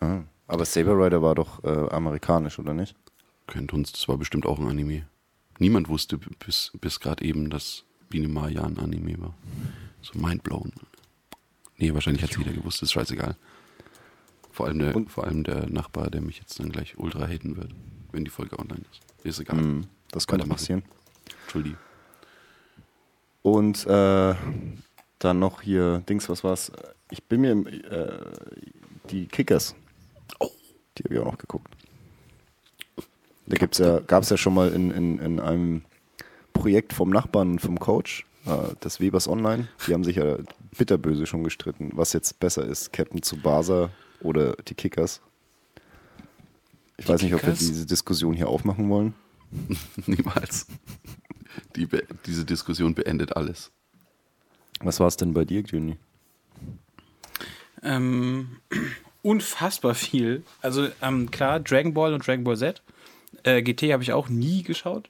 Ah, 0.00 0.20
aber 0.50 0.64
Saber 0.64 0.96
Rider 0.96 1.22
war 1.22 1.34
doch 1.34 1.62
äh, 1.64 1.68
amerikanisch, 1.90 2.58
oder 2.58 2.74
nicht? 2.74 2.94
Kennt 3.46 3.72
uns, 3.72 3.92
das 3.92 4.08
war 4.08 4.16
bestimmt 4.16 4.46
auch 4.46 4.58
ein 4.58 4.66
Anime. 4.68 5.06
Niemand 5.58 5.88
wusste 5.88 6.18
bis, 6.18 6.72
bis 6.80 7.00
gerade 7.00 7.24
eben, 7.24 7.50
dass 7.50 7.84
Biene 8.08 8.28
Maya 8.28 8.64
ein 8.64 8.78
Anime 8.78 9.20
war. 9.20 9.34
So 10.02 10.18
mindblown. 10.18 10.72
Nee, 11.76 11.92
wahrscheinlich 11.94 12.22
hat 12.22 12.30
es 12.30 12.36
jeder 12.36 12.52
gewusst, 12.52 12.82
ist 12.82 12.92
scheißegal. 12.92 13.36
Vor 14.50 14.66
allem, 14.66 14.78
der, 14.78 14.96
Und- 14.96 15.10
vor 15.10 15.24
allem 15.24 15.44
der 15.44 15.68
Nachbar, 15.68 16.10
der 16.10 16.20
mich 16.20 16.38
jetzt 16.38 16.58
dann 16.60 16.70
gleich 16.70 16.98
ultra 16.98 17.26
haten 17.26 17.56
wird, 17.56 17.72
wenn 18.12 18.24
die 18.24 18.30
Folge 18.30 18.58
online 18.58 18.82
ist. 18.90 19.00
Ist 19.24 19.40
egal. 19.40 19.58
Hm, 19.58 19.86
das 20.10 20.26
könnte 20.26 20.46
passieren. 20.46 20.82
Entschuldigung. 21.44 21.78
Und 23.42 23.86
äh, 23.86 24.34
dann 25.18 25.38
noch 25.38 25.62
hier, 25.62 26.00
Dings, 26.08 26.28
was 26.28 26.44
war's? 26.44 26.70
Ich 27.10 27.22
bin 27.24 27.40
mir, 27.40 27.52
äh, 27.52 28.30
die 29.10 29.26
Kickers. 29.26 29.74
Die 31.00 31.04
habe 31.04 31.14
ich 31.14 31.20
auch 31.20 31.32
noch 31.32 31.38
geguckt. 31.38 31.74
Da 33.46 33.56
gibt's 33.56 33.78
ja, 33.78 34.00
gab 34.00 34.22
es 34.22 34.30
ja 34.30 34.36
schon 34.36 34.54
mal 34.54 34.70
in, 34.72 34.90
in, 34.90 35.18
in 35.18 35.40
einem 35.40 35.82
Projekt 36.52 36.92
vom 36.92 37.08
Nachbarn, 37.10 37.58
vom 37.58 37.80
Coach, 37.80 38.26
äh, 38.46 38.74
des 38.84 39.00
Webers 39.00 39.26
Online. 39.26 39.68
Die 39.86 39.94
haben 39.94 40.04
sich 40.04 40.16
ja 40.16 40.36
bitterböse 40.76 41.26
schon 41.26 41.42
gestritten, 41.42 41.90
was 41.94 42.12
jetzt 42.12 42.38
besser 42.38 42.64
ist, 42.64 42.92
Captain 42.92 43.22
Tsubasa 43.22 43.90
oder 44.20 44.52
die 44.68 44.74
Kickers. 44.74 45.20
Ich 46.98 47.06
Die 47.06 47.12
weiß 47.12 47.22
nicht, 47.22 47.34
ob 47.34 47.40
wir 47.42 47.52
Kickers? 47.54 47.66
diese 47.66 47.86
Diskussion 47.86 48.34
hier 48.34 48.48
aufmachen 48.48 48.88
wollen. 48.90 49.14
Niemals. 50.06 50.66
Die, 51.76 51.88
diese 52.26 52.44
Diskussion 52.44 52.94
beendet 52.94 53.34
alles. 53.36 53.72
Was 54.80 55.00
war 55.00 55.08
es 55.08 55.16
denn 55.16 55.32
bei 55.32 55.44
dir, 55.44 55.62
Juni? 55.62 55.96
Ähm, 57.82 58.58
unfassbar 59.22 59.94
viel. 59.94 60.42
Also 60.62 60.88
ähm, 61.02 61.30
klar, 61.30 61.60
Dragon 61.60 61.94
Ball 61.94 62.14
und 62.14 62.26
Dragon 62.26 62.44
Ball 62.44 62.56
Z. 62.56 62.82
Äh, 63.42 63.62
GT 63.62 63.92
habe 63.92 64.02
ich 64.02 64.12
auch 64.12 64.28
nie 64.28 64.62
geschaut. 64.62 65.08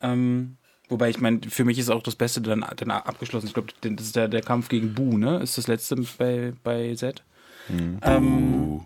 Ähm, 0.00 0.56
Wobei 0.88 1.08
ich 1.08 1.20
meine, 1.20 1.40
für 1.48 1.64
mich 1.64 1.78
ist 1.78 1.88
auch 1.88 2.02
das 2.02 2.16
Beste 2.16 2.42
dann, 2.42 2.66
dann 2.76 2.90
abgeschlossen. 2.90 3.46
Ich 3.46 3.54
glaube, 3.54 3.68
das 3.80 4.06
ist 4.06 4.14
der, 4.16 4.28
der 4.28 4.42
Kampf 4.42 4.68
gegen 4.68 4.92
Bu, 4.92 5.16
ne? 5.16 5.38
Ist 5.38 5.56
das 5.56 5.66
letzte 5.66 5.96
bei, 6.18 6.52
bei 6.62 6.94
Z. 6.96 7.22
Ähm, 8.02 8.82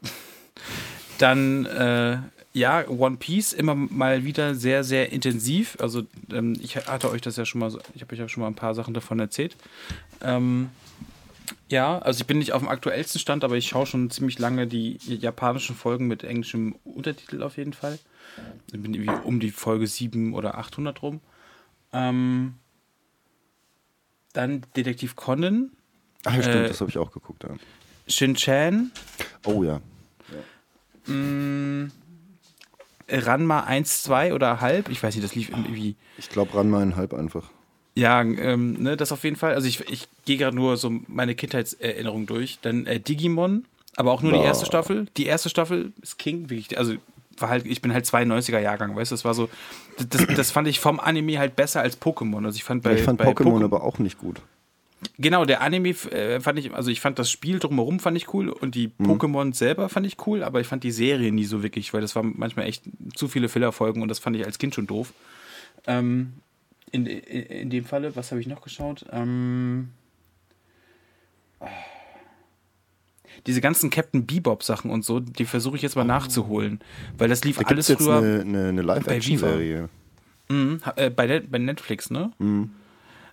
dann, 1.18 1.66
äh, 1.66 2.18
ja, 2.52 2.88
One 2.88 3.16
Piece 3.18 3.52
immer 3.52 3.74
mal 3.74 4.24
wieder 4.24 4.54
sehr, 4.54 4.82
sehr 4.82 5.12
intensiv. 5.12 5.76
Also, 5.78 6.04
ähm, 6.32 6.56
ich 6.62 6.76
hatte 6.76 7.10
euch 7.10 7.20
das 7.20 7.36
ja 7.36 7.44
schon 7.44 7.58
mal, 7.60 7.70
so- 7.70 7.80
ich 7.94 8.00
habe 8.00 8.14
euch 8.14 8.18
ja 8.18 8.28
schon 8.28 8.40
mal 8.40 8.46
ein 8.48 8.54
paar 8.54 8.74
Sachen 8.74 8.94
davon 8.94 9.20
erzählt. 9.20 9.56
Ähm, 10.22 10.70
ja, 11.70 11.98
also 12.00 12.20
ich 12.20 12.26
bin 12.26 12.38
nicht 12.38 12.52
auf 12.52 12.62
dem 12.62 12.68
aktuellsten 12.68 13.20
Stand, 13.20 13.44
aber 13.44 13.56
ich 13.56 13.68
schaue 13.68 13.86
schon 13.86 14.10
ziemlich 14.10 14.38
lange 14.38 14.66
die 14.66 14.98
japanischen 15.06 15.76
Folgen 15.76 16.06
mit 16.08 16.24
englischem 16.24 16.74
Untertitel 16.84 17.42
auf 17.42 17.56
jeden 17.56 17.72
Fall. 17.72 17.98
Ich 18.66 18.80
bin 18.80 18.92
irgendwie 18.94 19.12
um 19.24 19.40
die 19.40 19.50
Folge 19.50 19.86
7 19.86 20.34
oder 20.34 20.58
800 20.58 21.00
rum. 21.02 21.20
Ähm, 21.92 22.54
dann 24.32 24.62
Detektiv 24.76 25.16
Conan, 25.16 25.70
Ach 26.24 26.34
ja, 26.34 26.42
stimmt, 26.42 26.64
Äh, 26.66 26.68
das 26.68 26.80
habe 26.80 26.90
ich 26.90 26.98
auch 26.98 27.10
geguckt. 27.12 27.44
Ja. 27.44 27.50
Shin-Chan, 28.06 28.90
Oh 29.44 29.62
ja. 29.62 29.80
mh, 31.06 31.90
Ranma 33.08 33.60
1, 33.64 34.02
2 34.04 34.34
oder 34.34 34.60
halb. 34.60 34.88
Ich 34.88 35.02
weiß 35.02 35.14
nicht, 35.14 35.24
das 35.24 35.34
lief 35.34 35.48
irgendwie. 35.50 35.96
Ich 36.18 36.28
glaube, 36.28 36.54
ran 36.54 36.70
mal 36.70 36.94
halb 36.96 37.14
einfach. 37.14 37.50
Ja, 38.00 38.22
ähm, 38.22 38.82
ne, 38.82 38.96
das 38.96 39.12
auf 39.12 39.24
jeden 39.24 39.36
Fall. 39.36 39.52
Also 39.52 39.68
ich, 39.68 39.86
ich 39.90 40.08
gehe 40.24 40.38
gerade 40.38 40.56
nur 40.56 40.78
so 40.78 40.90
meine 41.06 41.34
Kindheitserinnerung 41.34 42.24
durch. 42.24 42.58
Dann 42.62 42.86
äh, 42.86 42.98
Digimon, 42.98 43.66
aber 43.94 44.12
auch 44.12 44.22
nur 44.22 44.32
die 44.32 44.38
Boah. 44.38 44.46
erste 44.46 44.64
Staffel. 44.64 45.06
Die 45.18 45.26
erste 45.26 45.50
Staffel 45.50 45.92
ist 46.00 46.18
King, 46.18 46.48
wirklich. 46.48 46.78
Also 46.78 46.94
war 47.36 47.50
halt, 47.50 47.66
ich 47.66 47.82
bin 47.82 47.92
halt 47.92 48.06
92er 48.06 48.58
Jahrgang, 48.58 48.96
weißt 48.96 49.10
du, 49.10 49.14
das 49.14 49.26
war 49.26 49.34
so, 49.34 49.50
das, 50.08 50.26
das 50.34 50.50
fand 50.50 50.66
ich 50.68 50.80
vom 50.80 50.98
Anime 50.98 51.38
halt 51.38 51.56
besser 51.56 51.82
als 51.82 52.00
Pokémon. 52.00 52.42
Also 52.46 52.56
ich 52.56 52.64
fand 52.64 52.82
bei, 52.82 52.94
ich 52.94 53.02
fand 53.02 53.20
Pokémon 53.20 53.62
aber 53.62 53.82
auch 53.82 53.98
nicht 53.98 54.18
gut. 54.18 54.40
Genau, 55.18 55.44
der 55.44 55.60
Anime 55.60 55.90
äh, 55.90 56.40
fand 56.40 56.58
ich, 56.58 56.72
also 56.72 56.90
ich 56.90 57.00
fand 57.02 57.18
das 57.18 57.30
Spiel 57.30 57.58
drumherum 57.58 58.00
fand 58.00 58.16
ich 58.16 58.32
cool 58.32 58.48
und 58.48 58.74
die 58.74 58.88
Pokémon 58.88 59.54
selber 59.54 59.90
fand 59.90 60.06
ich 60.06 60.16
cool, 60.26 60.42
aber 60.42 60.60
ich 60.60 60.66
fand 60.66 60.84
die 60.84 60.90
Serie 60.90 61.32
nie 61.32 61.44
so 61.44 61.62
wirklich, 61.62 61.92
weil 61.92 62.00
das 62.00 62.16
war 62.16 62.22
manchmal 62.22 62.66
echt 62.66 62.84
zu 63.14 63.28
viele 63.28 63.50
Fillerfolgen 63.50 64.00
und 64.00 64.08
das 64.08 64.18
fand 64.18 64.36
ich 64.36 64.46
als 64.46 64.58
Kind 64.58 64.74
schon 64.74 64.86
doof. 64.86 65.12
Ähm, 65.86 66.32
in, 66.92 67.06
in, 67.06 67.42
in 67.42 67.70
dem 67.70 67.84
Falle, 67.84 68.14
was 68.16 68.30
habe 68.30 68.40
ich 68.40 68.46
noch 68.46 68.62
geschaut? 68.62 69.06
Ähm, 69.12 69.90
diese 73.46 73.60
ganzen 73.60 73.90
Captain 73.90 74.26
Bebop 74.26 74.62
Sachen 74.62 74.90
und 74.90 75.04
so, 75.04 75.20
die 75.20 75.44
versuche 75.44 75.76
ich 75.76 75.82
jetzt 75.82 75.96
mal 75.96 76.04
nachzuholen, 76.04 76.80
weil 77.16 77.28
das 77.28 77.44
lief 77.44 77.58
Da 77.58 77.66
alles 77.66 77.88
jetzt 77.88 78.02
früher 78.02 78.18
eine, 78.18 78.40
eine, 78.40 78.68
eine 78.68 78.82
Live-Action-Serie. 78.82 79.88
Mhm, 80.48 80.80
äh, 80.96 81.10
bei, 81.10 81.40
bei 81.40 81.58
Netflix, 81.58 82.10
ne? 82.10 82.32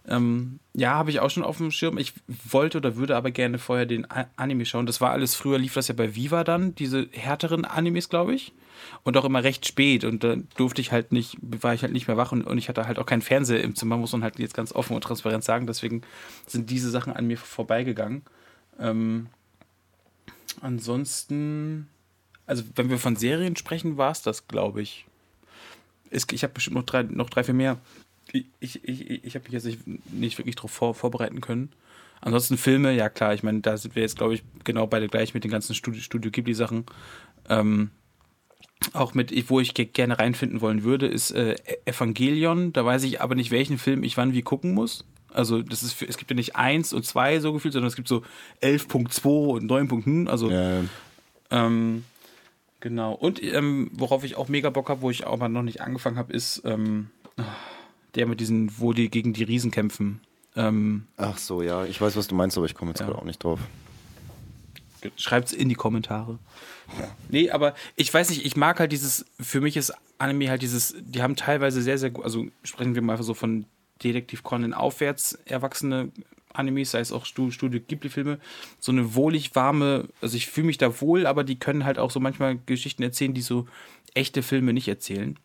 Ähm, 0.08 0.60
ja, 0.74 0.91
habe 0.91 1.10
ich 1.10 1.20
auch 1.20 1.30
schon 1.30 1.43
auf 1.43 1.58
dem 1.58 1.72
Schirm. 1.72 1.97
Ich 1.97 2.14
wollte 2.28 2.78
oder 2.78 2.95
würde 2.95 3.18
aber 3.18 3.32
gerne 3.32 3.58
vorher 3.60 3.86
den 3.86 4.08
Anime 4.38 4.66
schauen. 4.66 4.86
Das 4.86 5.01
war 5.01 5.12
alles, 5.12 5.36
früher 5.36 5.58
lief 5.58 5.74
das 5.74 5.89
ja 5.89 5.95
bei 5.95 6.16
Viva 6.16 6.43
dann, 6.43 6.76
diese 6.76 7.10
härteren 7.12 7.66
Animes, 7.66 8.08
glaube 8.08 8.34
ich. 8.34 8.53
Und 9.03 9.18
auch 9.18 9.26
immer 9.26 9.43
recht 9.43 9.68
spät. 9.68 10.05
Und 10.05 10.24
da 10.24 10.36
durfte 10.55 10.80
ich 10.82 10.91
halt 10.91 11.12
nicht, 11.12 11.38
war 11.41 11.74
ich 11.74 11.82
halt 11.82 11.91
nicht 11.91 12.08
mehr 12.08 12.16
wach 12.16 12.32
und, 12.32 12.43
und 12.43 12.58
ich 12.58 12.70
hatte 12.70 12.88
halt 12.88 12.99
auch 12.99 13.05
keinen 13.05 13.22
Fernseher 13.22 13.64
im 13.64 13.76
Zimmer, 13.76 13.97
muss 13.97 14.14
man 14.14 14.24
halt 14.24 14.39
jetzt 14.39 14.53
ganz 14.53 14.72
offen 14.72 14.95
und 14.95 15.01
transparent 15.01 15.43
sagen. 15.43 15.68
Deswegen 15.68 16.03
sind 16.45 16.70
diese 16.70 16.89
Sachen 16.89 17.12
an 17.12 17.28
mir 17.28 17.38
vorbeigegangen. 17.38 18.22
Ähm, 18.80 19.28
ansonsten, 20.62 21.88
also 22.45 22.64
wenn 22.76 22.89
wir 22.89 22.99
von 22.99 23.16
Serien 23.16 23.55
sprechen, 23.55 23.97
war 23.97 24.12
es 24.12 24.22
das, 24.22 24.47
glaube 24.47 24.82
ich. 24.82 25.05
Ich 26.10 26.43
habe 26.43 26.53
bestimmt 26.53 26.78
noch 26.78 26.86
drei, 26.86 27.03
noch 27.03 27.30
drei, 27.30 27.43
vier 27.43 27.53
mehr. 27.53 27.78
Ich, 28.34 28.46
ich, 28.84 29.24
ich, 29.24 29.36
habe 29.36 29.44
mich 29.46 29.54
jetzt 29.54 29.66
nicht, 29.66 30.12
nicht 30.12 30.38
wirklich 30.38 30.56
darauf 30.56 30.72
vor, 30.72 30.94
vorbereiten 30.94 31.42
können. 31.42 31.72
Ansonsten 32.22 32.58
Filme, 32.58 32.94
ja 32.94 33.10
klar, 33.10 33.34
ich 33.34 33.44
meine, 33.44 33.62
da 33.62 33.78
sind 33.78 33.96
wir 33.96 34.02
jetzt, 34.02 34.18
glaube 34.18 34.34
ich, 34.34 34.44
genau 34.64 34.88
beide 34.88 35.08
gleich 35.08 35.34
mit 35.34 35.44
den 35.44 35.52
ganzen 35.52 35.76
Studio, 35.76 36.02
Studio 36.02 36.32
Ghibli-Sachen. 36.32 36.86
Ähm, 37.48 37.92
auch 38.94 39.14
mit, 39.14 39.50
wo 39.50 39.60
ich 39.60 39.74
ge- 39.74 39.86
gerne 39.86 40.18
reinfinden 40.20 40.62
wollen 40.62 40.84
würde, 40.84 41.08
ist 41.08 41.32
äh, 41.32 41.56
Evangelion. 41.86 42.74
Da 42.74 42.86
weiß 42.86 43.04
ich 43.04 43.22
aber 43.22 43.36
nicht, 43.36 43.52
welchen 43.52 43.78
Film 43.78 44.04
ich 44.04 44.18
wann 44.18 44.34
wie 44.34 44.42
gucken 44.42 44.74
muss. 44.74 45.06
Also 45.32 45.62
das 45.62 45.84
ist, 45.84 45.94
für, 45.94 46.08
es 46.08 46.18
gibt 46.18 46.32
ja 46.32 46.36
nicht 46.36 46.56
eins 46.56 46.94
und 46.94 47.06
zwei 47.06 47.40
so 47.40 47.54
gefühlt, 47.54 47.74
sondern 47.74 47.88
es 47.88 47.96
gibt 47.96 48.08
so 48.08 48.24
11.2 48.62 49.28
und 49.28 49.70
9.0. 49.72 50.28
Also 50.28 50.50
Ja, 50.50 50.82
ähm, 51.52 52.04
genau. 52.80 53.14
Und 53.14 53.42
ähm, 53.44 53.92
worauf 53.94 54.24
ich 54.24 54.36
auch 54.36 54.48
mega 54.48 54.70
Bock 54.70 54.90
habe, 54.90 55.02
wo 55.02 55.10
ich 55.12 55.26
mal 55.26 55.50
noch 55.50 55.64
nicht 55.64 55.82
angefangen 55.82 56.18
habe, 56.18 56.34
ist 56.34 56.62
ähm, 56.66 57.10
der 58.16 58.26
mit 58.28 58.39
diesen, 58.39 58.72
wo 58.80 58.93
die 58.93 59.10
gegen 59.10 59.34
die 59.34 59.43
Riesen 59.43 59.72
kämpfen. 59.72 60.22
Ähm, 60.55 61.05
Ach 61.18 61.38
so, 61.38 61.62
ja, 61.62 61.86
ich 61.86 61.99
weiß, 62.01 62.16
was 62.16 62.28
du 62.28 62.36
meinst, 62.36 62.58
aber 62.58 62.66
ich 62.66 62.74
komme 62.76 62.91
jetzt 62.91 62.99
Ja. 62.99 63.05
gerade 63.08 63.20
auch 63.20 63.26
nicht 63.26 63.43
drauf. 63.43 63.60
Schreibt's 65.16 65.53
in 65.53 65.70
die 65.70 65.76
Kommentare. 65.76 66.39
Nee, 67.30 67.51
aber 67.51 67.76
ich 67.95 68.12
weiß 68.12 68.30
nicht, 68.32 68.45
ich 68.45 68.55
mag 68.55 68.80
halt 68.80 68.91
dieses, 68.91 69.26
für 69.39 69.62
mich 69.62 69.78
ist 69.78 69.93
Anime 70.18 70.49
halt 70.49 70.64
dieses, 70.64 70.95
die 70.99 71.22
haben 71.22 71.36
teilweise 71.36 71.82
sehr, 71.82 71.97
sehr 71.99 72.10
gut, 72.10 72.26
also 72.26 72.47
sprechen 72.64 72.95
wir 72.95 73.01
mal 73.03 73.14
einfach 73.14 73.26
so 73.26 73.36
von 73.36 73.66
Detektiv 74.03 74.41
Conan 74.43 74.74
aufwärts 74.74 75.34
erwachsene 75.45 76.12
Animes, 76.53 76.91
sei 76.91 76.99
es 76.99 77.12
auch 77.12 77.26
Stu- 77.26 77.51
Studio 77.51 77.80
Ghibli-Filme, 77.88 78.39
so 78.80 78.91
eine 78.91 79.14
wohlig 79.14 79.53
warme, 79.53 80.08
also 80.22 80.36
ich 80.36 80.47
fühle 80.47 80.68
mich 80.68 80.80
da 80.80 80.99
wohl, 81.01 81.28
aber 81.28 81.43
die 81.43 81.60
können 81.60 81.86
halt 81.86 81.99
auch 81.99 82.10
so 82.10 82.20
manchmal 82.20 82.58
Geschichten 82.66 83.03
erzählen, 83.03 83.34
die 83.36 83.41
so 83.41 83.68
echte 84.16 84.41
Filme 84.41 84.74
nicht 84.74 84.88
erzählen. 84.88 85.38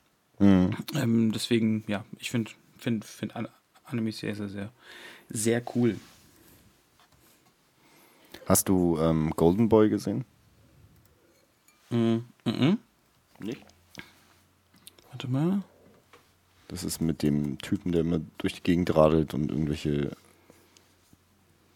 Ähm, 0.43 1.32
deswegen, 1.32 1.84
ja, 1.86 2.05
ich 2.18 2.30
finde 2.30 2.51
find, 2.78 3.05
find 3.05 3.36
An- 3.36 3.49
Animes 3.84 4.18
sehr, 4.18 4.34
sehr, 4.34 4.49
sehr, 4.49 4.72
sehr 5.28 5.62
cool. 5.74 5.97
Hast 8.47 8.68
du 8.68 8.99
ähm, 8.99 9.30
Golden 9.36 9.68
Boy 9.68 9.88
gesehen? 9.88 10.24
Mhm. 11.90 12.24
Mhm. 12.45 12.78
Nicht. 13.38 13.64
Warte 15.11 15.28
mal. 15.28 15.62
Das 16.68 16.84
ist 16.84 17.01
mit 17.01 17.22
dem 17.22 17.59
Typen, 17.59 17.93
der 17.93 18.01
immer 18.01 18.20
durch 18.38 18.55
die 18.55 18.62
Gegend 18.62 18.95
radelt 18.97 19.34
und 19.34 19.51
irgendwelche 19.51 20.16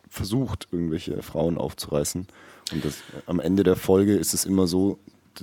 versucht, 0.08 0.68
irgendwelche 0.72 1.22
Frauen 1.22 1.58
aufzureißen. 1.58 2.26
Und 2.72 2.84
das, 2.84 3.02
am 3.26 3.38
Ende 3.38 3.62
der 3.62 3.76
Folge 3.76 4.16
ist 4.16 4.32
es 4.32 4.46
immer 4.46 4.66
so, 4.66 4.98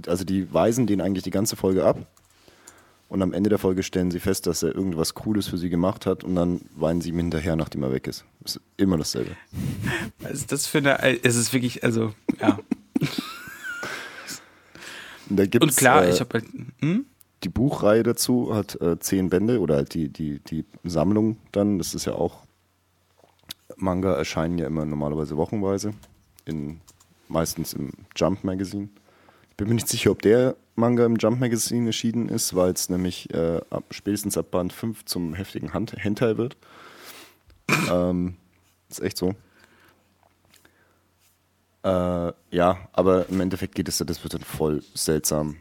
also 0.08 0.24
die 0.24 0.52
weisen 0.52 0.88
den 0.88 1.00
eigentlich 1.02 1.24
die 1.24 1.30
ganze 1.30 1.56
Folge 1.56 1.86
ab. 1.86 2.08
Und 3.14 3.22
am 3.22 3.32
Ende 3.32 3.52
der 3.52 3.60
Folge 3.60 3.84
stellen 3.84 4.10
sie 4.10 4.20
fest, 4.20 4.48
dass 4.48 4.64
er 4.64 4.74
irgendwas 4.74 5.14
Cooles 5.14 5.46
für 5.48 5.60
sie 5.60 5.70
gemacht 5.70 6.08
hat 6.08 6.24
und 6.24 6.34
dann 6.34 6.62
weinen 6.76 7.00
sie 7.00 7.10
ihm 7.10 7.18
hinterher, 7.18 7.56
nachdem 7.56 7.84
er 7.84 7.92
weg 7.92 8.08
ist. 8.08 8.26
Ist 8.44 8.60
immer 8.76 8.98
dasselbe. 8.98 9.38
Was 10.18 10.32
ist 10.32 10.52
das 10.52 10.66
für 10.66 10.80
eine. 10.80 11.24
Es 11.24 11.36
ist 11.36 11.54
wirklich, 11.54 11.84
also, 11.84 12.12
ja. 12.42 12.58
Und 15.30 15.78
klar, 15.78 16.06
äh, 16.06 16.10
ich 16.10 16.22
habe 16.22 16.40
halt. 16.40 16.46
Hm? 16.80 17.06
die 17.44 17.50
Buchreihe 17.50 18.02
dazu 18.02 18.56
hat 18.56 18.82
äh, 18.82 18.98
zehn 18.98 19.30
Bände 19.30 19.60
oder 19.60 19.76
halt 19.76 19.94
die, 19.94 20.10
die, 20.10 20.40
die 20.40 20.66
Sammlung 20.84 21.38
dann. 21.52 21.78
Das 21.78 21.94
ist 21.94 22.06
ja 22.06 22.14
auch, 22.14 22.40
Manga 23.76 24.16
erscheinen 24.16 24.58
ja 24.58 24.66
immer 24.66 24.86
normalerweise 24.86 25.38
wochenweise, 25.38 25.94
in, 26.46 26.82
meistens 27.28 27.74
im 27.74 27.92
Jump 28.16 28.44
Magazine. 28.44 28.90
Bin 29.58 29.68
mir 29.68 29.76
nicht 29.76 29.88
sicher, 29.88 30.12
ob 30.12 30.22
der 30.22 30.56
Manga 30.76 31.06
im 31.06 31.18
Jump 31.18 31.40
Magazine 31.40 31.88
erschienen 31.88 32.30
ist, 32.30 32.56
weil 32.56 32.72
es 32.72 32.90
nämlich 32.90 33.32
äh, 33.34 33.62
ab, 33.70 33.84
spätestens 33.92 34.38
ab 34.38 34.52
Band 34.52 34.74
5 34.74 35.06
zum 35.06 35.34
heftigen 35.34 35.74
Hand 35.74 35.94
Hentai 35.96 36.38
wird. 36.38 36.58
ähm, 37.92 38.36
ist 38.90 39.02
echt 39.02 39.18
so. 39.18 39.36
Äh, 41.84 42.34
ja, 42.52 42.90
aber 42.94 43.30
im 43.30 43.42
Endeffekt 43.42 43.76
geht 43.76 43.88
es 43.88 44.00
ja, 44.00 44.06
das 44.06 44.24
wird 44.24 44.34
dann 44.34 44.42
voll 44.42 44.82
seltsam 44.94 45.58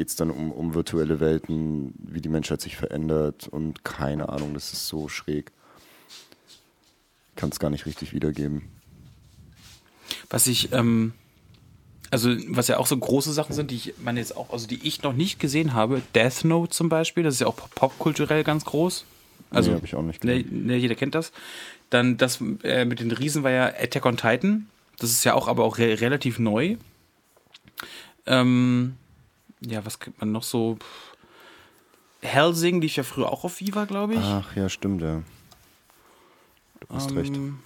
geht 0.00 0.08
es 0.08 0.16
dann 0.16 0.30
um, 0.30 0.50
um 0.50 0.72
virtuelle 0.72 1.20
Welten, 1.20 1.92
wie 1.98 2.22
die 2.22 2.30
Menschheit 2.30 2.62
sich 2.62 2.74
verändert 2.74 3.48
und 3.48 3.84
keine 3.84 4.30
Ahnung, 4.30 4.54
das 4.54 4.72
ist 4.72 4.88
so 4.88 5.08
schräg. 5.08 5.52
Kann 7.36 7.50
es 7.50 7.58
gar 7.58 7.68
nicht 7.68 7.84
richtig 7.84 8.14
wiedergeben. 8.14 8.62
Was 10.30 10.46
ich, 10.46 10.72
ähm, 10.72 11.12
also 12.10 12.30
was 12.48 12.68
ja 12.68 12.78
auch 12.78 12.86
so 12.86 12.96
große 12.96 13.32
Sachen 13.32 13.54
sind, 13.54 13.70
die 13.70 13.76
ich 13.76 13.94
meine 14.02 14.20
jetzt 14.20 14.36
auch, 14.36 14.50
also 14.50 14.66
die 14.66 14.86
ich 14.86 15.02
noch 15.02 15.12
nicht 15.12 15.38
gesehen 15.40 15.74
habe, 15.74 16.02
Death 16.14 16.44
Note 16.44 16.70
zum 16.70 16.88
Beispiel, 16.88 17.22
das 17.22 17.34
ist 17.34 17.40
ja 17.40 17.46
auch 17.46 17.56
pop- 17.56 17.74
popkulturell 17.74 18.42
ganz 18.44 18.64
groß. 18.64 19.04
Also 19.50 19.70
Nee, 19.70 19.76
hab 19.76 19.84
ich 19.84 19.94
auch 19.94 20.02
nicht 20.02 20.20
gesehen. 20.20 20.66
ne, 20.66 20.76
jeder 20.76 20.94
kennt 20.94 21.14
das. 21.14 21.32
Dann 21.90 22.16
das 22.16 22.40
äh, 22.62 22.84
mit 22.84 23.00
den 23.00 23.10
Riesen 23.10 23.42
war 23.42 23.50
ja 23.50 23.66
Attack 23.66 24.06
on 24.06 24.16
Titan. 24.16 24.68
Das 24.98 25.10
ist 25.10 25.24
ja 25.24 25.34
auch 25.34 25.48
aber 25.48 25.64
auch 25.64 25.78
re 25.78 26.00
relativ 26.00 26.38
neu. 26.38 26.76
Ähm, 28.26 28.96
ja, 29.60 29.84
was 29.84 29.98
kriegt 29.98 30.20
man 30.20 30.30
noch 30.32 30.42
so? 30.42 30.78
Helsing 32.22 32.80
lief 32.80 32.96
ja 32.96 33.02
früher 33.02 33.30
auch 33.32 33.44
auf 33.44 33.60
Viva, 33.60 33.86
glaube 33.86 34.14
ich. 34.14 34.20
Ach 34.20 34.54
ja, 34.54 34.68
stimmt, 34.68 35.00
ja. 35.02 35.22
Du 36.80 36.94
hast 36.94 37.14
recht. 37.14 37.34
Ähm, 37.34 37.58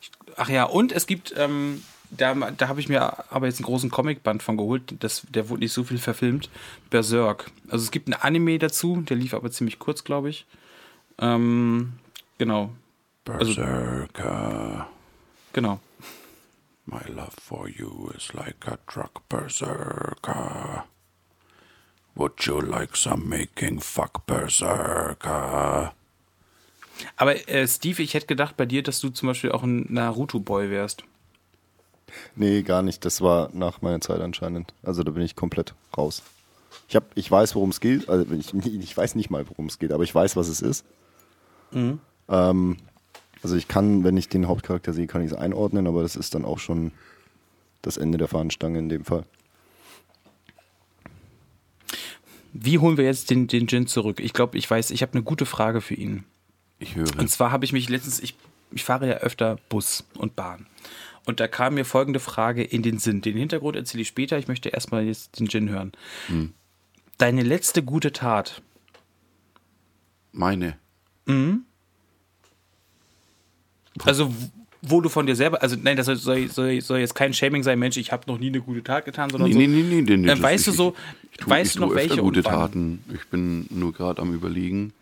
ich- 0.00 0.10
Ach 0.36 0.48
ja, 0.48 0.64
und 0.64 0.90
es 0.90 1.06
gibt, 1.06 1.34
ähm, 1.36 1.82
da, 2.10 2.34
da 2.34 2.68
habe 2.68 2.80
ich 2.80 2.88
mir 2.88 3.32
aber 3.32 3.46
jetzt 3.46 3.58
einen 3.58 3.66
großen 3.66 3.90
Comicband 3.90 4.42
von 4.42 4.56
geholt. 4.56 4.94
Das, 5.00 5.26
der 5.28 5.48
wurde 5.48 5.60
nicht 5.62 5.72
so 5.72 5.84
viel 5.84 5.98
verfilmt. 5.98 6.48
Berserk. 6.90 7.50
Also 7.68 7.84
es 7.84 7.90
gibt 7.90 8.08
einen 8.08 8.20
Anime 8.20 8.58
dazu, 8.58 9.00
der 9.02 9.16
lief 9.16 9.34
aber 9.34 9.50
ziemlich 9.50 9.78
kurz, 9.78 10.04
glaube 10.04 10.30
ich. 10.30 10.46
Ähm, 11.18 11.94
genau. 12.38 12.70
Also- 13.26 13.54
Berserker. 13.54 14.88
Genau. 15.52 15.80
My 16.86 17.00
love 17.08 17.30
for 17.42 17.66
you 17.68 18.10
is 18.10 18.32
like 18.34 18.66
a 18.68 18.76
truck 18.86 19.26
berserker. 19.28 20.84
Would 22.14 22.44
you 22.44 22.60
like 22.60 22.96
some 22.96 23.24
making 23.24 23.80
fuck 23.80 24.26
berserker? 24.26 25.94
Aber 27.16 27.48
äh, 27.48 27.66
Steve, 27.66 28.02
ich 28.02 28.14
hätte 28.14 28.26
gedacht 28.26 28.56
bei 28.56 28.66
dir, 28.66 28.82
dass 28.82 29.00
du 29.00 29.08
zum 29.08 29.28
Beispiel 29.28 29.50
auch 29.52 29.62
ein 29.62 29.86
Naruto-Boy 29.92 30.70
wärst. 30.70 31.04
Nee, 32.36 32.62
gar 32.62 32.82
nicht. 32.82 33.04
Das 33.04 33.20
war 33.20 33.50
nach 33.52 33.82
meiner 33.82 34.00
Zeit 34.00 34.20
anscheinend. 34.20 34.74
Also 34.82 35.02
da 35.02 35.10
bin 35.10 35.22
ich 35.22 35.36
komplett 35.36 35.74
raus. 35.96 36.22
Ich, 36.88 36.96
hab, 36.96 37.04
ich 37.14 37.30
weiß, 37.30 37.54
worum 37.54 37.70
es 37.70 37.80
geht. 37.80 38.08
Also 38.08 38.26
ich, 38.32 38.54
ich 38.54 38.96
weiß 38.96 39.14
nicht 39.14 39.30
mal, 39.30 39.48
worum 39.48 39.66
es 39.66 39.78
geht, 39.78 39.92
aber 39.92 40.04
ich 40.04 40.14
weiß, 40.14 40.36
was 40.36 40.48
es 40.48 40.60
ist. 40.60 40.84
Ähm, 42.28 42.76
also 43.42 43.56
ich 43.56 43.68
kann, 43.68 44.04
wenn 44.04 44.16
ich 44.16 44.28
den 44.28 44.48
Hauptcharakter 44.48 44.92
sehe, 44.92 45.06
kann 45.06 45.22
ich 45.22 45.32
es 45.32 45.36
einordnen, 45.36 45.86
aber 45.86 46.02
das 46.02 46.16
ist 46.16 46.34
dann 46.34 46.44
auch 46.44 46.58
schon 46.58 46.92
das 47.82 47.96
Ende 47.96 48.18
der 48.18 48.28
Fahnenstange 48.28 48.78
in 48.78 48.88
dem 48.88 49.04
Fall. 49.04 49.24
Wie 52.52 52.78
holen 52.78 52.96
wir 52.96 53.04
jetzt 53.04 53.30
den, 53.30 53.48
den 53.48 53.66
Jin 53.66 53.86
zurück? 53.86 54.20
Ich 54.20 54.32
glaube, 54.32 54.56
ich 54.56 54.70
weiß, 54.70 54.90
ich 54.92 55.02
habe 55.02 55.12
eine 55.12 55.22
gute 55.22 55.44
Frage 55.44 55.80
für 55.80 55.94
ihn. 55.94 56.24
Ich 56.78 56.94
höre. 56.94 57.18
Und 57.18 57.28
zwar 57.28 57.50
habe 57.50 57.64
ich 57.64 57.72
mich 57.72 57.88
letztens, 57.88 58.20
ich, 58.20 58.36
ich 58.70 58.84
fahre 58.84 59.08
ja 59.08 59.14
öfter 59.16 59.58
Bus 59.68 60.04
und 60.16 60.36
Bahn. 60.36 60.66
Und 61.26 61.40
da 61.40 61.48
kam 61.48 61.74
mir 61.74 61.84
folgende 61.84 62.20
Frage 62.20 62.62
in 62.62 62.82
den 62.82 62.98
Sinn. 62.98 63.20
Den 63.22 63.36
Hintergrund 63.36 63.76
erzähle 63.76 64.02
ich 64.02 64.08
später. 64.08 64.38
Ich 64.38 64.46
möchte 64.48 64.68
erstmal 64.68 65.04
jetzt 65.04 65.38
den 65.40 65.46
Jin 65.46 65.68
hören. 65.70 65.92
Deine 67.18 67.42
letzte 67.42 67.82
gute 67.82 68.12
Tat. 68.12 68.60
Meine. 70.32 70.76
Also, 74.04 74.30
w- 74.30 74.34
wo 74.82 75.00
du 75.00 75.08
von 75.08 75.24
dir 75.26 75.34
selber, 75.36 75.62
also 75.62 75.76
nein, 75.82 75.96
das 75.96 76.06
soll, 76.06 76.48
soll, 76.48 76.80
soll, 76.82 76.98
jetzt 76.98 77.14
kein 77.14 77.32
Shaming 77.32 77.62
sein, 77.62 77.78
Mensch, 77.78 77.96
ich 77.96 78.12
habe 78.12 78.24
noch 78.30 78.38
nie 78.38 78.48
eine 78.48 78.60
gute 78.60 78.82
Tat 78.82 79.06
getan, 79.06 79.30
sondern 79.30 79.48
Nee, 79.48 79.54
so. 79.54 79.60
nee, 79.60 79.66
nee, 79.66 79.82
nee, 80.02 80.02
nee, 80.02 80.34
nee, 80.34 80.42
weißt 80.42 80.66
du 80.66 80.70
ich- 80.72 80.76
so, 80.76 80.94
ich 81.32 81.48
weißt 81.48 81.68
ich 81.70 81.72
du 81.76 81.80
tu 81.80 81.86
noch 81.88 81.94
welche 81.94 82.20
gute? 82.20 82.42
Taten. 82.42 83.02
Ich 83.14 83.26
bin 83.28 83.66
nur 83.70 83.92
gerade 83.94 84.20
am 84.20 84.34
überlegen. 84.34 84.92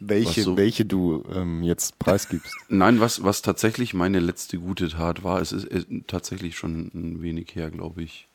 Welche, 0.00 0.42
so- 0.42 0.56
welche 0.56 0.84
du 0.84 1.24
ähm, 1.32 1.62
jetzt 1.62 1.98
preisgibst. 1.98 2.54
Nein, 2.68 3.00
was, 3.00 3.22
was 3.22 3.42
tatsächlich 3.42 3.94
meine 3.94 4.20
letzte 4.20 4.58
gute 4.58 4.88
Tat 4.88 5.24
war, 5.24 5.40
es 5.40 5.52
ist 5.52 5.64
äh, 5.66 5.84
tatsächlich 6.06 6.56
schon 6.56 6.90
ein 6.94 7.22
wenig 7.22 7.54
her, 7.54 7.70
glaube 7.70 8.02
ich. 8.02 8.28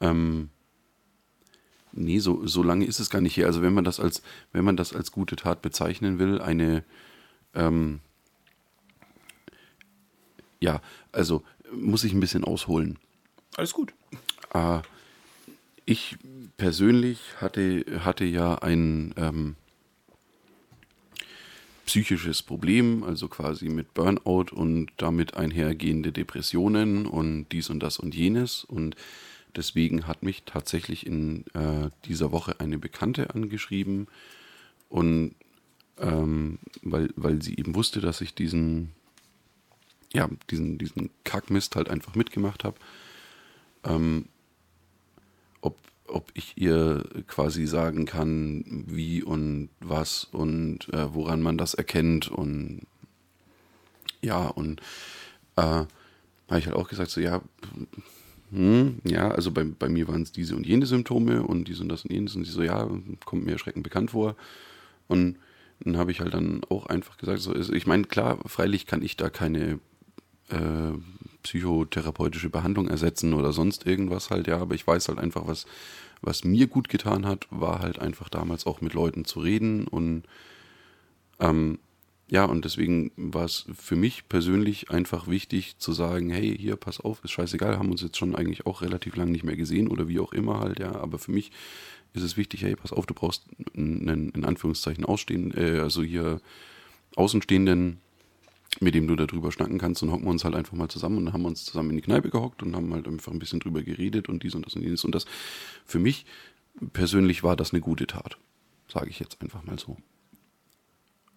Ähm, 0.00 0.50
nee, 1.92 2.18
so, 2.18 2.46
so 2.46 2.62
lange 2.62 2.84
ist 2.86 3.00
es 3.00 3.10
gar 3.10 3.20
nicht 3.20 3.36
her. 3.36 3.46
Also 3.46 3.62
wenn 3.62 3.74
man 3.74 3.84
das 3.84 4.00
als, 4.00 4.22
wenn 4.52 4.64
man 4.64 4.76
das 4.76 4.94
als 4.94 5.12
gute 5.12 5.36
Tat 5.36 5.60
bezeichnen 5.62 6.18
will, 6.18 6.40
eine, 6.40 6.84
ähm, 7.54 8.00
ja, 10.60 10.80
also 11.12 11.42
muss 11.72 12.04
ich 12.04 12.12
ein 12.12 12.20
bisschen 12.20 12.44
ausholen. 12.44 12.98
Alles 13.56 13.72
gut. 13.72 13.92
Äh, 14.52 14.80
ich 15.84 16.16
persönlich 16.56 17.20
hatte, 17.40 17.84
hatte 18.04 18.24
ja 18.24 18.56
ein 18.56 19.12
ähm, 19.16 19.56
psychisches 21.86 22.42
Problem, 22.42 23.02
also 23.02 23.28
quasi 23.28 23.68
mit 23.68 23.94
Burnout 23.94 24.46
und 24.52 24.90
damit 24.96 25.34
einhergehende 25.34 26.12
Depressionen 26.12 27.06
und 27.06 27.46
dies 27.52 27.70
und 27.70 27.80
das 27.80 27.98
und 27.98 28.14
jenes. 28.14 28.64
Und 28.64 28.96
deswegen 29.54 30.06
hat 30.06 30.22
mich 30.22 30.44
tatsächlich 30.44 31.06
in 31.06 31.44
äh, 31.54 31.90
dieser 32.06 32.32
Woche 32.32 32.60
eine 32.60 32.78
Bekannte 32.78 33.34
angeschrieben 33.34 34.08
und 34.88 35.34
ähm, 35.98 36.58
weil, 36.82 37.10
weil 37.14 37.40
sie 37.40 37.56
eben 37.56 37.74
wusste, 37.74 38.00
dass 38.00 38.20
ich 38.20 38.34
diesen, 38.34 38.90
ja, 40.12 40.28
diesen, 40.50 40.78
diesen 40.78 41.10
Kackmist 41.22 41.76
halt 41.76 41.88
einfach 41.88 42.14
mitgemacht 42.16 42.64
habe 42.64 42.76
ob, 45.60 45.76
ob 46.06 46.30
ich 46.34 46.54
ihr 46.56 47.04
quasi 47.26 47.66
sagen 47.66 48.06
kann, 48.06 48.84
wie 48.86 49.22
und 49.22 49.70
was 49.80 50.24
und 50.24 50.92
äh, 50.92 51.14
woran 51.14 51.40
man 51.42 51.58
das 51.58 51.74
erkennt 51.74 52.28
und 52.28 52.82
ja, 54.22 54.46
und 54.46 54.80
äh, 55.56 55.62
habe 55.62 55.88
ich 56.58 56.66
halt 56.66 56.76
auch 56.76 56.88
gesagt, 56.88 57.10
so 57.10 57.20
ja, 57.20 57.42
hm, 58.50 59.00
ja, 59.04 59.30
also 59.30 59.50
bei, 59.50 59.64
bei 59.64 59.88
mir 59.88 60.06
waren 60.08 60.22
es 60.22 60.32
diese 60.32 60.56
und 60.56 60.66
jene 60.66 60.86
Symptome 60.86 61.42
und 61.42 61.68
dies 61.68 61.80
und 61.80 61.88
das 61.88 62.04
und 62.04 62.12
jenes 62.12 62.36
und 62.36 62.44
sie 62.44 62.52
so, 62.52 62.62
ja, 62.62 62.88
kommt 63.24 63.44
mir 63.44 63.52
erschreckend 63.52 63.82
bekannt 63.82 64.12
vor. 64.12 64.36
Und 65.08 65.38
dann 65.80 65.96
habe 65.96 66.12
ich 66.12 66.20
halt 66.20 66.34
dann 66.34 66.62
auch 66.68 66.86
einfach 66.86 67.16
gesagt, 67.16 67.40
so, 67.40 67.54
ich 67.54 67.86
meine, 67.86 68.04
klar, 68.04 68.38
freilich 68.46 68.86
kann 68.86 69.02
ich 69.02 69.16
da 69.16 69.28
keine 69.28 69.80
äh, 70.50 70.92
psychotherapeutische 71.42 72.50
Behandlung 72.50 72.88
ersetzen 72.88 73.34
oder 73.34 73.52
sonst 73.52 73.86
irgendwas 73.86 74.30
halt, 74.30 74.46
ja, 74.46 74.58
aber 74.58 74.74
ich 74.74 74.86
weiß 74.86 75.08
halt 75.08 75.18
einfach, 75.18 75.46
was, 75.46 75.66
was 76.22 76.44
mir 76.44 76.66
gut 76.66 76.88
getan 76.88 77.26
hat, 77.26 77.46
war 77.50 77.80
halt 77.80 77.98
einfach 77.98 78.28
damals 78.28 78.66
auch 78.66 78.80
mit 78.80 78.94
Leuten 78.94 79.24
zu 79.24 79.40
reden 79.40 79.86
und 79.86 80.24
ähm, 81.40 81.78
ja, 82.28 82.46
und 82.46 82.64
deswegen 82.64 83.12
war 83.16 83.44
es 83.44 83.66
für 83.78 83.96
mich 83.96 84.28
persönlich 84.28 84.90
einfach 84.90 85.28
wichtig 85.28 85.78
zu 85.78 85.92
sagen, 85.92 86.30
hey, 86.30 86.56
hier, 86.58 86.76
pass 86.76 86.98
auf, 86.98 87.22
ist 87.22 87.32
scheißegal, 87.32 87.78
haben 87.78 87.90
uns 87.90 88.00
jetzt 88.00 88.16
schon 88.16 88.34
eigentlich 88.34 88.64
auch 88.64 88.80
relativ 88.80 89.16
lange 89.16 89.32
nicht 89.32 89.44
mehr 89.44 89.56
gesehen 89.56 89.88
oder 89.88 90.08
wie 90.08 90.20
auch 90.20 90.32
immer 90.32 90.60
halt, 90.60 90.78
ja, 90.80 90.94
aber 90.94 91.18
für 91.18 91.32
mich 91.32 91.52
ist 92.14 92.22
es 92.22 92.36
wichtig, 92.36 92.62
hey, 92.62 92.76
pass 92.76 92.92
auf, 92.92 93.06
du 93.06 93.14
brauchst 93.14 93.44
einen, 93.76 94.30
in 94.30 94.44
Anführungszeichen, 94.44 95.04
Ausstehen, 95.04 95.52
äh, 95.56 95.80
also 95.80 96.02
hier 96.02 96.40
Außenstehenden, 97.16 98.00
mit 98.80 98.94
dem 98.94 99.06
du 99.06 99.16
darüber 99.16 99.52
schnacken 99.52 99.78
kannst 99.78 100.02
und 100.02 100.10
hocken 100.10 100.24
wir 100.24 100.30
uns 100.30 100.44
halt 100.44 100.54
einfach 100.54 100.72
mal 100.74 100.88
zusammen 100.88 101.18
und 101.18 101.24
dann 101.26 101.34
haben 101.34 101.42
wir 101.42 101.48
uns 101.48 101.64
zusammen 101.64 101.90
in 101.90 101.96
die 101.96 102.02
Kneipe 102.02 102.30
gehockt 102.30 102.62
und 102.62 102.74
haben 102.74 102.92
halt 102.92 103.06
einfach 103.06 103.32
ein 103.32 103.38
bisschen 103.38 103.60
drüber 103.60 103.82
geredet 103.82 104.28
und 104.28 104.42
dies 104.42 104.54
und 104.54 104.66
das 104.66 104.74
und 104.74 104.82
jenes 104.82 105.04
und 105.04 105.14
das. 105.14 105.26
Für 105.84 105.98
mich 105.98 106.26
persönlich 106.92 107.42
war 107.42 107.56
das 107.56 107.72
eine 107.72 107.80
gute 107.80 108.06
Tat, 108.06 108.38
sage 108.88 109.10
ich 109.10 109.18
jetzt 109.18 109.40
einfach 109.40 109.62
mal 109.64 109.78
so. 109.78 109.96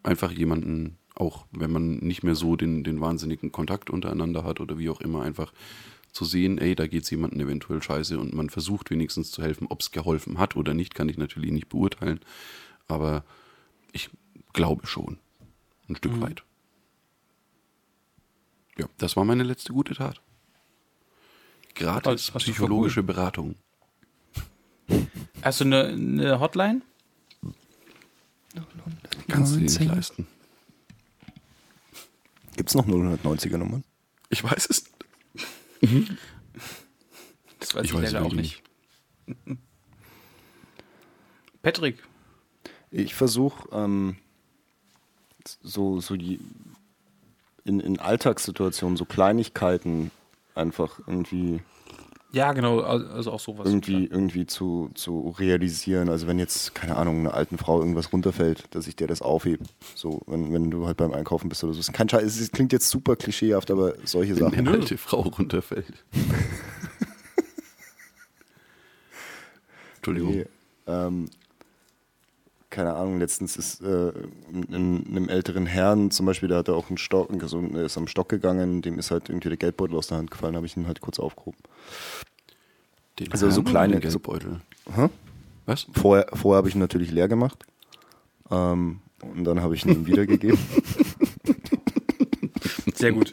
Einfach 0.03 0.31
jemanden, 0.31 0.97
auch 1.15 1.45
wenn 1.51 1.71
man 1.71 1.97
nicht 1.97 2.23
mehr 2.23 2.35
so 2.35 2.55
den, 2.55 2.83
den 2.83 3.01
wahnsinnigen 3.01 3.51
Kontakt 3.51 3.89
untereinander 3.89 4.43
hat 4.43 4.59
oder 4.59 4.77
wie 4.77 4.89
auch 4.89 5.01
immer, 5.01 5.21
einfach 5.21 5.53
zu 6.11 6.25
sehen, 6.25 6.57
ey, 6.57 6.75
da 6.75 6.88
geht 6.88 7.03
es 7.03 7.09
jemandem 7.09 7.41
eventuell 7.41 7.81
scheiße 7.81 8.17
und 8.17 8.33
man 8.33 8.49
versucht 8.49 8.89
wenigstens 8.89 9.31
zu 9.31 9.43
helfen. 9.43 9.67
Ob 9.69 9.81
es 9.81 9.91
geholfen 9.91 10.39
hat 10.39 10.55
oder 10.55 10.73
nicht, 10.73 10.95
kann 10.95 11.09
ich 11.09 11.17
natürlich 11.17 11.51
nicht 11.51 11.69
beurteilen, 11.69 12.19
aber 12.88 13.23
ich 13.91 14.09
glaube 14.53 14.88
schon. 14.88 15.17
Ein 15.89 15.95
Stück 15.95 16.19
weit. 16.19 16.43
Ja, 18.78 18.86
das 18.97 19.15
war 19.15 19.25
meine 19.25 19.43
letzte 19.43 19.73
gute 19.73 19.95
Tat. 19.95 20.21
Gratis 21.75 22.32
psychologische 22.32 23.03
Beratung. 23.03 23.55
Hast 25.41 25.59
du 25.61 25.65
eine, 25.65 25.86
eine 25.88 26.39
Hotline? 26.39 26.82
Kannst 29.28 29.53
du 29.53 29.59
dir 29.59 29.63
nicht 29.65 29.84
leisten. 29.84 30.28
Gibt 32.55 32.69
es 32.69 32.75
noch 32.75 32.88
090er 32.88 33.57
Nummern? 33.57 33.84
Ich 34.30 34.43
weiß 34.43 34.67
es 34.69 34.86
nicht. 35.82 36.17
Das 37.59 37.73
weiß 37.73 37.86
ich, 37.86 37.91
Ich 37.91 37.97
weiß 37.97 38.05
es 38.05 38.11
leider 38.13 38.25
auch 38.25 38.32
wirklich 38.32 38.63
nicht. 39.28 39.57
Patrick, 41.61 42.03
Ich 42.91 43.13
versuche 43.15 43.67
ähm, 43.71 44.17
so, 45.61 45.99
so 45.99 46.15
die, 46.15 46.39
in, 47.68 47.80
in 47.80 47.99
Alltagssituationen 47.99 48.97
so 48.97 49.05
Kleinigkeiten 49.05 50.09
einfach 50.55 50.99
irgendwie 51.05 51.61
ja 52.32 52.51
genau, 52.53 52.82
also 52.82 53.32
auch 53.32 53.39
sowas. 53.39 53.68
irgendwie, 53.68 54.05
irgendwie 54.05 54.45
zu, 54.45 54.89
zu 54.95 55.34
realisieren. 55.39 56.09
Also 56.09 56.28
wenn 56.28 56.39
jetzt, 56.39 56.76
keine 56.76 56.97
Ahnung, 56.97 57.22
einer 57.22 57.34
alten 57.34 57.57
Frau 57.57 57.80
irgendwas 57.80 58.11
runterfällt, 58.11 58.65
dass 58.72 58.86
ich 58.88 58.97
dir 58.97 59.07
das 59.07 59.22
aufhebe. 59.22 59.63
So, 59.95 60.22
wenn, 60.28 60.53
wenn 60.53 60.70
du 60.70 60.86
halt 60.86 60.97
beim 60.97 61.13
Einkaufen 61.13 61.47
bist 61.49 61.63
oder 61.63 61.74
so. 61.74 61.91
Kein 61.91 62.09
Scheiß, 62.09 62.39
es 62.39 62.51
klingt 62.51 62.74
jetzt 62.74 62.89
super 62.89 63.15
klischeehaft, 63.15 63.72
aber 63.72 63.93
solche 64.03 64.36
Wenn 64.36 64.43
Sachen. 64.43 64.59
eine 64.59 64.72
alte 64.72 64.97
Frau 64.97 65.22
runterfällt. 65.22 66.03
Entschuldigung. 69.97 70.36
Nee, 70.36 70.45
ähm, 70.88 71.30
keine 72.78 72.93
Ahnung, 72.93 73.17
letztens 73.17 73.57
ist 73.57 73.82
äh, 73.82 74.11
in, 74.53 75.03
einem 75.09 75.30
älteren 75.30 75.65
Herrn 75.65 76.11
zum 76.11 76.28
Beispiel, 76.28 76.47
der 76.47 76.59
hatte 76.59 76.75
auch 76.75 76.89
einen 76.89 76.99
Stock, 76.99 77.28
also 77.41 77.59
er 77.73 77.86
ist 77.86 77.97
am 77.97 78.07
Stock 78.07 78.30
gegangen, 78.30 78.84
dem 78.84 78.99
ist 78.99 79.09
halt 79.09 79.30
irgendwie 79.30 79.49
der 79.49 79.57
Geldbeutel 79.57 79.97
aus 79.97 80.05
der 80.07 80.19
Hand 80.19 80.30
gefallen, 80.30 80.55
habe 80.55 80.67
ich 80.67 80.78
ihn 80.78 80.86
halt 80.86 81.01
kurz 81.01 81.17
aufgehoben. 81.19 81.57
Den 83.19 83.32
Also 83.32 83.49
so 83.49 83.63
Herrn 83.63 83.65
kleine- 83.65 83.93
den 83.99 84.01
Geldbeutel. 84.01 84.61
Hä? 84.95 85.09
Was? 85.65 85.88
Vorher, 85.91 86.28
vorher 86.34 86.57
habe 86.57 86.69
ich 86.69 86.75
ihn 86.75 86.80
natürlich 86.82 87.09
leer 87.09 87.28
gemacht 87.28 87.65
ähm, 88.51 88.99
und 89.21 89.43
dann 89.43 89.63
habe 89.63 89.73
ich 89.73 89.84
ihn 89.84 89.93
ihm 89.93 90.05
wiedergegeben. 90.05 90.59
Sehr 92.93 93.11
gut. 93.11 93.32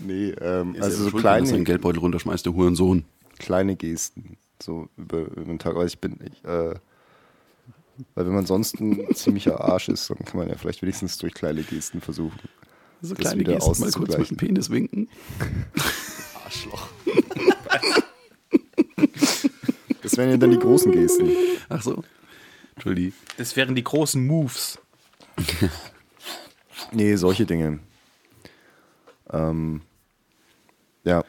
Nee, 0.00 0.30
ähm, 0.40 0.76
also 0.80 1.04
so 1.04 1.10
schuld, 1.10 1.14
wenn 1.14 1.20
kleine, 1.22 1.46
seinen 1.46 1.64
Geldbeutel 1.64 2.00
runterschmeißt, 2.00 2.44
der 2.44 2.52
Hurensohn. 2.52 3.04
kleine 3.38 3.74
Gesten. 3.74 4.36
So 4.62 4.88
über, 4.98 5.20
über 5.22 5.44
den 5.44 5.58
Tag. 5.58 5.74
Weil 5.76 5.86
ich 5.86 5.98
bin, 5.98 6.18
ich, 6.24 6.44
äh, 6.44 6.74
weil 8.14 8.26
wenn 8.26 8.34
man 8.34 8.46
sonst 8.46 8.80
ein 8.80 9.02
ziemlicher 9.14 9.60
Arsch 9.60 9.88
ist, 9.88 10.10
dann 10.10 10.18
kann 10.18 10.38
man 10.38 10.48
ja 10.48 10.56
vielleicht 10.56 10.82
wenigstens 10.82 11.18
durch 11.18 11.34
kleine 11.34 11.62
Gesten 11.62 12.00
versuchen. 12.00 12.38
So 13.00 13.14
kleine 13.14 13.40
wieder 13.40 13.54
Gesten, 13.54 13.80
mal 13.80 13.92
kurz 13.92 14.18
mit 14.18 14.30
dem 14.30 14.36
Penis 14.36 14.70
winken. 14.70 15.08
Arschloch. 16.44 16.88
Das 20.02 20.16
wären 20.16 20.30
ja 20.30 20.36
dann 20.36 20.50
die 20.50 20.58
großen 20.58 20.92
Gesten. 20.92 21.30
Ach 21.68 21.82
so. 21.82 22.02
Entschuldigung. 22.74 23.14
Das 23.36 23.56
wären 23.56 23.74
die 23.74 23.84
großen 23.84 24.24
Moves. 24.26 24.78
Nee, 26.92 27.16
solche 27.16 27.46
Dinge. 27.46 27.80
Ähm, 29.30 29.82
ja, 31.04 31.24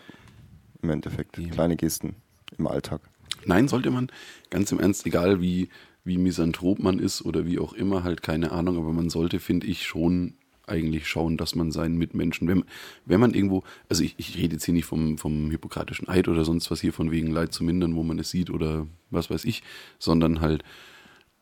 im 0.81 0.89
Endeffekt. 0.89 1.33
Kleine 1.51 1.75
Gesten 1.75 2.15
im 2.57 2.67
Alltag. 2.67 3.01
Nein, 3.45 3.67
sollte 3.67 3.91
man, 3.91 4.11
ganz 4.49 4.71
im 4.71 4.79
Ernst, 4.79 5.05
egal 5.05 5.41
wie, 5.41 5.69
wie 6.05 6.17
misanthrop 6.17 6.79
man 6.79 6.99
ist 6.99 7.23
oder 7.23 7.45
wie 7.45 7.59
auch 7.59 7.73
immer, 7.73 8.03
halt 8.03 8.21
keine 8.21 8.51
Ahnung, 8.51 8.77
aber 8.77 8.93
man 8.93 9.09
sollte, 9.09 9.39
finde 9.39 9.67
ich, 9.67 9.85
schon 9.85 10.35
eigentlich 10.67 11.07
schauen, 11.07 11.37
dass 11.37 11.55
man 11.55 11.71
seinen 11.71 11.97
Mitmenschen, 11.97 12.47
wenn, 12.47 12.63
wenn 13.05 13.19
man 13.19 13.33
irgendwo, 13.33 13.63
also 13.89 14.03
ich, 14.03 14.15
ich 14.17 14.37
rede 14.37 14.53
jetzt 14.53 14.65
hier 14.65 14.73
nicht 14.73 14.85
vom, 14.85 15.17
vom 15.17 15.51
hippokratischen 15.51 16.07
Eid 16.07 16.27
oder 16.27 16.45
sonst 16.45 16.71
was 16.71 16.81
hier 16.81 16.93
von 16.93 17.11
wegen 17.11 17.31
Leid 17.31 17.53
zu 17.53 17.63
mindern, 17.63 17.95
wo 17.95 18.03
man 18.03 18.19
es 18.19 18.29
sieht 18.29 18.49
oder 18.49 18.87
was 19.09 19.29
weiß 19.29 19.45
ich, 19.45 19.63
sondern 19.99 20.41
halt, 20.41 20.63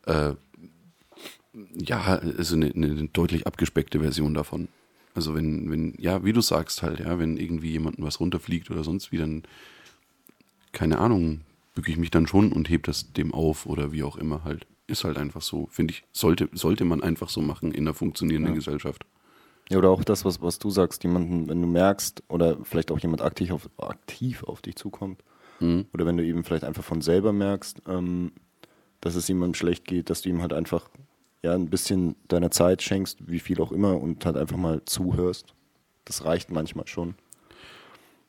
äh, 0.06 0.34
ja, 1.74 2.00
also 2.02 2.56
eine, 2.56 2.72
eine 2.74 3.08
deutlich 3.08 3.46
abgespeckte 3.46 4.00
Version 4.00 4.34
davon. 4.34 4.68
Also 5.14 5.34
wenn, 5.34 5.70
wenn, 5.70 5.94
ja, 5.98 6.24
wie 6.24 6.32
du 6.32 6.40
sagst 6.40 6.82
halt, 6.82 7.00
ja, 7.00 7.18
wenn 7.18 7.36
irgendwie 7.36 7.70
jemandem 7.70 8.04
was 8.04 8.18
runterfliegt 8.18 8.70
oder 8.70 8.82
sonst 8.82 9.12
wie, 9.12 9.18
dann 9.18 9.44
keine 10.72 10.98
Ahnung, 10.98 11.42
bücke 11.74 11.90
ich 11.90 11.96
mich 11.96 12.10
dann 12.10 12.26
schon 12.26 12.52
und 12.52 12.68
heb 12.70 12.84
das 12.84 13.12
dem 13.12 13.32
auf 13.34 13.66
oder 13.66 13.92
wie 13.92 14.02
auch 14.02 14.16
immer 14.16 14.44
halt. 14.44 14.66
Ist 14.86 15.04
halt 15.04 15.16
einfach 15.16 15.42
so, 15.42 15.66
finde 15.70 15.92
ich, 15.94 16.04
sollte, 16.12 16.48
sollte 16.52 16.84
man 16.84 17.02
einfach 17.02 17.28
so 17.28 17.40
machen 17.40 17.72
in 17.72 17.84
einer 17.84 17.94
funktionierenden 17.94 18.52
Ja. 18.52 18.56
Gesellschaft. 18.58 19.06
Ja, 19.70 19.78
oder 19.78 19.88
auch 19.90 20.04
das, 20.04 20.24
was, 20.26 20.42
was 20.42 20.58
du 20.58 20.68
sagst, 20.70 21.02
jemanden, 21.04 21.48
wenn 21.48 21.60
du 21.62 21.66
merkst, 21.66 22.22
oder 22.28 22.58
vielleicht 22.64 22.92
auch 22.92 22.98
jemand 22.98 23.22
aktiv 23.22 23.50
auf, 23.50 23.70
aktiv 23.78 24.44
auf 24.44 24.60
dich 24.60 24.76
zukommt, 24.76 25.22
Mhm. 25.60 25.86
oder 25.94 26.04
wenn 26.04 26.16
du 26.16 26.24
eben 26.24 26.44
vielleicht 26.44 26.64
einfach 26.64 26.84
von 26.84 27.00
selber 27.00 27.32
merkst, 27.32 27.82
ähm, 27.88 28.32
dass 29.00 29.14
es 29.14 29.26
jemandem 29.28 29.54
schlecht 29.54 29.84
geht, 29.86 30.10
dass 30.10 30.22
du 30.22 30.28
ihm 30.28 30.42
halt 30.42 30.52
einfach 30.52 30.90
ja, 31.42 31.54
ein 31.54 31.68
bisschen 31.70 32.14
deiner 32.28 32.50
Zeit 32.50 32.82
schenkst, 32.82 33.26
wie 33.30 33.38
viel 33.40 33.60
auch 33.60 33.70
immer, 33.72 34.00
und 34.00 34.24
halt 34.26 34.36
einfach 34.36 34.56
mal 34.56 34.82
zuhörst. 34.84 35.54
Das 36.06 36.24
reicht 36.24 36.50
manchmal 36.50 36.86
schon. 36.86 37.14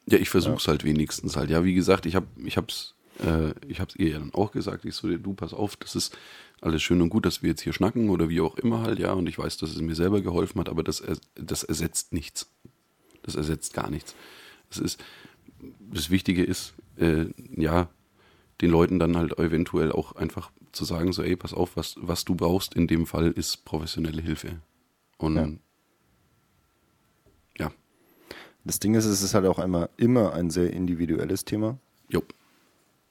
Ja, 0.07 0.17
ich 0.17 0.29
versuche 0.29 0.57
es 0.57 0.67
halt 0.67 0.83
wenigstens 0.83 1.35
halt. 1.35 1.49
Ja, 1.49 1.63
wie 1.63 1.73
gesagt, 1.73 2.05
ich 2.05 2.15
habe 2.15 2.27
ich 2.43 2.57
hab's, 2.57 2.94
äh, 3.19 3.53
ich 3.67 3.79
hab's 3.79 3.95
ihr 3.95 4.09
ja 4.09 4.19
dann 4.19 4.33
auch 4.33 4.51
gesagt. 4.51 4.85
Ich 4.85 4.95
so, 4.95 5.07
du 5.07 5.33
pass 5.33 5.53
auf, 5.53 5.75
das 5.77 5.95
ist 5.95 6.17
alles 6.61 6.81
schön 6.81 7.01
und 7.01 7.09
gut, 7.09 7.25
dass 7.25 7.41
wir 7.43 7.49
jetzt 7.49 7.61
hier 7.61 7.73
schnacken 7.73 8.09
oder 8.09 8.29
wie 8.29 8.41
auch 8.41 8.55
immer 8.57 8.81
halt, 8.81 8.99
ja. 8.99 9.13
Und 9.13 9.27
ich 9.27 9.37
weiß, 9.37 9.57
dass 9.57 9.71
es 9.71 9.81
mir 9.81 9.95
selber 9.95 10.21
geholfen 10.21 10.59
hat, 10.59 10.69
aber 10.69 10.83
das, 10.83 11.03
das 11.35 11.63
ersetzt 11.63 12.13
nichts. 12.13 12.47
Das 13.23 13.35
ersetzt 13.35 13.73
gar 13.73 13.89
nichts. 13.89 14.15
Das 14.69 14.79
ist, 14.79 15.03
das 15.79 16.09
Wichtige 16.09 16.43
ist, 16.43 16.73
äh, 16.97 17.25
ja, 17.55 17.89
den 18.61 18.71
Leuten 18.71 18.99
dann 18.99 19.17
halt 19.17 19.37
eventuell 19.37 19.91
auch 19.91 20.15
einfach 20.15 20.51
zu 20.71 20.85
sagen, 20.85 21.11
so, 21.13 21.23
ey, 21.23 21.35
pass 21.35 21.53
auf, 21.53 21.75
was, 21.75 21.95
was 21.99 22.25
du 22.25 22.35
brauchst 22.35 22.73
in 22.73 22.87
dem 22.87 23.05
Fall 23.05 23.31
ist 23.31 23.65
professionelle 23.65 24.21
Hilfe. 24.21 24.59
Und 25.17 25.35
Ja. 25.35 25.49
ja, 27.59 27.71
Das 28.63 28.79
Ding 28.79 28.95
ist, 28.95 29.05
es 29.05 29.21
ist 29.21 29.33
halt 29.33 29.45
auch 29.45 29.59
einmal 29.59 29.89
immer 29.97 30.33
ein 30.33 30.49
sehr 30.49 30.71
individuelles 30.71 31.45
Thema. 31.45 31.77
jo. 32.09 32.21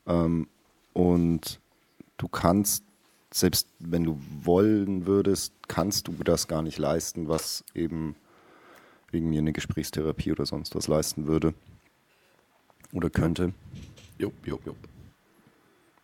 Ähm, 0.07 0.49
und 0.93 1.61
du 2.17 2.29
kannst, 2.29 2.85
selbst 3.33 3.69
wenn 3.79 4.05
du 4.05 4.19
wollen 4.43 5.07
würdest, 5.07 5.53
kannst 5.69 6.09
du 6.09 6.13
das 6.25 6.49
gar 6.49 6.63
nicht 6.63 6.79
leisten, 6.79 7.29
was 7.29 7.65
eben 7.75 8.17
wegen 9.11 9.31
mir 9.31 9.41
eine 9.41 9.53
Gesprächstherapie 9.53 10.33
oder 10.33 10.47
sonst 10.47 10.75
was 10.75 10.89
leisten 10.89 11.27
würde. 11.27 11.55
Oder 12.93 13.11
könnte. 13.11 13.53
Jo, 14.19 14.33
jo, 14.45 14.61
jo. 14.65 14.75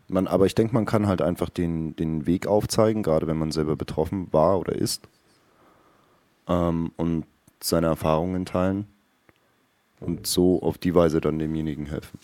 Man, 0.08 0.26
aber 0.26 0.46
ich 0.46 0.56
denke, 0.56 0.74
man 0.74 0.86
kann 0.86 1.06
halt 1.06 1.22
einfach 1.22 1.50
den, 1.50 1.94
den 1.94 2.26
Weg 2.26 2.48
aufzeigen, 2.48 3.04
gerade 3.04 3.28
wenn 3.28 3.38
man 3.38 3.52
selber 3.52 3.76
betroffen 3.76 4.32
war 4.32 4.58
oder 4.58 4.74
ist. 4.74 5.08
Ähm, 6.48 6.90
und 6.96 7.26
seine 7.62 7.86
Erfahrungen 7.86 8.44
teilen. 8.44 8.86
Und 10.00 10.26
so 10.26 10.62
auf 10.62 10.78
die 10.78 10.94
Weise 10.94 11.20
dann 11.20 11.38
demjenigen 11.38 11.86
helfen. 11.86 12.18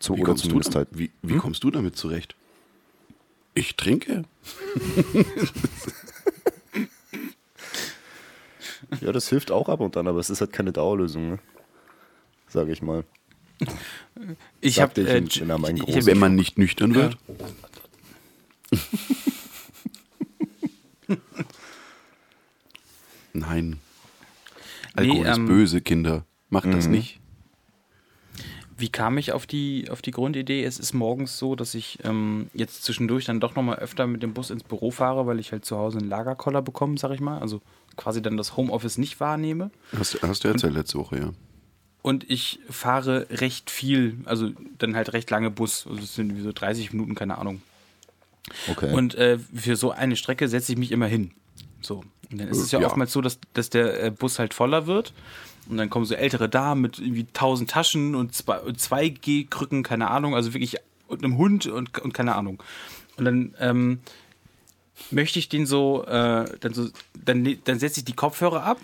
So, 0.00 0.14
Wie 0.16 0.20
oder 0.20 0.26
kommst, 0.32 0.44
du, 0.44 0.48
zumindest 0.48 0.74
damit, 0.74 0.88
halt. 0.90 0.98
wie, 0.98 1.10
wie 1.22 1.36
kommst 1.38 1.64
du 1.64 1.70
damit 1.70 1.96
zurecht? 1.96 2.34
Ich 3.54 3.76
trinke. 3.76 4.24
Ja, 9.00 9.10
das 9.10 9.28
hilft 9.28 9.50
auch 9.50 9.68
ab 9.68 9.80
und 9.80 9.96
an, 9.96 10.06
aber 10.06 10.20
es 10.20 10.30
ist 10.30 10.40
halt 10.40 10.52
keine 10.52 10.70
Dauerlösung, 10.72 11.30
ne? 11.30 11.38
Sage 12.48 12.72
ich 12.72 12.82
mal. 12.82 13.04
Ich 14.60 14.80
habe 14.80 15.00
äh, 15.00 15.18
ich- 15.18 15.40
ich 15.42 16.06
Wenn 16.06 16.18
man 16.18 16.34
nicht 16.36 16.56
nüchtern 16.58 16.94
wird. 16.94 17.16
Nein. 23.32 23.78
Alkohol 24.94 25.24
Nee, 25.24 25.30
ist 25.30 25.36
ähm, 25.36 25.46
böse, 25.46 25.80
Kinder. 25.80 26.24
Macht 26.48 26.66
das 26.72 26.86
Mhm. 26.86 26.92
nicht. 26.92 27.20
Wie 28.78 28.90
kam 28.90 29.16
ich 29.16 29.32
auf 29.32 29.46
die, 29.46 29.88
auf 29.90 30.02
die 30.02 30.10
Grundidee? 30.10 30.62
Es 30.64 30.78
ist 30.78 30.92
morgens 30.92 31.38
so, 31.38 31.56
dass 31.56 31.74
ich 31.74 31.98
ähm, 32.04 32.50
jetzt 32.52 32.84
zwischendurch 32.84 33.24
dann 33.24 33.40
doch 33.40 33.54
nochmal 33.54 33.76
öfter 33.76 34.06
mit 34.06 34.22
dem 34.22 34.34
Bus 34.34 34.50
ins 34.50 34.62
Büro 34.64 34.90
fahre, 34.90 35.26
weil 35.26 35.38
ich 35.38 35.52
halt 35.52 35.64
zu 35.64 35.78
Hause 35.78 35.98
einen 35.98 36.08
Lagerkoller 36.08 36.60
bekomme, 36.60 36.98
sag 36.98 37.12
ich 37.12 37.20
mal. 37.20 37.38
Also 37.38 37.62
quasi 37.96 38.20
dann 38.20 38.36
das 38.36 38.56
Homeoffice 38.56 38.98
nicht 38.98 39.18
wahrnehme. 39.18 39.70
Hast, 39.98 40.20
hast 40.22 40.44
du 40.44 40.48
erzählt 40.48 40.74
letzte 40.74 40.98
Woche, 40.98 41.18
ja. 41.18 41.30
Und 42.02 42.28
ich 42.30 42.60
fahre 42.70 43.26
recht 43.30 43.70
viel, 43.70 44.18
also 44.26 44.50
dann 44.78 44.94
halt 44.94 45.12
recht 45.14 45.30
lange 45.30 45.50
Bus. 45.50 45.86
Also 45.88 46.02
es 46.02 46.14
sind 46.14 46.36
wie 46.36 46.42
so 46.42 46.52
30 46.52 46.92
Minuten, 46.92 47.14
keine 47.14 47.38
Ahnung. 47.38 47.62
Okay. 48.70 48.92
Und 48.92 49.14
äh, 49.16 49.38
für 49.54 49.76
so 49.76 49.90
eine 49.90 50.16
Strecke 50.16 50.48
setze 50.48 50.72
ich 50.72 50.78
mich 50.78 50.92
immer 50.92 51.06
hin. 51.06 51.32
So. 51.80 52.04
Und 52.30 52.38
dann 52.40 52.48
ist 52.48 52.58
es 52.58 52.70
ja, 52.70 52.80
Ja. 52.80 52.86
oftmals 52.88 53.12
so, 53.12 53.20
dass, 53.22 53.38
dass 53.54 53.70
der 53.70 54.02
äh, 54.04 54.10
Bus 54.10 54.38
halt 54.38 54.54
voller 54.54 54.86
wird. 54.86 55.12
Und 55.68 55.78
dann 55.78 55.90
kommen 55.90 56.04
so 56.04 56.14
ältere 56.14 56.48
Damen 56.48 56.80
mit 56.80 56.98
irgendwie 56.98 57.26
tausend 57.32 57.70
Taschen 57.70 58.14
und 58.14 58.34
zwei, 58.34 58.58
und 58.60 58.80
zwei 58.80 59.08
Gehkrücken, 59.08 59.82
keine 59.82 60.10
Ahnung, 60.10 60.34
also 60.34 60.54
wirklich 60.54 60.76
und 61.08 61.24
einem 61.24 61.36
Hund 61.36 61.66
und, 61.66 61.98
und 61.98 62.14
keine 62.14 62.34
Ahnung. 62.34 62.62
Und 63.16 63.24
dann 63.24 63.54
ähm, 63.58 64.00
möchte 65.10 65.38
ich 65.38 65.48
den 65.48 65.66
so, 65.66 66.04
äh, 66.04 66.44
dann 66.60 66.74
so, 66.74 66.88
dann, 67.24 67.58
dann 67.64 67.78
setze 67.78 68.00
ich 68.00 68.04
die 68.04 68.14
Kopfhörer 68.14 68.62
ab 68.62 68.78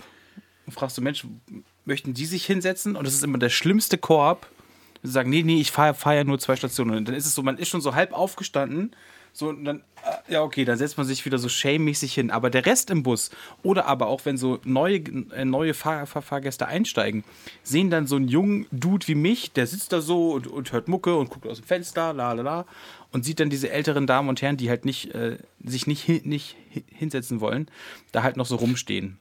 und 0.66 0.72
fragst 0.72 0.97
du, 0.97 1.03
Mensch, 1.03 1.26
möchten 1.85 2.14
die 2.14 2.26
sich 2.26 2.47
hinsetzen? 2.47 2.97
Und 2.97 3.07
das 3.07 3.14
ist 3.14 3.24
immer 3.24 3.39
der 3.39 3.51
schlimmste 3.51 3.99
Korb. 3.99 4.49
Sie 5.03 5.11
sagen, 5.11 5.30
nee, 5.30 5.43
nee, 5.43 5.61
ich 5.61 5.72
fahre 5.72 5.95
fahr 5.95 6.14
ja 6.14 6.24
nur 6.24 6.39
zwei 6.39 6.57
Stationen. 6.57 6.97
Und 6.97 7.09
dann 7.09 7.14
ist 7.14 7.26
es 7.26 7.35
so, 7.35 7.43
man 7.43 7.59
ist 7.59 7.68
schon 7.68 7.80
so 7.80 7.95
halb 7.95 8.12
aufgestanden. 8.12 8.95
So, 9.35 9.49
und 9.49 9.64
dann, 9.64 9.78
äh, 10.28 10.33
ja, 10.35 10.43
okay, 10.43 10.64
dann 10.66 10.76
setzt 10.76 10.99
man 10.99 11.07
sich 11.07 11.24
wieder 11.24 11.39
so 11.39 11.49
shame-mäßig 11.49 12.12
hin. 12.12 12.30
Aber 12.30 12.51
der 12.51 12.66
Rest 12.66 12.91
im 12.91 13.03
Bus, 13.03 13.30
oder 13.62 13.87
aber 13.87 14.09
auch 14.09 14.24
wenn 14.26 14.37
so 14.37 14.59
neue, 14.64 14.97
äh, 14.97 15.45
neue 15.47 15.72
Fahr 15.72 16.07
Fahr 16.07 16.20
Fahrgäste 16.20 16.66
einsteigen, 16.66 17.24
sehen 17.62 17.89
dann 17.89 18.07
so 18.07 18.16
einen 18.16 18.28
jungen 18.28 18.66
Dude 18.70 19.09
wie 19.09 19.14
mich, 19.14 19.53
der 19.53 19.66
sitzt 19.66 19.93
da 19.93 20.03
so 20.03 20.33
und, 20.33 20.47
und 20.47 20.72
hört 20.72 20.89
Mucke 20.89 21.16
und 21.16 21.30
guckt 21.30 21.47
aus 21.47 21.61
dem 21.61 21.66
Fenster, 21.66 22.12
la 22.12 22.33
la 22.33 22.43
la, 22.43 22.66
und 23.11 23.24
sieht 23.24 23.41
dann 23.41 23.49
diese 23.49 23.70
älteren 23.70 24.07
Damen 24.07 24.28
und 24.28 24.43
Herren, 24.43 24.59
die 24.59 24.68
halt 24.68 24.85
nicht, 24.85 25.14
äh, 25.14 25.39
sich 25.64 25.87
nicht, 25.87 26.03
hin, 26.03 26.20
nicht 26.24 26.57
hi- 26.74 26.85
hinsetzen 26.95 27.41
wollen, 27.41 27.68
da 28.12 28.22
halt 28.22 28.37
noch 28.37 28.47
so 28.47 28.57
rumstehen. 28.57 29.18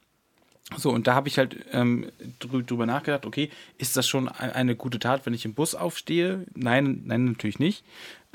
So, 0.76 0.90
und 0.90 1.06
da 1.06 1.14
habe 1.14 1.28
ich 1.28 1.36
halt 1.38 1.56
ähm, 1.72 2.10
drü 2.38 2.62
drüber 2.62 2.86
nachgedacht, 2.86 3.26
okay, 3.26 3.50
ist 3.78 3.96
das 3.96 4.08
schon 4.08 4.26
e- 4.28 4.30
eine 4.38 4.74
gute 4.76 4.98
Tat, 4.98 5.26
wenn 5.26 5.34
ich 5.34 5.44
im 5.44 5.52
Bus 5.54 5.74
aufstehe? 5.74 6.46
Nein, 6.54 7.02
nein, 7.04 7.24
natürlich 7.26 7.58
nicht. 7.58 7.84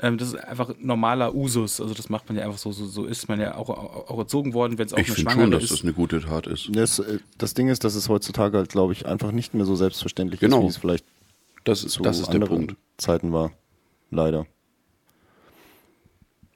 Ähm, 0.00 0.16
das 0.16 0.28
ist 0.28 0.34
einfach 0.36 0.74
normaler 0.78 1.34
Usus. 1.34 1.80
Also 1.80 1.92
das 1.92 2.08
macht 2.08 2.28
man 2.28 2.38
ja 2.38 2.44
einfach 2.44 2.58
so, 2.58 2.70
so, 2.70 2.86
so 2.86 3.04
ist 3.04 3.28
man 3.28 3.40
ja 3.40 3.56
auch, 3.56 3.68
auch 3.68 4.18
erzogen 4.18 4.54
worden, 4.54 4.78
wenn 4.78 4.86
es 4.86 4.92
auch 4.94 4.98
Ich 4.98 5.06
eine 5.08 5.14
finde 5.16 5.30
Schwangere 5.32 5.44
schon, 5.46 5.50
dass 5.52 5.62
ist. 5.64 5.72
das 5.72 5.82
eine 5.82 5.92
gute 5.92 6.20
Tat 6.20 6.46
ist. 6.46 6.68
das, 6.72 6.98
äh, 7.00 7.18
das 7.36 7.54
Ding 7.54 7.68
ist, 7.68 7.82
dass 7.84 7.94
es 7.96 8.08
heutzutage 8.08 8.56
halt, 8.58 8.68
glaube 8.70 8.92
ich, 8.92 9.06
einfach 9.06 9.32
nicht 9.32 9.54
mehr 9.54 9.64
so 9.66 9.74
selbstverständlich 9.74 10.40
Genau. 10.40 10.58
ist, 10.58 10.64
wie 10.64 10.68
es 10.68 10.76
vielleicht 10.76 11.04
Das 11.64 11.82
ist, 11.84 11.92
zu 11.94 12.02
das 12.02 12.20
ist 12.20 12.26
der 12.28 12.34
anderen 12.36 12.66
Punkt. 12.68 12.76
Zeiten 12.96 13.32
war. 13.32 13.50
Leider. 14.10 14.46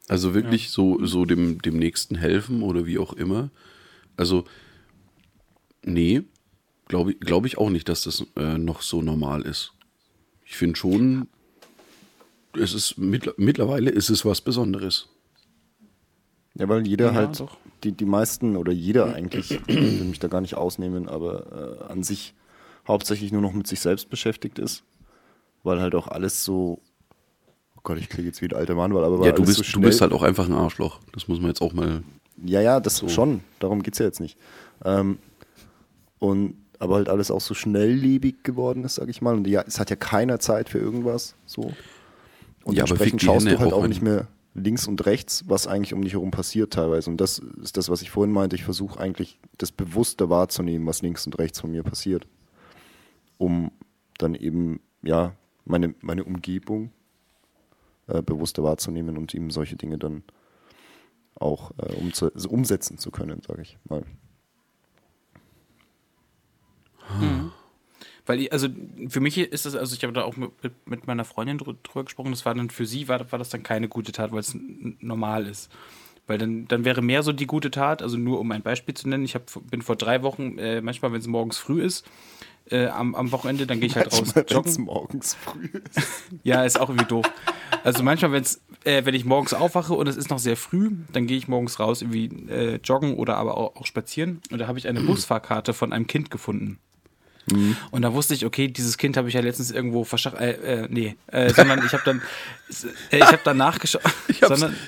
Also 0.09 0.34
wirklich 0.34 0.70
so, 0.70 1.05
so 1.05 1.24
dem, 1.24 1.61
dem 1.62 1.78
Nächsten 1.78 2.14
helfen 2.16 2.62
oder 2.62 2.86
wie 2.86 2.99
auch 2.99 3.12
immer. 3.12 3.51
Also, 4.16 4.45
nee, 5.84 6.22
glaube 6.88 7.14
glaub 7.14 7.47
ich 7.47 7.57
auch 7.59 7.70
nicht, 7.70 7.88
dass 7.88 8.03
das 8.03 8.24
äh, 8.36 8.59
noch 8.59 8.82
so 8.82 9.01
normal 9.03 9.43
ist. 9.43 9.72
Ich 10.45 10.57
finde 10.57 10.76
schon, 10.76 11.28
es 12.59 12.74
ist 12.74 12.98
mittler- 12.98 13.34
mittlerweile 13.36 13.90
ist 13.90 14.11
es 14.11 14.24
was 14.24 14.40
Besonderes. 14.40 15.09
Ja, 16.55 16.68
weil 16.68 16.86
jeder 16.86 17.07
Ja, 17.07 17.14
halt, 17.14 17.40
doch. 17.40 17.57
die, 17.82 17.92
die 17.92 18.05
meisten 18.05 18.57
oder 18.57 18.72
jeder 18.72 19.14
eigentlich, 19.14 19.53
ich 19.66 19.76
will 19.76 20.05
mich 20.05 20.18
da 20.18 20.28
gar 20.28 20.40
nicht 20.40 20.55
ausnehmen, 20.55 21.09
aber 21.09 21.80
äh, 21.88 21.92
an 21.92 22.03
sich 22.03 22.34
hauptsächlich 22.86 23.32
nur 23.32 23.40
noch 23.42 23.53
mit 23.53 23.66
sich 23.66 23.80
selbst 23.80 24.11
beschäftigt 24.11 24.59
ist, 24.59 24.82
weil 25.62 25.80
halt 25.80 25.94
auch 25.94 26.09
alles 26.09 26.44
so, 26.44 26.80
oh 27.76 27.80
Gott, 27.84 27.98
ich 27.98 28.09
klinge 28.09 28.28
jetzt 28.28 28.42
wie 28.42 28.46
ein 28.46 28.55
alter 28.55 28.74
Mann, 28.74 28.92
weil 28.94 29.05
aber 29.05 29.24
Ja, 29.24 29.32
du 29.32 29.44
bist, 29.44 29.64
so 29.64 29.72
du 29.72 29.80
bist 29.80 30.00
halt 30.00 30.12
auch 30.12 30.22
einfach 30.22 30.46
ein 30.46 30.53
Arschloch. 30.55 31.00
Das 31.12 31.28
muss 31.28 31.38
man 31.40 31.48
jetzt 31.48 31.62
auch 31.62 31.72
mal. 31.72 32.03
Ja, 32.44 32.61
ja, 32.61 32.80
das 32.80 33.09
schon. 33.11 33.42
Darum 33.61 33.82
geht 33.82 33.94
es 33.94 33.98
ja 34.00 34.07
jetzt 34.07 34.20
nicht. 34.20 34.36
Ähm, 34.84 35.18
und 36.18 36.57
aber 36.78 36.96
halt 36.96 37.09
alles 37.09 37.30
auch 37.30 37.40
so 37.40 37.55
schnelllebig 37.55 38.42
geworden 38.42 38.82
ist, 38.84 38.96
sag 38.96 39.09
ich 39.09 39.22
mal. 39.22 39.34
Und 39.36 39.46
ja, 39.46 39.62
es 39.66 39.78
hat 39.78 39.90
ja 39.90 39.96
keiner 39.96 40.40
Zeit 40.40 40.68
für 40.68 40.78
irgendwas. 40.78 41.36
So. 41.46 41.72
Und 42.64 42.74
Ja, 42.74 42.84
entsprechend 42.84 43.22
schaust 43.22 43.46
Hände 43.46 43.56
du 43.56 43.60
halt 43.60 43.72
auch 43.72 43.82
auch 43.82 43.88
nicht 43.88 44.02
mehr 44.02 44.28
links 44.54 44.86
und 44.86 45.04
rechts, 45.06 45.44
was 45.48 45.66
eigentlich 45.66 45.94
um 45.94 46.02
dich 46.02 46.12
herum 46.12 46.30
passiert 46.30 46.72
teilweise. 46.72 47.10
Und 47.10 47.20
das 47.20 47.38
ist 47.38 47.76
das, 47.76 47.88
was 47.88 48.02
ich 48.02 48.10
vorhin 48.10 48.32
meinte. 48.32 48.56
Ich 48.56 48.64
versuche 48.64 49.00
eigentlich 49.00 49.38
das 49.58 49.72
bewusster 49.72 50.28
wahrzunehmen, 50.30 50.86
was 50.86 51.02
links 51.02 51.26
und 51.26 51.38
rechts 51.38 51.60
von 51.60 51.70
mir 51.70 51.82
passiert. 51.82 52.26
Um 53.38 53.72
dann 54.18 54.34
eben, 54.34 54.80
ja, 55.02 55.34
meine, 55.64 55.94
meine 56.00 56.24
Umgebung 56.24 56.92
äh, 58.08 58.22
bewusster 58.22 58.62
wahrzunehmen 58.62 59.16
und 59.16 59.34
eben 59.34 59.50
solche 59.50 59.76
Dinge 59.76 59.98
dann 59.98 60.22
auch 61.34 61.72
äh, 61.78 61.94
umzu 61.94 62.32
also 62.32 62.50
umsetzen 62.50 62.98
zu 62.98 63.10
können, 63.10 63.40
sage 63.46 63.62
ich 63.62 63.78
mal. 63.88 64.04
Weil, 68.26 68.40
ich, 68.40 68.52
also 68.52 68.68
für 69.08 69.20
mich 69.20 69.36
ist 69.38 69.66
das, 69.66 69.74
also 69.74 69.94
ich 69.96 70.02
habe 70.04 70.12
da 70.12 70.22
auch 70.22 70.36
mit, 70.36 70.50
mit- 70.86 71.06
meiner 71.06 71.24
Freundin 71.24 71.58
drü- 71.58 71.76
drüber 71.82 72.04
gesprochen, 72.04 72.30
das 72.30 72.44
war 72.46 72.54
dann 72.54 72.70
für 72.70 72.86
sie, 72.86 73.08
war, 73.08 73.30
war 73.32 73.38
das 73.38 73.48
dann 73.48 73.62
keine 73.64 73.88
gute 73.88 74.12
Tat, 74.12 74.30
weil 74.32 74.38
es 74.40 74.56
normal 75.00 75.46
ist. 75.46 75.70
Weil 76.28 76.38
dann, 76.38 76.68
dann 76.68 76.84
wäre 76.84 77.02
mehr 77.02 77.24
so 77.24 77.32
die 77.32 77.46
gute 77.46 77.72
Tat, 77.72 78.00
also 78.00 78.16
nur 78.16 78.38
um 78.38 78.52
ein 78.52 78.62
Beispiel 78.62 78.94
zu 78.94 79.08
nennen, 79.08 79.24
ich 79.24 79.34
hab, 79.34 79.46
bin 79.70 79.82
vor 79.82 79.96
drei 79.96 80.22
Wochen, 80.22 80.56
äh, 80.58 80.80
manchmal, 80.80 81.12
wenn 81.12 81.20
es 81.20 81.26
morgens 81.26 81.58
früh 81.58 81.82
ist, 81.82 82.06
äh, 82.70 82.86
am, 82.86 83.16
am 83.16 83.32
Wochenende, 83.32 83.66
dann 83.66 83.80
gehe 83.80 83.88
ich 83.88 83.96
halt 83.96 84.12
raus 84.12 84.32
Manchmal, 84.36 84.44
wenn's 84.64 84.76
joggen. 84.76 84.84
morgens 84.84 85.34
früh 85.34 85.66
ist. 85.66 86.00
Ja, 86.44 86.62
ist 86.64 86.78
auch 86.80 86.88
irgendwie 86.90 87.06
doof. 87.08 87.26
Also 87.82 88.04
manchmal, 88.04 88.30
wenn's, 88.30 88.60
äh, 88.84 89.04
wenn 89.04 89.14
ich 89.14 89.24
morgens 89.24 89.52
aufwache 89.52 89.94
und 89.94 90.06
es 90.06 90.16
ist 90.16 90.30
noch 90.30 90.38
sehr 90.38 90.56
früh, 90.56 90.92
dann 91.12 91.26
gehe 91.26 91.36
ich 91.36 91.48
morgens 91.48 91.80
raus, 91.80 92.02
irgendwie 92.02 92.26
äh, 92.48 92.76
joggen 92.84 93.14
oder 93.16 93.36
aber 93.36 93.56
auch, 93.56 93.74
auch 93.74 93.86
spazieren. 93.86 94.40
Und 94.52 94.60
da 94.60 94.68
habe 94.68 94.78
ich 94.78 94.86
eine 94.86 95.00
Busfahrkarte 95.02 95.72
von 95.74 95.92
einem 95.92 96.06
Kind 96.06 96.30
gefunden. 96.30 96.78
Und 97.90 98.03
da 98.03 98.12
wusste 98.14 98.34
ich, 98.34 98.47
okay, 98.47 98.68
dieses 98.68 98.99
Kind 98.99 99.16
habe 99.16 99.28
ich 99.28 99.34
ja 99.34 99.40
letztens 99.40 99.70
irgendwo 99.70 100.05
verschach... 100.05 100.34
Äh, 100.34 100.53
äh, 100.53 100.88
nee, 100.88 101.16
äh, 101.26 101.53
sondern 101.53 101.84
ich 101.84 101.93
habe 101.93 102.03
dann... 102.05 102.22
Äh, 103.11 103.18
ich 103.18 103.24
habe 103.24 103.40
dann 103.45 103.57
nachgeschaut... 103.57 104.03
Ich 104.28 104.40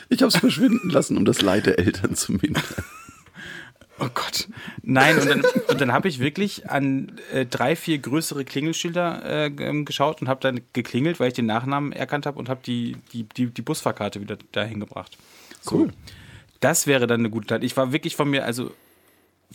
ich 0.08 0.22
hab's 0.22 0.36
verschwinden 0.36 0.90
lassen, 0.90 1.16
um 1.16 1.24
das 1.24 1.42
Leid 1.42 1.66
der 1.66 1.78
Eltern 1.78 2.14
zu 2.14 2.32
mindern. 2.32 2.62
Oh 4.00 4.08
Gott. 4.12 4.48
Nein, 4.82 5.18
und 5.20 5.28
dann, 5.28 5.44
und 5.68 5.80
dann 5.80 5.92
habe 5.92 6.08
ich 6.08 6.18
wirklich 6.18 6.68
an 6.68 7.12
äh, 7.32 7.46
drei, 7.46 7.76
vier 7.76 7.98
größere 7.98 8.44
Klingelschilder 8.44 9.22
äh, 9.24 9.46
ähm, 9.46 9.84
geschaut 9.84 10.20
und 10.20 10.28
habe 10.28 10.40
dann 10.40 10.62
geklingelt, 10.72 11.20
weil 11.20 11.28
ich 11.28 11.34
den 11.34 11.46
Nachnamen 11.46 11.92
erkannt 11.92 12.26
habe 12.26 12.38
und 12.40 12.48
habe 12.48 12.60
die, 12.66 12.96
die, 13.12 13.22
die, 13.22 13.46
die 13.46 13.62
Busfahrkarte 13.62 14.20
wieder 14.20 14.36
dahin 14.50 14.80
gebracht. 14.80 15.16
Cool. 15.70 15.92
Das 16.58 16.88
wäre 16.88 17.06
dann 17.06 17.20
eine 17.20 17.30
gute 17.30 17.46
Tat. 17.46 17.62
Ich 17.62 17.76
war 17.76 17.92
wirklich 17.92 18.16
von 18.16 18.28
mir, 18.28 18.44
also 18.44 18.72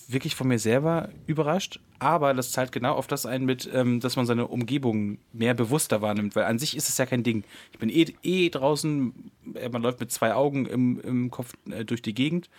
wirklich 0.07 0.35
von 0.35 0.47
mir 0.47 0.59
selber 0.59 1.09
überrascht, 1.27 1.79
aber 1.99 2.33
das 2.33 2.51
zahlt 2.51 2.71
genau 2.71 2.93
auf 2.93 3.07
das 3.07 3.25
ein 3.25 3.45
mit, 3.45 3.69
ähm, 3.73 3.99
dass 3.99 4.15
man 4.15 4.25
seine 4.25 4.47
Umgebung 4.47 5.17
mehr 5.33 5.53
bewusster 5.53 6.01
wahrnimmt, 6.01 6.35
weil 6.35 6.45
an 6.45 6.57
sich 6.57 6.75
ist 6.77 6.89
es 6.89 6.97
ja 6.97 7.05
kein 7.05 7.23
Ding. 7.23 7.43
Ich 7.73 7.79
bin 7.79 7.89
eh, 7.89 8.05
eh 8.23 8.49
draußen, 8.49 9.13
äh, 9.55 9.69
man 9.69 9.81
läuft 9.81 9.99
mit 9.99 10.11
zwei 10.11 10.33
Augen 10.33 10.65
im, 10.65 10.99
im 11.01 11.31
Kopf 11.31 11.53
äh, 11.69 11.83
durch 11.85 12.01
die 12.01 12.13
Gegend. 12.13 12.49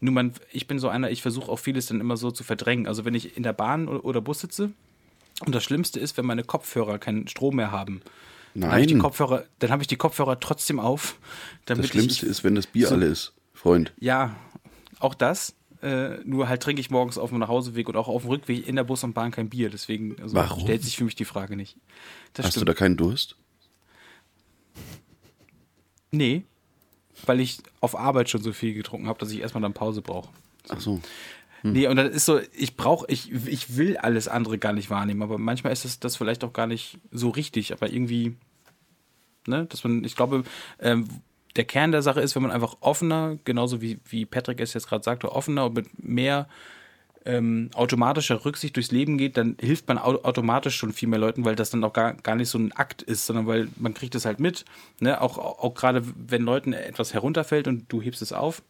Nur 0.00 0.12
man, 0.12 0.32
ich 0.52 0.66
bin 0.66 0.78
so 0.78 0.88
einer, 0.88 1.10
ich 1.10 1.22
versuche 1.22 1.50
auch 1.50 1.58
vieles 1.58 1.86
dann 1.86 2.00
immer 2.00 2.16
so 2.16 2.30
zu 2.30 2.44
verdrängen. 2.44 2.86
Also 2.86 3.04
wenn 3.04 3.14
ich 3.14 3.36
in 3.36 3.42
der 3.42 3.54
Bahn 3.54 3.88
oder, 3.88 4.04
oder 4.04 4.20
Bus 4.20 4.40
sitze 4.40 4.70
und 5.44 5.54
das 5.54 5.64
Schlimmste 5.64 5.98
ist, 5.98 6.16
wenn 6.18 6.26
meine 6.26 6.44
Kopfhörer 6.44 6.98
keinen 6.98 7.26
Strom 7.26 7.56
mehr 7.56 7.70
haben. 7.72 8.02
Dann 8.54 8.70
habe 8.70 8.80
ich 8.82 8.86
die 8.88 8.94
Nein. 8.94 9.02
Kopfhörer, 9.02 9.44
dann 9.60 9.70
habe 9.70 9.82
ich 9.82 9.88
die 9.88 9.96
Kopfhörer 9.96 10.38
trotzdem 10.38 10.78
auf. 10.78 11.16
Das 11.64 11.84
Schlimmste 11.86 12.26
ich, 12.26 12.30
ist, 12.30 12.44
wenn 12.44 12.54
das 12.54 12.66
Bier 12.66 12.88
so- 12.88 12.94
alle 12.96 13.06
ist, 13.06 13.32
Freund. 13.54 13.94
ja, 13.98 14.36
auch 15.00 15.14
das. 15.14 15.54
Äh, 15.82 16.20
nur 16.24 16.48
halt 16.48 16.62
trinke 16.62 16.80
ich 16.80 16.90
morgens 16.90 17.18
auf 17.18 17.30
dem 17.30 17.40
Nachhauseweg 17.40 17.88
und 17.88 17.96
auch 17.96 18.06
auf 18.08 18.22
dem 18.22 18.30
Rückweg 18.30 18.68
in 18.68 18.76
der 18.76 18.84
Bus 18.84 19.02
und 19.02 19.14
Bahn 19.14 19.32
kein 19.32 19.48
Bier. 19.48 19.68
Deswegen 19.68 20.16
also 20.22 20.36
Warum? 20.36 20.60
stellt 20.60 20.82
sich 20.84 20.96
für 20.96 21.04
mich 21.04 21.16
die 21.16 21.24
Frage 21.24 21.56
nicht. 21.56 21.76
Das 22.34 22.46
Hast 22.46 22.56
du 22.56 22.60
stimmt. 22.60 22.68
da 22.68 22.74
keinen 22.74 22.96
Durst? 22.96 23.36
nee, 26.12 26.44
weil 27.24 27.40
ich 27.40 27.58
auf 27.80 27.98
Arbeit 27.98 28.28
schon 28.28 28.42
so 28.42 28.52
viel 28.52 28.74
getrunken 28.74 29.08
habe, 29.08 29.18
dass 29.18 29.32
ich 29.32 29.40
erstmal 29.40 29.62
dann 29.62 29.72
Pause 29.72 30.02
brauche. 30.02 30.28
Ach 30.68 30.80
so. 30.80 31.00
Nee, 31.64 31.86
und 31.86 31.96
das 31.96 32.10
ist 32.10 32.24
so, 32.24 32.40
ich 32.54 32.76
brauche, 32.76 33.06
ich, 33.08 33.30
ich 33.46 33.76
will 33.76 33.96
alles 33.96 34.26
andere 34.26 34.58
gar 34.58 34.72
nicht 34.72 34.90
wahrnehmen, 34.90 35.22
aber 35.22 35.38
manchmal 35.38 35.72
ist 35.72 35.84
das, 35.84 36.00
das 36.00 36.16
vielleicht 36.16 36.42
auch 36.42 36.52
gar 36.52 36.66
nicht 36.66 36.98
so 37.12 37.30
richtig, 37.30 37.72
aber 37.72 37.92
irgendwie, 37.92 38.34
ne, 39.46 39.66
dass 39.66 39.84
man, 39.84 40.02
ich 40.02 40.16
glaube, 40.16 40.42
ähm, 40.80 41.08
der 41.56 41.64
Kern 41.64 41.92
der 41.92 42.02
Sache 42.02 42.20
ist, 42.20 42.34
wenn 42.34 42.42
man 42.42 42.50
einfach 42.50 42.76
offener, 42.80 43.38
genauso 43.44 43.80
wie, 43.80 43.98
wie 44.08 44.26
Patrick 44.26 44.60
es 44.60 44.74
jetzt 44.74 44.88
gerade 44.88 45.04
sagte, 45.04 45.32
offener 45.32 45.66
und 45.66 45.74
mit 45.74 46.02
mehr 46.02 46.48
ähm, 47.24 47.70
automatischer 47.74 48.44
Rücksicht 48.44 48.74
durchs 48.76 48.90
Leben 48.90 49.18
geht, 49.18 49.36
dann 49.36 49.56
hilft 49.60 49.86
man 49.88 49.98
au 49.98 50.22
automatisch 50.22 50.76
schon 50.76 50.92
viel 50.92 51.08
mehr 51.08 51.18
Leuten, 51.18 51.44
weil 51.44 51.54
das 51.54 51.70
dann 51.70 51.84
auch 51.84 51.92
gar, 51.92 52.14
gar 52.14 52.34
nicht 52.34 52.48
so 52.48 52.58
ein 52.58 52.72
Akt 52.72 53.02
ist, 53.02 53.26
sondern 53.26 53.46
weil 53.46 53.68
man 53.76 53.94
kriegt 53.94 54.14
es 54.14 54.24
halt 54.24 54.40
mit, 54.40 54.64
ne, 55.00 55.20
auch, 55.20 55.38
auch, 55.38 55.58
auch 55.60 55.74
gerade 55.74 56.02
wenn 56.16 56.42
Leuten 56.42 56.72
etwas 56.72 57.14
herunterfällt 57.14 57.68
und 57.68 57.92
du 57.92 58.02
hebst 58.02 58.22
es 58.22 58.32
auf, 58.32 58.62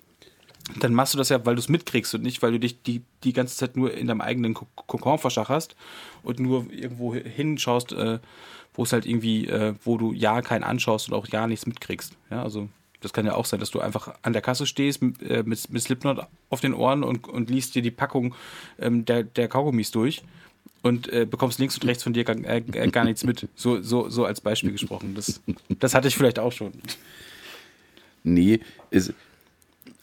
dann 0.78 0.94
machst 0.94 1.14
du 1.14 1.18
das 1.18 1.28
ja, 1.28 1.44
weil 1.44 1.54
du 1.54 1.60
es 1.60 1.68
mitkriegst 1.68 2.14
und 2.14 2.22
nicht, 2.22 2.42
weil 2.42 2.52
du 2.52 2.60
dich 2.60 2.82
die, 2.82 3.02
die 3.24 3.32
ganze 3.32 3.56
Zeit 3.56 3.76
nur 3.76 3.92
in 3.94 4.06
deinem 4.06 4.20
eigenen 4.20 4.54
Ko- 4.54 4.68
Kokon 4.74 5.18
verschacherst 5.18 5.74
und 6.22 6.38
nur 6.38 6.66
irgendwo 6.72 7.14
hinschaust, 7.14 7.92
äh, 7.92 8.18
wo 8.74 8.84
es 8.84 8.92
halt 8.92 9.04
irgendwie, 9.04 9.46
äh, 9.48 9.74
wo 9.84 9.98
du 9.98 10.12
ja 10.12 10.40
keinen 10.40 10.64
anschaust 10.64 11.08
und 11.08 11.14
auch 11.14 11.26
ja 11.28 11.46
nichts 11.46 11.66
mitkriegst. 11.66 12.16
Ja, 12.30 12.42
also 12.42 12.68
das 13.00 13.12
kann 13.12 13.26
ja 13.26 13.34
auch 13.34 13.44
sein, 13.44 13.58
dass 13.58 13.70
du 13.70 13.80
einfach 13.80 14.14
an 14.22 14.32
der 14.32 14.42
Kasse 14.42 14.64
stehst 14.66 15.02
mit, 15.02 15.20
äh, 15.22 15.42
mit, 15.44 15.68
mit 15.70 15.82
Slipknot 15.82 16.26
auf 16.48 16.60
den 16.60 16.72
Ohren 16.72 17.02
und, 17.02 17.28
und 17.28 17.50
liest 17.50 17.74
dir 17.74 17.82
die 17.82 17.90
Packung 17.90 18.34
ähm, 18.78 19.04
der, 19.04 19.24
der 19.24 19.48
Kaugummis 19.48 19.90
durch 19.90 20.22
und 20.82 21.12
äh, 21.12 21.26
bekommst 21.26 21.58
links 21.58 21.76
und 21.76 21.86
rechts 21.86 22.04
von 22.04 22.12
dir 22.12 22.22
gar, 22.24 22.36
äh, 22.36 22.58
äh, 22.58 22.88
gar 22.90 23.04
nichts 23.04 23.24
mit. 23.24 23.48
So, 23.56 23.82
so, 23.82 24.08
so 24.08 24.24
als 24.24 24.40
Beispiel 24.40 24.70
gesprochen. 24.70 25.14
Das, 25.16 25.40
das 25.68 25.94
hatte 25.94 26.06
ich 26.06 26.16
vielleicht 26.16 26.38
auch 26.38 26.52
schon. 26.52 26.72
Nee, 28.22 28.60
es, 28.90 29.12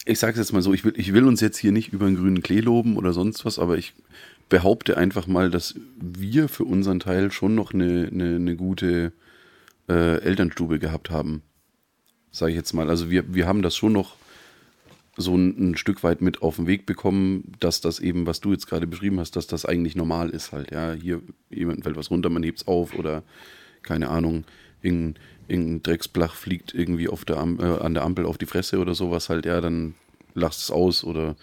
ich 0.10 0.20
sage 0.20 0.34
es 0.34 0.39
jetzt 0.39 0.53
mal 0.53 0.62
so, 0.62 0.74
ich 0.74 0.84
will, 0.84 0.93
ich 0.97 1.14
will 1.14 1.26
uns 1.26 1.39
jetzt 1.39 1.57
hier 1.57 1.72
nicht 1.72 1.93
über 1.93 2.07
einen 2.07 2.16
grünen 2.16 2.41
Klee 2.41 2.62
loben 2.62 2.97
oder 2.97 3.14
sonst 3.14 3.45
was, 3.45 3.60
aber 3.60 3.78
ich 3.78 3.93
behaupte 4.49 4.97
einfach 4.97 5.28
mal, 5.28 5.51
dass 5.51 5.76
wir 5.99 6.49
für 6.49 6.64
unseren 6.64 6.99
Teil 6.99 7.32
schon 7.32 7.53
noch 7.53 7.74
eine, 7.74 8.10
eine, 8.12 8.36
eine 8.36 8.55
gute 8.55 9.14
äh, 9.88 10.20
Elternstube 10.22 10.80
gehabt 10.80 11.12
haben. 11.12 11.43
Sage 12.32 12.51
ich 12.51 12.57
jetzt 12.57 12.74
mal. 12.74 12.89
Also 12.89 13.10
wir, 13.10 13.34
wir 13.34 13.47
haben 13.47 13.62
das 13.62 13.76
schon 13.76 13.93
noch 13.93 14.16
so 15.16 15.36
ein, 15.36 15.72
ein 15.72 15.78
Stück 15.78 16.03
weit 16.03 16.22
mit 16.22 16.41
auf 16.41 16.55
den 16.55 16.66
Weg 16.66 16.86
bekommen, 16.86 17.53
dass 17.60 17.82
das 17.82 17.99
eben, 17.99 18.26
was 18.26 18.39
du 18.39 18.51
jetzt 18.51 18.68
gerade 18.68 18.88
beschrieben 18.88 19.20
hast, 19.20 19.36
dass 19.36 19.47
das 19.47 19.66
eigentlich 19.66 19.95
normal 19.95 20.30
ist 20.30 20.51
halt. 20.51 20.72
Ja, 20.72 20.93
hier 20.93 21.22
jemand 21.49 21.84
fällt 21.84 21.97
was 21.97 22.10
runter, 22.10 22.30
man 22.30 22.43
hebt's 22.43 22.68
auf 22.68 22.97
oder 22.97 23.24
keine 23.84 24.10
Ahnung, 24.10 24.45
irgendein, 24.82 25.22
irgendein 25.48 25.84
Drecksblach 25.84 26.36
fliegt 26.36 26.74
irgendwie 26.74 27.10
auf 27.10 27.26
der 27.26 27.38
Am 27.38 27.60
äh, 27.60 27.64
an 27.64 27.94
der 27.94 28.04
Ampel 28.04 28.26
auf 28.26 28.38
die 28.38 28.46
Fresse 28.46 28.80
oder 28.80 28.96
sowas 28.96 29.30
halt, 29.30 29.46
ja, 29.46 29.62
dann 29.62 29.96
lachst 30.34 30.62
es 30.62 30.72
aus 30.72 31.04
oder 31.04 31.36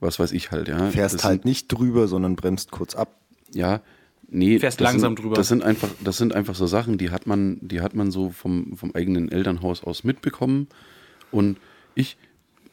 was 0.00 0.18
weiß 0.18 0.32
ich 0.32 0.50
halt, 0.50 0.68
ja. 0.68 0.90
Fährst 0.90 1.16
Das 1.16 1.24
halt 1.24 1.44
nicht 1.44 1.68
drüber, 1.68 2.08
sondern 2.08 2.34
bremst 2.36 2.70
kurz 2.70 2.94
ab. 2.94 3.16
ja, 3.52 3.80
nee, 4.28 4.58
Fährst 4.58 4.80
das 4.80 4.86
langsam 4.86 5.10
sind, 5.10 5.24
drüber. 5.24 5.36
Das 5.36 5.48
sind 5.48 5.62
einfach, 5.62 5.90
das 6.02 6.16
sind 6.16 6.34
einfach 6.34 6.54
so 6.54 6.66
Sachen, 6.66 6.98
die 6.98 7.10
hat 7.10 7.26
man, 7.26 7.58
die 7.60 7.80
hat 7.80 7.94
man 7.94 8.10
so 8.10 8.30
vom, 8.30 8.76
vom 8.76 8.94
eigenen 8.94 9.30
Elternhaus 9.30 9.84
aus 9.84 10.02
mitbekommen. 10.02 10.68
Und 11.30 11.58
ich, 11.94 12.16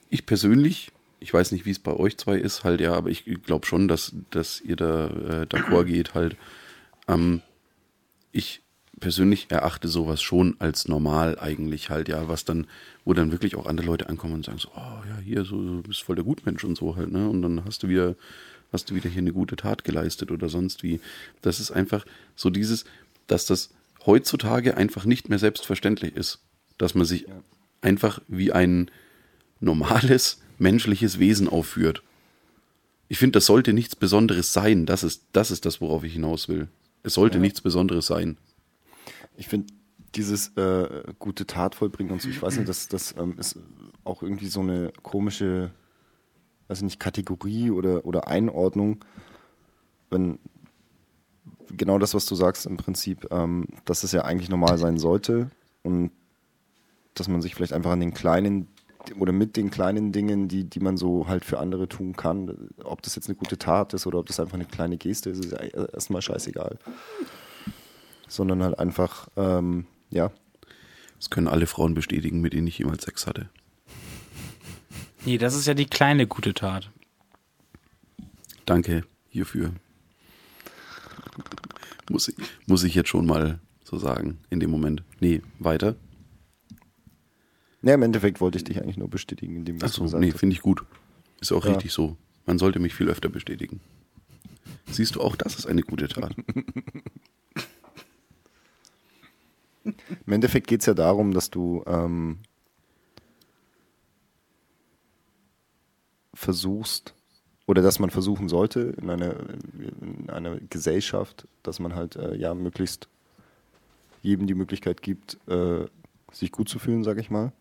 ich 0.10 0.26
persönlich, 0.26 0.92
ich 1.20 1.34
weiß 1.34 1.52
nicht, 1.52 1.66
wie 1.66 1.72
es 1.72 1.80
bei 1.80 1.94
euch 1.94 2.18
zwei 2.18 2.38
ist, 2.38 2.64
halt 2.64 2.82
ja, 2.82 2.94
aber 2.94 3.10
ich 3.10 3.26
glaube 3.46 3.66
schon, 3.68 3.88
dass, 3.88 4.16
dass 4.32 4.62
ihr 4.62 4.76
da 4.76 5.08
äh, 5.08 5.46
d'accord 5.46 5.86
geht 5.86 6.14
halt. 6.14 6.36
Ähm, 7.08 7.42
ich 8.32 8.62
persönlich 9.00 9.48
erachte 9.50 9.88
sowas 9.88 10.22
schon 10.22 10.56
als 10.60 10.88
normal 10.88 11.40
eigentlich 11.40 11.90
halt, 11.90 12.10
ja, 12.10 12.28
was 12.28 12.46
dann, 12.46 12.68
wo 13.06 13.14
dann 13.14 13.32
wirklich 13.32 13.56
auch 13.56 13.66
andere 13.66 13.88
Leute 13.88 14.10
ankommen 14.10 14.36
und 14.36 14.46
sagen 14.46 14.60
so, 14.60 14.70
oh 14.76 15.08
ja, 15.08 15.18
hier, 15.24 15.46
so, 15.46 15.58
du 15.62 15.82
bist 15.84 16.04
voll 16.04 16.16
der 16.16 16.26
Gutmensch 16.26 16.64
und 16.64 16.78
so 16.78 16.96
halt, 16.96 17.12
ne? 17.12 17.30
Und 17.30 17.42
dann 17.42 17.66
hast 17.66 17.84
du 17.84 17.90
wieder, 17.90 18.16
hast 18.72 18.90
du 18.90 18.96
wieder 18.96 19.10
hier 19.10 19.22
eine 19.22 19.34
gute 19.34 19.56
Tat 19.56 19.84
geleistet 19.84 20.32
oder 20.32 20.50
sonst 20.50 20.84
wie. 20.84 21.00
Das 21.42 21.60
ist 21.60 21.72
einfach 21.72 22.06
so 22.36 22.50
dieses, 22.50 22.86
dass 23.28 23.46
das 23.46 23.72
heutzutage 24.06 24.78
einfach 24.78 25.06
nicht 25.06 25.30
mehr 25.30 25.40
selbstverständlich 25.40 26.16
ist, 26.16 26.40
dass 26.78 26.96
man 26.96 27.06
sich 27.06 27.26
einfach 27.82 28.22
wie 28.28 28.52
ein 28.52 28.90
normales 29.60 30.42
menschliches 30.58 31.20
Wesen 31.20 31.48
aufführt. 31.48 32.02
Ich 33.08 33.18
finde, 33.18 33.38
das 33.38 33.46
sollte 33.46 33.74
nichts 33.74 33.96
Besonderes 33.96 34.54
sein. 34.54 34.86
Das 34.86 35.04
ist, 35.04 35.24
das 35.34 35.52
ist 35.52 35.66
das, 35.66 35.82
worauf 35.82 36.04
ich 36.04 36.14
hinaus 36.14 36.48
will. 36.48 36.68
Es 37.02 37.16
sollte 37.16 37.40
nichts 37.40 37.62
Besonderes 37.62 38.06
sein. 38.06 38.38
Ich 39.40 39.48
finde, 39.48 39.74
dieses 40.16 40.56
äh, 40.58 41.04
gute 41.18 41.48
Tat 41.48 41.76
vollbringen 41.76 42.12
und 42.12 42.22
so, 42.22 42.30
ich 42.30 42.42
weiß 42.42 42.58
nicht, 42.58 42.68
das, 42.68 42.88
das 42.90 43.16
ähm, 43.18 43.36
ist 43.38 43.58
auch 44.04 44.22
irgendwie 44.22 44.48
so 44.48 44.60
eine 44.60 44.92
komische, 45.02 45.72
weiß 46.68 46.80
ich 46.80 46.84
nicht, 46.84 47.00
Kategorie 47.00 47.72
oder, 47.72 48.06
oder 48.06 48.28
Einordnung, 48.28 49.06
wenn, 50.10 50.40
genau 51.76 52.00
das, 52.00 52.14
was 52.14 52.26
du 52.26 52.36
sagst 52.36 52.66
im 52.66 52.78
Prinzip, 52.78 53.28
ähm, 53.32 53.66
dass 53.86 54.04
es 54.04 54.12
ja 54.12 54.24
eigentlich 54.24 54.50
normal 54.50 54.78
sein 54.78 54.98
sollte 54.98 55.52
und 55.84 56.12
dass 57.14 57.28
man 57.28 57.42
sich 57.42 57.56
vielleicht 57.56 57.74
einfach 57.74 57.92
an 57.92 58.00
den 58.00 58.14
kleinen 58.14 58.68
oder 59.18 59.32
mit 59.32 59.56
den 59.56 59.72
kleinen 59.72 60.12
Dingen, 60.12 60.50
die, 60.50 60.66
die 60.66 60.82
man 60.82 60.98
so 60.98 61.28
halt 61.28 61.46
für 61.46 61.60
andere 61.60 61.88
tun 61.88 62.16
kann, 62.16 62.70
ob 62.84 63.02
das 63.02 63.16
jetzt 63.16 63.30
eine 63.30 63.36
gute 63.36 63.58
Tat 63.58 63.94
ist 63.94 64.06
oder 64.06 64.20
ob 64.20 64.26
das 64.26 64.40
einfach 64.40 64.56
eine 64.56 64.66
kleine 64.66 64.98
Geste 64.98 65.30
ist, 65.30 65.46
ist 65.46 65.52
ja 65.54 65.60
erstmal 65.60 66.22
scheißegal. 66.22 66.78
Sondern 68.30 68.64
halt 68.64 68.80
einfach, 68.80 69.28
ähm, 69.36 69.86
ja. 70.10 70.32
Das 71.18 71.30
können 71.30 71.50
alle 71.50 71.68
Frauen 71.68 71.96
bestätigen, 71.96 72.40
mit 72.40 72.54
denen 72.54 72.68
ich 72.68 72.78
jemals 72.78 73.04
Sex 73.04 73.28
hatte. 73.28 73.50
Nee, 75.26 75.38
das 75.38 75.54
ist 75.54 75.68
ja 75.68 75.74
die 75.74 75.86
kleine 75.86 76.28
gute 76.28 76.54
Tat. 76.54 76.90
Danke 78.66 79.04
hierfür. 79.30 79.74
Muss 82.10 82.30
ich, 82.30 82.36
muss 82.66 82.84
ich 82.84 82.96
jetzt 82.96 83.10
schon 83.10 83.26
mal 83.26 83.60
so 83.84 83.98
sagen, 83.98 84.40
in 84.50 84.60
dem 84.60 84.70
Moment. 84.70 85.04
Nee, 85.20 85.42
weiter. 85.60 85.96
Ja, 87.82 87.94
im 87.94 88.04
Endeffekt 88.04 88.42
wollte 88.42 88.58
ich 88.58 88.64
dich 88.64 88.82
eigentlich 88.82 88.98
nur 88.98 89.10
bestätigen, 89.10 89.56
indem 89.56 89.82
Achso, 89.84 90.06
nee, 90.18 90.32
finde 90.32 90.54
ich 90.54 90.62
gut. 90.62 90.84
Ist 91.40 91.52
auch 91.52 91.66
ja. 91.66 91.74
richtig 91.74 91.94
so. 91.94 92.18
Man 92.46 92.58
sollte 92.58 92.80
mich 92.80 92.94
viel 92.94 93.10
öfter 93.10 93.30
bestätigen. 93.30 93.80
Siehst 94.92 95.16
du, 95.16 95.22
auch 95.22 95.36
das 95.36 95.56
ist 95.56 95.66
eine 95.66 95.82
gute 95.82 96.08
Tat. 96.08 96.36
Im 99.84 100.34
Endeffekt 100.34 100.68
geht 100.68 100.82
es 100.82 100.86
ja 100.86 100.94
darum, 100.94 101.34
dass 101.34 101.50
du 101.50 101.84
ähm, 101.88 102.40
versuchst, 106.34 107.16
oder 107.68 107.82
dass 107.84 108.00
man 108.00 108.10
versuchen 108.10 108.50
sollte 108.50 108.96
in 109.00 109.10
einer, 109.12 109.36
in 110.02 110.30
einer 110.30 110.60
Gesellschaft, 110.60 111.48
dass 111.62 111.80
man 111.80 111.94
halt 111.94 112.16
äh, 112.16 112.36
ja 112.36 112.56
möglichst 112.56 113.08
jedem 114.24 114.48
die 114.48 114.56
Möglichkeit 114.56 115.02
gibt, 115.02 115.38
äh, 115.48 115.86
sich 116.32 116.52
gut 116.52 116.68
zu 116.68 116.80
fühlen, 116.80 117.04
sage 117.04 117.22
ich 117.22 117.30
mal. 117.30 117.52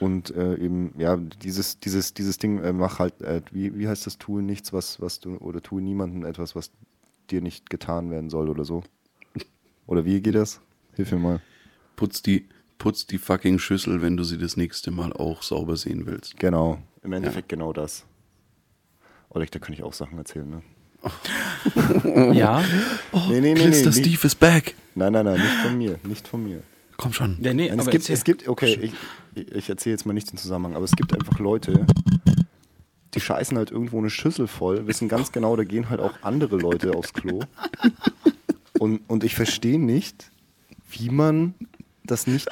Und 0.00 0.30
äh, 0.34 0.56
eben, 0.56 0.92
ja, 0.98 1.16
dieses, 1.16 1.78
dieses, 1.80 2.14
dieses 2.14 2.38
Ding, 2.38 2.58
äh, 2.58 2.72
mach 2.72 2.98
halt, 2.98 3.20
äh, 3.22 3.42
wie, 3.50 3.78
wie 3.78 3.88
heißt 3.88 4.06
das, 4.06 4.18
tue 4.18 4.42
nichts, 4.42 4.72
was, 4.72 5.00
was 5.00 5.20
du, 5.20 5.36
oder 5.36 5.62
tue 5.62 5.80
niemandem 5.80 6.24
etwas, 6.24 6.54
was 6.54 6.70
dir 7.30 7.40
nicht 7.40 7.70
getan 7.70 8.10
werden 8.10 8.30
soll 8.30 8.48
oder 8.48 8.64
so. 8.64 8.82
Oder 9.86 10.04
wie 10.04 10.20
geht 10.20 10.34
das? 10.34 10.60
Hilf 10.94 11.12
mir 11.12 11.18
mal. 11.18 11.40
Putz 11.94 12.22
die, 12.22 12.48
putz 12.78 13.06
die 13.06 13.18
fucking 13.18 13.58
Schüssel, 13.58 14.02
wenn 14.02 14.16
du 14.16 14.24
sie 14.24 14.38
das 14.38 14.56
nächste 14.56 14.90
Mal 14.90 15.12
auch 15.12 15.42
sauber 15.42 15.76
sehen 15.76 16.06
willst. 16.06 16.38
Genau, 16.38 16.78
im 17.02 17.12
Endeffekt 17.12 17.50
ja. 17.50 17.56
genau 17.56 17.72
das. 17.72 18.04
Oder 19.28 19.46
da 19.46 19.58
kann 19.58 19.72
ich 19.72 19.82
auch 19.82 19.92
Sachen 19.92 20.18
erzählen, 20.18 20.48
ne? 20.48 20.62
ja. 22.34 22.64
Oh, 23.12 23.20
nee, 23.28 23.40
nee, 23.40 23.54
nee, 23.54 23.68
nee, 23.68 23.92
Steve 23.92 24.26
is 24.26 24.34
back. 24.34 24.74
Nein, 24.94 25.12
nein, 25.12 25.24
nein, 25.24 25.40
nicht 25.40 25.54
von 25.62 25.78
mir, 25.78 25.98
nicht 26.04 26.26
von 26.26 26.42
mir. 26.42 26.62
Komm 26.96 27.12
schon. 27.12 27.36
Ja, 27.40 27.52
nee, 27.52 27.68
es, 27.68 27.90
gibt, 27.90 28.08
es 28.08 28.24
gibt, 28.24 28.48
okay, 28.48 28.90
ich, 29.34 29.52
ich 29.52 29.68
erzähle 29.68 29.94
jetzt 29.94 30.06
mal 30.06 30.14
nicht 30.14 30.32
den 30.32 30.38
Zusammenhang, 30.38 30.74
aber 30.74 30.84
es 30.84 30.96
gibt 30.96 31.12
einfach 31.12 31.38
Leute, 31.38 31.86
die 33.14 33.20
scheißen 33.20 33.56
halt 33.56 33.70
irgendwo 33.70 33.98
eine 33.98 34.10
Schüssel 34.10 34.46
voll, 34.46 34.86
wissen 34.86 35.08
ganz 35.08 35.32
genau, 35.32 35.54
da 35.56 35.64
gehen 35.64 35.90
halt 35.90 36.00
auch 36.00 36.14
andere 36.22 36.56
Leute 36.56 36.94
aufs 36.94 37.12
Klo. 37.12 37.40
Und, 38.78 39.00
und 39.08 39.24
ich 39.24 39.34
verstehe 39.34 39.78
nicht, 39.78 40.30
wie 40.90 41.10
man 41.10 41.54
das 42.04 42.26
nicht 42.26 42.48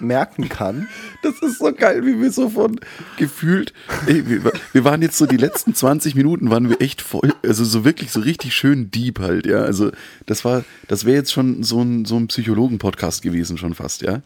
merken 0.00 0.48
kann. 0.48 0.88
Das 1.22 1.40
ist 1.42 1.58
so 1.58 1.72
geil, 1.72 2.04
wie 2.06 2.20
wir 2.20 2.30
so 2.30 2.48
von 2.48 2.80
gefühlt, 3.16 3.72
ey, 4.06 4.28
wir, 4.28 4.52
wir, 4.72 4.84
waren 4.84 5.02
jetzt 5.02 5.18
so 5.18 5.26
die 5.26 5.36
letzten 5.36 5.74
20 5.74 6.14
Minuten 6.14 6.50
waren 6.50 6.68
wir 6.68 6.80
echt 6.80 7.02
voll, 7.02 7.34
also 7.42 7.64
so 7.64 7.84
wirklich 7.84 8.10
so 8.10 8.20
richtig 8.20 8.54
schön 8.54 8.90
deep 8.90 9.18
halt, 9.18 9.46
ja. 9.46 9.58
Also 9.58 9.90
das 10.26 10.44
war, 10.44 10.64
das 10.88 11.04
wäre 11.04 11.16
jetzt 11.16 11.32
schon 11.32 11.62
so 11.62 11.82
ein, 11.82 12.04
so 12.04 12.16
ein 12.16 12.28
Psychologen-Podcast 12.28 13.22
gewesen 13.22 13.58
schon 13.58 13.74
fast, 13.74 14.02
ja. 14.02 14.22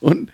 Und 0.00 0.30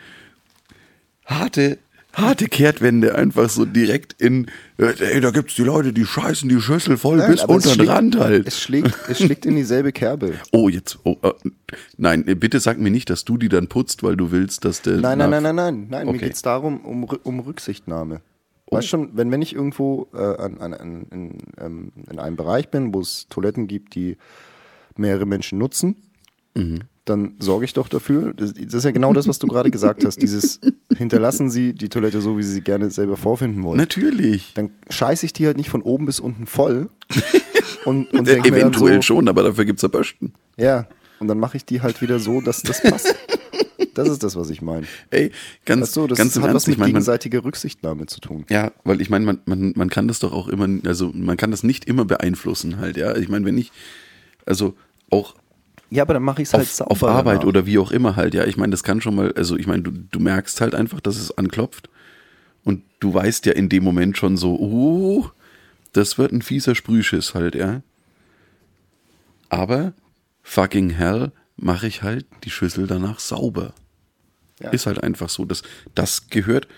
harte, 1.25 1.79
harte 2.13 2.47
Kehrtwende 2.47 3.15
einfach 3.15 3.49
so 3.49 3.65
direkt 3.65 4.21
in, 4.21 4.47
ey, 4.77 5.21
da 5.21 5.31
gibt's 5.31 5.55
die 5.55 5.63
Leute, 5.63 5.93
die 5.93 6.05
scheißen 6.05 6.49
die 6.49 6.61
Schüssel 6.61 6.97
voll 6.97 7.19
nein, 7.19 7.33
bis 7.33 7.45
unter 7.45 7.77
den 7.77 7.89
Rand 7.89 8.19
halt. 8.19 8.47
Es 8.47 8.61
schlägt, 8.61 8.95
es 9.09 9.19
schlägt 9.19 9.47
in 9.47 9.57
dieselbe 9.57 9.93
Kerbe. 9.93 10.35
Oh, 10.53 10.69
jetzt, 10.69 10.99
oh, 11.05 11.17
äh, 11.23 11.33
nein, 11.97 12.25
bitte 12.25 12.61
sag 12.61 12.79
mir 12.79 12.91
nicht, 12.91 13.09
dass 13.09 13.25
du 13.25 13.39
die 13.39 13.49
dann 13.49 13.69
putzt, 13.69 14.03
weil 14.03 14.17
du 14.17 14.31
willst, 14.31 14.65
dass 14.65 14.83
der. 14.83 14.99
Nein, 14.99 15.19
nein, 15.19 15.31
nein, 15.31 15.43
nein, 15.43 15.55
nein, 15.55 15.87
nein, 15.89 16.09
okay. 16.09 16.13
mir 16.13 16.25
geht's 16.25 16.43
darum, 16.43 16.81
um, 16.85 17.05
um 17.05 17.41
Rücksichtnahme. 17.41 18.21
Oh. 18.67 18.77
Weißt 18.77 18.89
schon, 18.89 19.17
wenn, 19.17 19.31
wenn 19.31 19.41
ich 19.41 19.55
irgendwo 19.55 20.09
äh, 20.13 20.19
an, 20.19 20.59
an, 20.59 20.75
an, 20.75 21.07
in, 21.11 21.39
ähm, 21.59 21.93
in 22.11 22.19
einem 22.19 22.37
Bereich 22.37 22.69
bin, 22.69 22.93
wo 22.93 23.01
es 23.01 23.29
Toiletten 23.29 23.67
gibt, 23.67 23.95
die 23.95 24.19
mehrere 24.97 25.27
Menschen 25.27 25.59
nutzen, 25.59 25.97
mhm 26.55 26.81
dann 27.05 27.35
sorge 27.41 27.65
ich 27.65 27.73
doch 27.73 27.89
dafür. 27.89 28.33
Das, 28.35 28.55
das, 28.55 28.75
ist 28.75 28.85
ja 28.85 28.93
genau 28.93 29.13
das, 29.13 29.27
was 29.27 29.39
du 29.39 29.47
gerade 29.49 29.71
gesagt 29.71 30.05
hast. 30.05 30.23
Dieses 30.23 30.61
hinterlassen 30.97 31.51
Sie 31.51 31.73
die 31.73 31.89
Toilette 31.89 32.21
so, 32.21 32.39
wie 32.39 32.43
Sie 32.43 32.53
sie 32.53 32.61
gerne 32.61 32.91
selber 32.91 33.17
vorfinden 33.17 33.63
wollen. 33.65 33.79
Natürlich. 33.79 34.53
Dann 34.55 34.71
scheiße 34.89 35.27
ich 35.27 35.33
die 35.33 35.47
halt 35.47 35.57
nicht 35.57 35.71
von 35.71 35.83
oben 35.83 36.07
bis 36.07 36.21
unten 36.21 36.47
voll. 36.47 36.89
Und, 37.85 38.13
und 38.13 38.29
Eventuell 38.29 38.97
so, 38.97 39.03
schon, 39.03 39.29
aber 39.29 39.43
dafür 39.43 39.65
gibt 39.65 39.79
es 39.79 39.83
ja 39.83 39.89
Bösten. 39.89 40.35
Ja, 40.57 40.87
und 41.19 41.29
dann 41.29 41.39
mache 41.39 41.57
ich 41.57 41.65
die 41.65 41.83
halt 41.83 42.01
wieder 42.01 42.21
so, 42.21 42.41
dass 42.41 42.63
das 42.63 42.83
passt. 42.83 43.15
Das 43.95 44.09
ist 44.09 44.23
das, 44.23 44.37
was 44.37 44.49
ich 44.49 44.63
meine. 44.63 44.87
Ey, 45.11 45.33
ganz, 45.67 45.83
weißt 45.83 45.97
du, 45.97 46.07
das 46.07 46.17
ganz 46.17 46.35
hat 46.37 46.45
Ernst, 46.45 46.55
was 46.55 46.67
mit 46.67 46.75
ich 46.75 46.79
mein, 46.79 46.87
gegenseitiger 46.87 47.45
Rücksichtnahme 47.45 48.07
zu 48.07 48.21
tun. 48.21 48.47
Ja, 48.49 48.73
weil 48.85 49.03
ich 49.03 49.11
meine, 49.11 49.27
man, 49.27 49.41
man, 49.45 49.75
man 49.77 49.91
kann 49.91 50.09
das 50.09 50.19
doch 50.19 50.33
auch 50.33 50.49
immer, 50.49 50.67
also 50.87 51.11
man 51.13 51.37
kann 51.37 51.51
das 51.51 51.63
nicht 51.63 51.85
immer 51.85 52.07
beeinflussen 52.07 52.79
halt, 52.79 52.97
ja. 52.97 53.15
Ich 53.17 53.29
meine, 53.29 53.45
wenn 53.45 53.59
ich, 53.59 53.71
also 54.47 54.75
auch 55.11 55.35
ja, 55.93 56.05
aber 56.05 56.15
dann 56.15 56.23
mache 56.23 56.41
ich 56.41 56.49
es 56.49 56.55
halt 56.55 56.67
sauber. 56.69 56.91
Auf 56.91 57.05
Arbeit 57.05 57.41
danach. 57.41 57.47
oder 57.49 57.67
wie 57.67 57.79
auch 57.79 57.91
immer 57.91 58.17
halt, 58.17 58.33
ja. 58.33 58.47
Ich 58.47 58.57
meine, 58.57 58.71
das 58.71 58.83
kann 58.83 59.03
schon 59.03 59.15
mal, 59.15 59.33
also 59.35 59.59
ich 59.59 59.67
meine, 59.67 59.83
du, 59.83 59.91
du 59.91 60.21
merkst 60.21 60.63
halt 60.63 60.75
einfach, 60.75 61.01
dass 61.01 61.17
es 61.17 61.37
anklopft. 61.37 61.91
Und 62.65 62.83
du 63.01 63.13
weißt 63.13 63.45
ja 63.45 63.53
in 63.53 63.69
dem 63.69 63.85
Moment 63.85 64.17
schon 64.17 64.39
so, 64.39 64.55
oh, 64.59 65.29
das 65.93 66.17
wird 66.17 66.33
ein 66.33 66.41
fieser 66.41 66.75
Sprühschiss 66.75 67.35
halt, 67.35 67.55
ja. 67.55 67.83
Aber 69.51 69.93
fucking 70.43 70.91
hell 70.91 71.31
mache 71.57 71.87
ich 71.87 72.03
halt 72.03 72.25
die 72.45 72.51
Schüssel 72.51 72.87
danach 72.87 73.19
sauber. 73.19 73.75
Ja. 74.61 74.71
Ist 74.71 74.87
halt 74.87 75.03
einfach 75.03 75.29
so. 75.29 75.45
Das, 75.45 75.63
das 75.95 76.29
gehört 76.31 76.69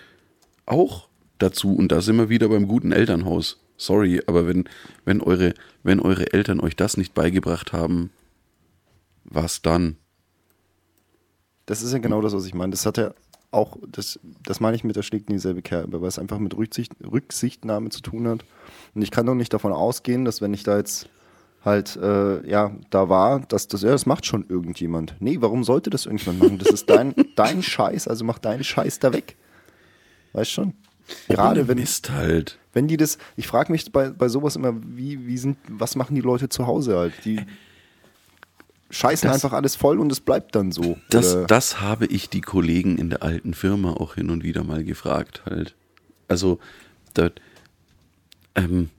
auch 0.65 1.07
dazu. 1.37 1.73
Und 1.73 1.93
da 1.93 2.01
sind 2.01 2.17
wir 2.17 2.27
wieder 2.27 2.49
beim 2.49 2.67
guten 2.67 2.91
Elternhaus. 2.91 3.61
Sorry, 3.77 4.21
aber 4.27 4.45
wenn, 4.45 4.67
wenn, 5.05 5.21
eure, 5.21 5.53
wenn 5.83 6.01
eure 6.01 6.33
Eltern 6.33 6.59
euch 6.59 6.75
das 6.75 6.97
nicht 6.97 7.13
beigebracht 7.13 7.71
haben, 7.71 8.09
was 9.25 9.61
dann? 9.61 9.97
Das 11.65 11.81
ist 11.81 11.91
ja 11.91 11.99
genau 11.99 12.21
das, 12.21 12.33
was 12.33 12.45
ich 12.45 12.53
meine. 12.53 12.71
Das 12.71 12.85
hat 12.85 12.97
ja 12.97 13.13
auch, 13.51 13.77
das, 13.87 14.19
das 14.43 14.59
meine 14.59 14.75
ich 14.75 14.83
mit 14.83 14.95
der 14.95 15.03
schlägt 15.03 15.29
in 15.29 15.35
dieselbe 15.35 15.61
Kerbe, 15.61 16.01
weil 16.01 16.07
es 16.07 16.19
einfach 16.19 16.39
mit 16.39 16.55
Rücksicht, 16.55 16.93
Rücksichtnahme 17.03 17.89
zu 17.89 18.01
tun 18.01 18.27
hat. 18.27 18.45
Und 18.93 19.01
ich 19.01 19.11
kann 19.11 19.25
doch 19.25 19.35
nicht 19.35 19.53
davon 19.53 19.71
ausgehen, 19.71 20.25
dass 20.25 20.41
wenn 20.41 20.53
ich 20.53 20.63
da 20.63 20.77
jetzt 20.77 21.09
halt, 21.63 21.95
äh, 21.95 22.47
ja, 22.47 22.71
da 22.91 23.09
war, 23.09 23.39
dass 23.39 23.67
das, 23.67 23.81
ja, 23.81 23.89
das 23.89 24.05
macht 24.05 24.25
schon 24.25 24.45
irgendjemand. 24.47 25.15
Nee, 25.19 25.37
warum 25.39 25.63
sollte 25.63 25.89
das 25.89 26.05
irgendjemand 26.05 26.39
machen? 26.39 26.59
Das 26.59 26.69
ist 26.69 26.89
dein, 26.89 27.15
dein 27.35 27.63
Scheiß, 27.63 28.07
also 28.07 28.23
mach 28.23 28.39
deinen 28.39 28.63
Scheiß 28.63 28.99
da 28.99 29.11
weg. 29.13 29.35
Weißt 30.33 30.51
schon? 30.51 30.73
Gerade 31.27 31.67
wenn. 31.67 31.79
Mist 31.79 32.11
halt. 32.11 32.59
Wenn 32.73 32.87
die 32.87 32.97
das, 32.97 33.17
ich 33.37 33.47
frage 33.47 33.71
mich 33.71 33.91
bei, 33.91 34.09
bei 34.09 34.27
sowas 34.27 34.55
immer, 34.55 34.75
wie, 34.75 35.25
wie 35.27 35.37
sind, 35.37 35.57
was 35.69 35.95
machen 35.95 36.13
die 36.13 36.21
Leute 36.21 36.49
zu 36.49 36.67
Hause 36.67 36.97
halt? 36.97 37.13
Die, 37.23 37.39
scheißen 38.89 39.27
das, 39.27 39.35
einfach 39.35 39.55
alles 39.55 39.75
voll 39.75 39.99
und 39.99 40.11
es 40.11 40.19
bleibt 40.19 40.55
dann 40.55 40.71
so. 40.71 40.97
Das, 41.09 41.37
das 41.47 41.81
habe 41.81 42.05
ich 42.05 42.29
die 42.29 42.41
Kollegen 42.41 42.97
in 42.97 43.09
der 43.09 43.23
alten 43.23 43.53
Firma 43.53 43.93
auch 43.93 44.15
hin 44.15 44.29
und 44.29 44.43
wieder 44.43 44.63
mal 44.63 44.83
gefragt 44.83 45.43
halt. 45.45 45.75
Also, 46.27 46.59
dort, 47.13 47.41
ähm, 48.55 48.89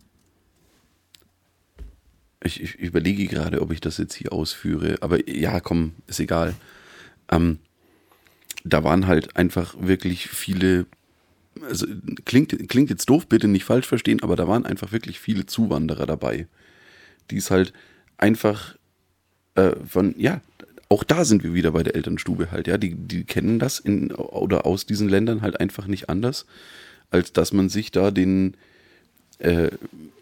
ich, 2.42 2.62
ich, 2.62 2.74
überlege 2.76 3.26
gerade, 3.26 3.60
ob 3.62 3.72
ich 3.72 3.80
das 3.80 3.98
jetzt 3.98 4.14
hier 4.14 4.32
ausführe, 4.32 4.96
aber 5.00 5.28
ja, 5.28 5.60
komm, 5.60 5.92
ist 6.06 6.20
egal. 6.20 6.54
Ähm, 7.30 7.58
da 8.64 8.84
waren 8.84 9.06
halt 9.06 9.36
einfach 9.36 9.74
wirklich 9.78 10.28
viele, 10.28 10.86
also 11.62 11.86
klingt, 12.24 12.68
klingt 12.68 12.90
jetzt 12.90 13.08
doof, 13.08 13.26
bitte 13.26 13.48
nicht 13.48 13.64
falsch 13.64 13.86
verstehen, 13.86 14.22
aber 14.22 14.36
da 14.36 14.46
waren 14.48 14.66
einfach 14.66 14.92
wirklich 14.92 15.20
viele 15.20 15.46
Zuwanderer 15.46 16.06
dabei, 16.06 16.46
die 17.30 17.38
es 17.38 17.50
halt 17.50 17.72
einfach 18.18 18.76
äh, 19.56 19.74
von, 19.86 20.14
ja, 20.18 20.40
auch 20.88 21.02
da 21.02 21.24
sind 21.24 21.42
wir 21.42 21.54
wieder 21.54 21.72
bei 21.72 21.82
der 21.82 21.96
Elternstube 21.96 22.50
halt, 22.50 22.68
ja. 22.68 22.78
Die, 22.78 22.94
die 22.94 23.24
kennen 23.24 23.58
das 23.58 23.78
in 23.78 24.12
oder 24.12 24.66
aus 24.66 24.86
diesen 24.86 25.08
Ländern 25.08 25.42
halt 25.42 25.58
einfach 25.60 25.86
nicht 25.86 26.08
anders, 26.08 26.46
als 27.10 27.32
dass 27.32 27.52
man 27.52 27.68
sich 27.68 27.90
da 27.90 28.10
den, 28.10 28.56
äh, 29.38 29.70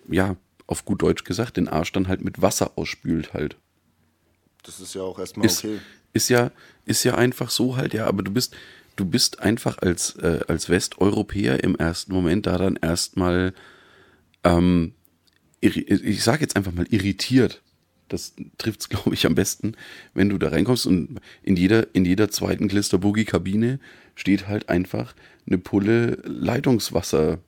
ja, 0.08 0.36
auf 0.66 0.84
gut 0.84 1.02
Deutsch 1.02 1.24
gesagt, 1.24 1.58
den 1.58 1.68
Arsch 1.68 1.92
dann 1.92 2.08
halt 2.08 2.24
mit 2.24 2.40
Wasser 2.40 2.72
ausspült 2.76 3.34
halt. 3.34 3.56
Das 4.62 4.80
ist 4.80 4.94
ja 4.94 5.02
auch 5.02 5.18
erstmal 5.18 5.46
ist, 5.46 5.64
okay. 5.64 5.78
Ist 6.14 6.30
ja, 6.30 6.50
ist 6.86 7.04
ja 7.04 7.16
einfach 7.16 7.50
so 7.50 7.76
halt, 7.76 7.92
ja, 7.92 8.06
aber 8.06 8.22
du 8.22 8.30
bist, 8.30 8.56
du 8.96 9.04
bist 9.04 9.40
einfach 9.40 9.78
als, 9.78 10.16
äh, 10.16 10.40
als 10.48 10.70
Westeuropäer 10.70 11.62
im 11.62 11.76
ersten 11.76 12.12
Moment 12.14 12.46
da 12.46 12.56
dann 12.56 12.76
erstmal 12.80 13.52
ähm, 14.44 14.94
ich 15.64 16.22
sage 16.22 16.42
jetzt 16.42 16.56
einfach 16.56 16.72
mal 16.72 16.86
irritiert. 16.90 17.62
Das 18.08 18.34
trifft 18.58 18.80
es, 18.80 18.88
glaube 18.90 19.14
ich, 19.14 19.26
am 19.26 19.34
besten, 19.34 19.72
wenn 20.14 20.28
du 20.28 20.38
da 20.38 20.48
reinkommst 20.48 20.86
und 20.86 21.20
in 21.42 21.56
jeder, 21.56 21.94
in 21.94 22.04
jeder 22.04 22.30
zweiten 22.30 22.68
Glisterboogie-Kabine 22.68 23.80
steht 24.14 24.48
halt 24.48 24.68
einfach 24.68 25.14
eine 25.46 25.58
Pulle 25.58 26.18
Leitungswasser 26.24 27.38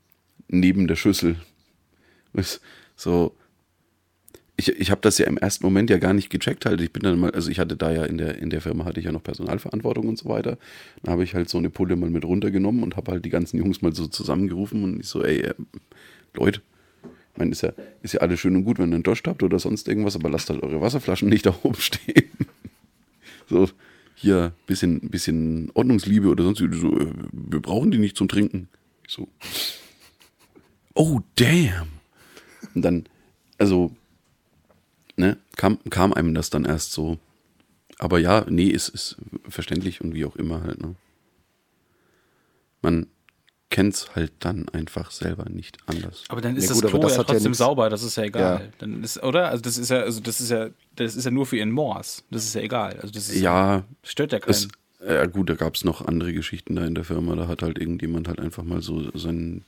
neben 0.48 0.86
der 0.86 0.96
Schüssel. 0.96 1.36
So, 2.96 3.34
ich, 4.56 4.68
ich 4.68 4.90
habe 4.90 5.00
das 5.02 5.18
ja 5.18 5.26
im 5.26 5.36
ersten 5.36 5.64
Moment 5.64 5.90
ja 5.90 5.98
gar 5.98 6.14
nicht 6.14 6.30
gecheckt 6.30 6.64
halt. 6.64 6.80
Ich 6.80 6.92
bin 6.92 7.02
dann 7.02 7.18
mal, 7.18 7.30
also 7.30 7.50
ich 7.50 7.58
hatte 7.58 7.76
da 7.76 7.92
ja 7.92 8.04
in 8.04 8.18
der, 8.18 8.38
in 8.38 8.50
der 8.50 8.62
Firma 8.62 8.84
hatte 8.84 9.00
ich 9.00 9.06
ja 9.06 9.12
noch 9.12 9.22
Personalverantwortung 9.22 10.08
und 10.08 10.18
so 10.18 10.28
weiter. 10.28 10.58
Dann 11.02 11.12
habe 11.12 11.24
ich 11.24 11.34
halt 11.34 11.48
so 11.48 11.58
eine 11.58 11.70
Pulle 11.70 11.96
mal 11.96 12.10
mit 12.10 12.24
runtergenommen 12.24 12.82
und 12.82 12.96
habe 12.96 13.12
halt 13.12 13.24
die 13.24 13.30
ganzen 13.30 13.58
Jungs 13.58 13.82
mal 13.82 13.92
so 13.92 14.06
zusammengerufen 14.06 14.82
und 14.82 15.00
ich 15.00 15.08
so, 15.08 15.22
ey, 15.22 15.40
äh, 15.40 15.54
Leute, 16.34 16.62
ich 17.36 17.38
meine, 17.38 17.50
ist 17.50 17.60
ja, 17.60 17.72
ist 18.00 18.14
ja 18.14 18.20
alles 18.20 18.40
schön 18.40 18.56
und 18.56 18.64
gut, 18.64 18.78
wenn 18.78 18.90
ihr 18.90 18.94
einen 18.94 19.02
Dost 19.02 19.28
habt 19.28 19.42
oder 19.42 19.58
sonst 19.58 19.86
irgendwas, 19.88 20.16
aber 20.16 20.30
lasst 20.30 20.48
halt 20.48 20.62
eure 20.62 20.80
Wasserflaschen 20.80 21.28
nicht 21.28 21.44
da 21.44 21.54
oben 21.62 21.80
stehen. 21.80 22.30
So, 23.48 23.68
hier, 24.16 24.54
bisschen, 24.66 25.08
bisschen 25.08 25.70
Ordnungsliebe 25.74 26.26
oder 26.28 26.42
sonst, 26.42 26.58
so, 26.58 26.98
äh, 26.98 27.12
wir 27.30 27.60
brauchen 27.60 27.92
die 27.92 27.98
nicht 27.98 28.16
zum 28.16 28.26
Trinken. 28.26 28.68
Ich 29.06 29.14
so, 29.14 29.28
oh, 30.94 31.20
damn. 31.36 31.86
Und 32.74 32.82
dann, 32.82 33.04
also, 33.56 33.94
ne, 35.16 35.36
kam, 35.54 35.78
kam 35.90 36.12
einem 36.12 36.34
das 36.34 36.50
dann 36.50 36.64
erst 36.64 36.90
so. 36.90 37.18
Aber 38.00 38.18
ja, 38.18 38.44
nee, 38.48 38.66
ist, 38.66 38.88
ist 38.88 39.16
verständlich 39.48 40.00
und 40.00 40.12
wie 40.12 40.24
auch 40.24 40.34
immer 40.34 40.64
halt, 40.64 40.82
ne. 40.82 40.96
Man 42.82 43.06
kennt's 43.70 44.14
halt 44.14 44.32
dann 44.40 44.68
einfach 44.70 45.10
selber 45.10 45.48
nicht 45.50 45.78
anders. 45.86 46.24
Aber 46.28 46.40
dann 46.40 46.56
ist 46.56 46.64
Ja, 46.64 46.68
das 46.70 46.80
gut, 46.82 46.90
Klo 46.90 47.00
das 47.00 47.12
ja 47.12 47.18
hat 47.18 47.28
ja 47.28 47.34
trotzdem 47.34 47.50
nix- 47.50 47.58
sauber, 47.58 47.90
das 47.90 48.02
ist 48.02 48.16
ja 48.16 48.24
egal. 48.24 48.60
Ja. 48.64 48.72
Dann 48.78 49.02
ist, 49.02 49.22
oder? 49.22 49.48
Also 49.50 49.62
das 49.62 49.76
ist 49.78 49.90
ja, 49.90 50.00
also 50.00 50.20
das 50.20 50.40
ist 50.40 50.50
ja, 50.50 50.68
das 50.94 51.16
ist 51.16 51.24
ja 51.24 51.30
nur 51.30 51.46
für 51.46 51.56
ihren 51.56 51.72
Moors. 51.72 52.24
Das 52.30 52.44
ist 52.44 52.54
ja 52.54 52.60
egal. 52.62 52.94
Also 53.00 53.12
das 53.12 53.28
ist, 53.28 53.40
Ja, 53.40 53.84
stört 54.04 54.32
ja 54.32 54.38
keinen. 54.38 54.50
es, 54.50 54.68
ja 55.06 55.26
gut, 55.26 55.50
da 55.50 55.54
gab's 55.54 55.84
noch 55.84 56.00
andere 56.06 56.32
Geschichten 56.32 56.76
da 56.76 56.84
in 56.84 56.94
der 56.94 57.04
Firma. 57.04 57.34
Da 57.34 57.48
hat 57.48 57.62
halt 57.62 57.78
irgendjemand 57.78 58.28
halt 58.28 58.38
einfach 58.40 58.62
mal 58.62 58.82
so 58.82 59.10
sein, 59.18 59.64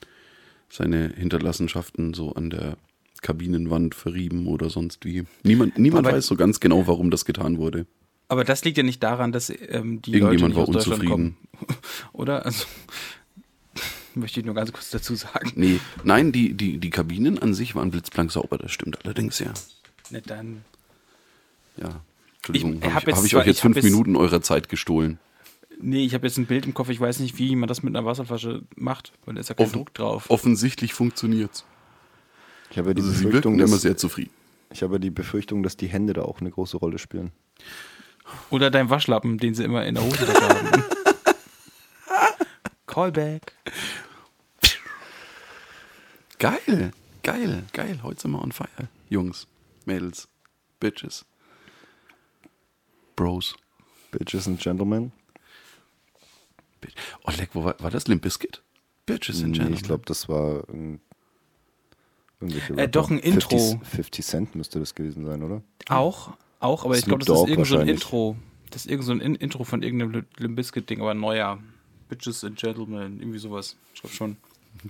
seine 0.69 1.09
Hinterlassenschaften 1.15 2.13
so 2.13 2.33
an 2.33 2.49
der 2.49 2.77
Kabinenwand 3.21 3.95
verrieben 3.95 4.47
oder 4.47 4.69
sonst 4.69 5.03
wie. 5.03 5.25
Niemand, 5.43 5.77
niemand 5.77 6.07
Aber- 6.07 6.15
weiß 6.17 6.25
so 6.27 6.35
ganz 6.35 6.59
genau, 6.61 6.87
warum 6.87 7.11
das 7.11 7.25
getan 7.25 7.57
wurde. 7.57 7.85
Aber 8.31 8.43
das 8.43 8.63
liegt 8.63 8.77
ja 8.77 8.83
nicht 8.83 9.01
daran, 9.01 9.31
dass 9.31 9.49
ähm, 9.49 10.01
die 10.03 10.13
Irgendjemand 10.13 10.53
Leute 10.53 10.55
war 10.55 10.67
nicht 10.67 10.77
aus 10.77 10.85
Deutschland 10.85 11.01
unzufrieden. 11.01 11.09
kommen. 11.09 11.77
Oder? 12.13 12.45
Also 12.45 12.65
möchte 14.15 14.39
ich 14.39 14.45
nur 14.45 14.55
ganz 14.55 14.71
kurz 14.71 14.89
dazu 14.89 15.15
sagen. 15.15 15.51
Nee, 15.55 15.79
nein, 16.03 16.31
die, 16.31 16.53
die, 16.53 16.77
die 16.77 16.89
Kabinen 16.89 17.39
an 17.39 17.53
sich 17.53 17.75
waren 17.75 17.91
blitzblank 17.91 18.31
sauber, 18.31 18.57
das 18.57 18.71
stimmt 18.71 19.03
allerdings, 19.05 19.39
ja. 19.39 19.53
Nicht 20.09 20.29
dann. 20.29 20.63
Ja. 21.77 22.01
Entschuldigung, 22.37 22.77
Ich 22.77 22.83
habe 22.85 22.93
hab 22.95 23.01
ich, 23.03 23.07
jetzt 23.07 23.17
hab 23.17 23.25
ich 23.25 23.35
euch 23.35 23.45
jetzt 23.47 23.61
fünf 23.61 23.75
jetzt- 23.75 23.85
Minuten 23.85 24.15
eurer 24.15 24.41
Zeit 24.41 24.69
gestohlen. 24.69 25.19
Nee, 25.81 26.03
ich 26.05 26.13
habe 26.13 26.27
jetzt 26.27 26.37
ein 26.37 26.45
Bild 26.45 26.65
im 26.65 26.73
Kopf, 26.73 26.89
ich 26.89 26.99
weiß 26.99 27.19
nicht, 27.19 27.37
wie 27.37 27.55
man 27.55 27.67
das 27.69 27.83
mit 27.83 27.95
einer 27.95 28.05
Wasserflasche 28.05 28.63
macht, 28.75 29.13
weil 29.25 29.35
da 29.35 29.41
ist 29.41 29.47
ja 29.49 29.55
kein 29.55 29.65
Offen- 29.67 29.73
Druck 29.77 29.93
drauf. 29.93 30.29
Offensichtlich 30.29 30.93
funktioniert's. 30.93 31.63
Ich 32.71 32.77
habe 32.77 32.89
ja 32.89 32.93
die 32.95 33.01
Also 33.01 33.13
sie 33.13 33.23
Befürchtung, 33.23 33.53
wirken 33.53 33.59
immer 33.67 33.75
dass, 33.75 33.81
sehr 33.83 33.95
zufrieden. 33.95 34.31
ich 34.73 34.83
habe 34.83 34.95
ja 34.95 34.99
die 34.99 35.09
Befürchtung, 35.09 35.63
dass 35.63 35.77
die 35.77 35.87
Hände 35.87 36.11
da 36.13 36.23
auch 36.23 36.41
eine 36.41 36.51
große 36.51 36.75
Rolle 36.77 36.99
spielen. 36.99 37.31
Oder 38.49 38.69
dein 38.71 38.89
Waschlappen, 38.89 39.37
den 39.37 39.55
sie 39.55 39.63
immer 39.63 39.85
in 39.85 39.95
der 39.95 40.03
Hosentasche 40.03 40.49
haben. 40.49 40.83
Callback. 42.89 43.53
Geil, 46.39 46.91
geil, 47.21 47.63
geil. 47.71 47.99
Heute 48.01 48.21
sind 48.21 48.31
wir 48.31 48.41
on 48.41 48.51
fire. 48.51 48.89
Jungs, 49.09 49.45
Mädels, 49.85 50.27
Bitches, 50.79 51.23
Bros. 53.15 53.55
Bitches 54.11 54.47
and 54.47 54.59
Gentlemen. 54.59 55.11
Oh, 57.25 57.31
leck, 57.37 57.49
wo 57.53 57.63
war, 57.63 57.75
war 57.79 57.91
das? 57.91 58.07
Limp 58.07 58.23
Bizkit? 58.23 58.63
Bitches 59.05 59.43
and 59.43 59.51
Nee, 59.51 59.57
Gentlemen. 59.59 59.73
ich 59.75 59.83
glaube, 59.83 60.03
das 60.07 60.27
war 60.27 60.67
ähm, 60.69 60.99
irgendwelche 62.39 62.73
Äh, 62.73 62.87
doch, 62.89 63.11
ein 63.11 63.19
Intro. 63.19 63.55
50, 63.59 63.87
50 63.87 64.25
Cent 64.25 64.55
müsste 64.55 64.79
das 64.79 64.95
gewesen 64.95 65.25
sein, 65.25 65.43
oder? 65.43 65.61
Auch, 65.89 66.31
auch, 66.59 66.85
aber 66.85 66.95
ich 66.95 67.01
Snoop 67.03 67.19
glaube, 67.19 67.25
das 67.25 67.43
ist 67.43 67.49
irgend 67.49 67.67
so 67.67 67.77
ein. 67.77 67.87
Intro. 67.87 68.35
Das 68.71 68.85
ist 68.85 68.91
irgend 68.91 69.05
so 69.05 69.11
ein 69.11 69.21
In 69.21 69.35
Intro 69.35 69.63
von 69.63 69.83
irgendeinem 69.83 70.25
Limp 70.37 70.55
Bizkit 70.55 70.89
Ding, 70.89 71.01
aber 71.01 71.11
ein 71.11 71.19
neuer. 71.19 71.59
Bitches 72.09 72.43
and 72.43 72.57
Gentlemen, 72.57 73.19
irgendwie 73.19 73.39
sowas. 73.39 73.75
Ich 73.93 74.01
glaube 74.01 74.15
schon. 74.15 74.37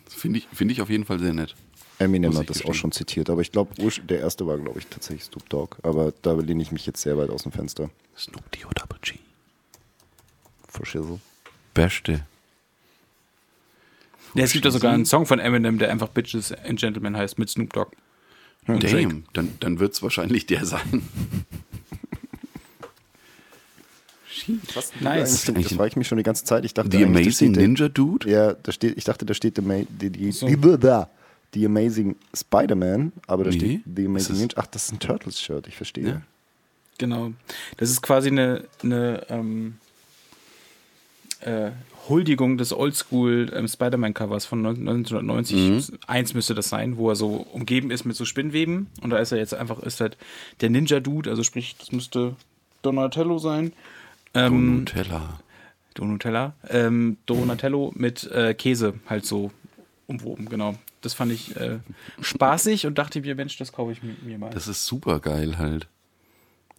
Finde 0.07 0.39
ich, 0.39 0.47
find 0.51 0.71
ich 0.71 0.81
auf 0.81 0.89
jeden 0.89 1.05
Fall 1.05 1.19
sehr 1.19 1.33
nett. 1.33 1.55
Eminem 1.99 2.37
hat 2.37 2.49
das 2.49 2.57
auch 2.57 2.61
gestehen. 2.61 2.73
schon 2.75 2.91
zitiert, 2.93 3.29
aber 3.29 3.41
ich 3.41 3.51
glaube, 3.51 3.73
der 4.03 4.19
erste 4.19 4.47
war, 4.47 4.57
glaube 4.57 4.79
ich, 4.79 4.87
tatsächlich 4.87 5.25
Snoop 5.25 5.49
Dogg. 5.49 5.77
Aber 5.83 6.13
da 6.21 6.33
lehne 6.33 6.61
ich 6.61 6.71
mich 6.71 6.85
jetzt 6.85 7.01
sehr 7.01 7.17
weit 7.17 7.29
aus 7.29 7.43
dem 7.43 7.51
Fenster. 7.51 7.89
Snoop 8.17 8.49
D 8.51 8.63
O 8.65 8.69
Double 8.73 8.97
G. 9.01 9.15
For 10.69 10.85
shizzle. 10.85 11.19
Beste. 11.73 12.25
Ja, 14.33 14.43
es 14.43 14.53
gibt 14.53 14.63
ja 14.63 14.71
sogar 14.71 14.93
einen 14.93 15.05
Song 15.05 15.25
von 15.25 15.39
Eminem, 15.39 15.77
der 15.79 15.91
einfach 15.91 16.09
Bitches 16.09 16.51
and 16.51 16.79
Gentlemen 16.79 17.17
heißt, 17.17 17.37
mit 17.37 17.49
Snoop 17.49 17.73
Dogg. 17.73 17.91
Und. 18.67 18.83
Damn, 18.83 19.23
dann, 19.33 19.57
dann 19.59 19.79
wird 19.79 19.93
es 19.93 20.03
wahrscheinlich 20.03 20.45
der 20.45 20.65
sein. 20.65 21.03
Was 24.73 24.91
Nice. 24.99 25.45
Das, 25.45 25.53
das 25.53 25.73
frage 25.73 25.89
ich 25.89 25.95
mich 25.95 26.07
schon 26.07 26.17
die 26.17 26.23
ganze 26.23 26.43
Zeit. 26.43 26.65
Ich 26.65 26.73
dachte 26.73 26.95
The 26.95 27.03
Amazing 27.03 27.53
steht, 27.53 27.57
Ninja 27.57 27.89
Dude? 27.89 28.29
Ja, 28.29 28.53
da 28.53 28.71
steht, 28.71 28.97
ich 28.97 29.03
dachte, 29.03 29.25
da 29.25 29.33
steht 29.33 29.55
The, 29.57 29.87
die, 29.89 30.09
die, 30.09 30.31
So. 30.31 30.47
die, 30.47 30.57
da, 30.79 31.09
die 31.53 31.65
Amazing 31.65 32.15
Spider-Man, 32.33 33.11
aber 33.27 33.45
da 33.45 33.49
Nee, 33.51 33.57
steht 33.57 33.81
The 33.95 34.05
Amazing 34.05 34.37
Ninja. 34.37 34.57
Ach, 34.57 34.67
das 34.67 34.85
ist 34.85 34.93
ein 34.93 34.99
Turtles-Shirt, 34.99 35.67
ich 35.67 35.75
verstehe. 35.75 36.07
Ja. 36.07 36.21
Genau. 36.97 37.31
Das 37.77 37.89
ist 37.89 38.01
quasi 38.01 38.29
eine, 38.29 38.65
eine 38.83 39.25
ähm, 39.29 39.75
äh, 41.41 41.71
Huldigung 42.09 42.57
des 42.57 42.73
Oldschool 42.73 43.51
ähm, 43.55 43.67
Spider-Man-Covers 43.67 44.45
von 44.45 44.65
1990. 44.65 45.93
Eins 46.07 46.33
müsste 46.33 46.55
das 46.55 46.69
sein, 46.69 46.97
wo 46.97 47.09
er 47.09 47.15
so 47.15 47.45
umgeben 47.53 47.91
ist 47.91 48.03
mit 48.05 48.15
so 48.15 48.25
Spinnweben. 48.25 48.87
Und 49.01 49.11
da 49.11 49.17
ist 49.17 49.31
er 49.31 49.37
jetzt 49.37 49.53
einfach, 49.53 49.79
ist 49.79 50.01
halt 50.01 50.17
der 50.61 50.69
Ninja-Dude, 50.69 51.29
also 51.29 51.43
sprich, 51.43 51.75
das 51.79 51.91
müsste 51.91 52.35
Donatello 52.81 53.37
sein. 53.39 53.73
Ähm, 54.33 54.79
Nutella. 54.79 55.39
Donatella. 55.95 56.53
Ähm, 56.69 57.17
Donatello 57.25 57.91
mit 57.95 58.29
äh, 58.31 58.53
Käse 58.53 58.93
halt 59.07 59.25
so 59.25 59.51
umwoben, 60.07 60.47
genau. 60.47 60.75
Das 61.01 61.13
fand 61.13 61.31
ich 61.31 61.55
äh, 61.55 61.79
spaßig 62.21 62.85
und 62.85 62.97
dachte 62.97 63.21
mir, 63.21 63.35
Mensch, 63.35 63.57
das 63.57 63.71
kaufe 63.71 63.91
ich 63.91 64.03
mir, 64.03 64.15
mir 64.23 64.37
mal. 64.37 64.49
Das 64.51 64.67
ist 64.67 64.85
super 64.85 65.19
geil 65.19 65.57
halt. 65.57 65.87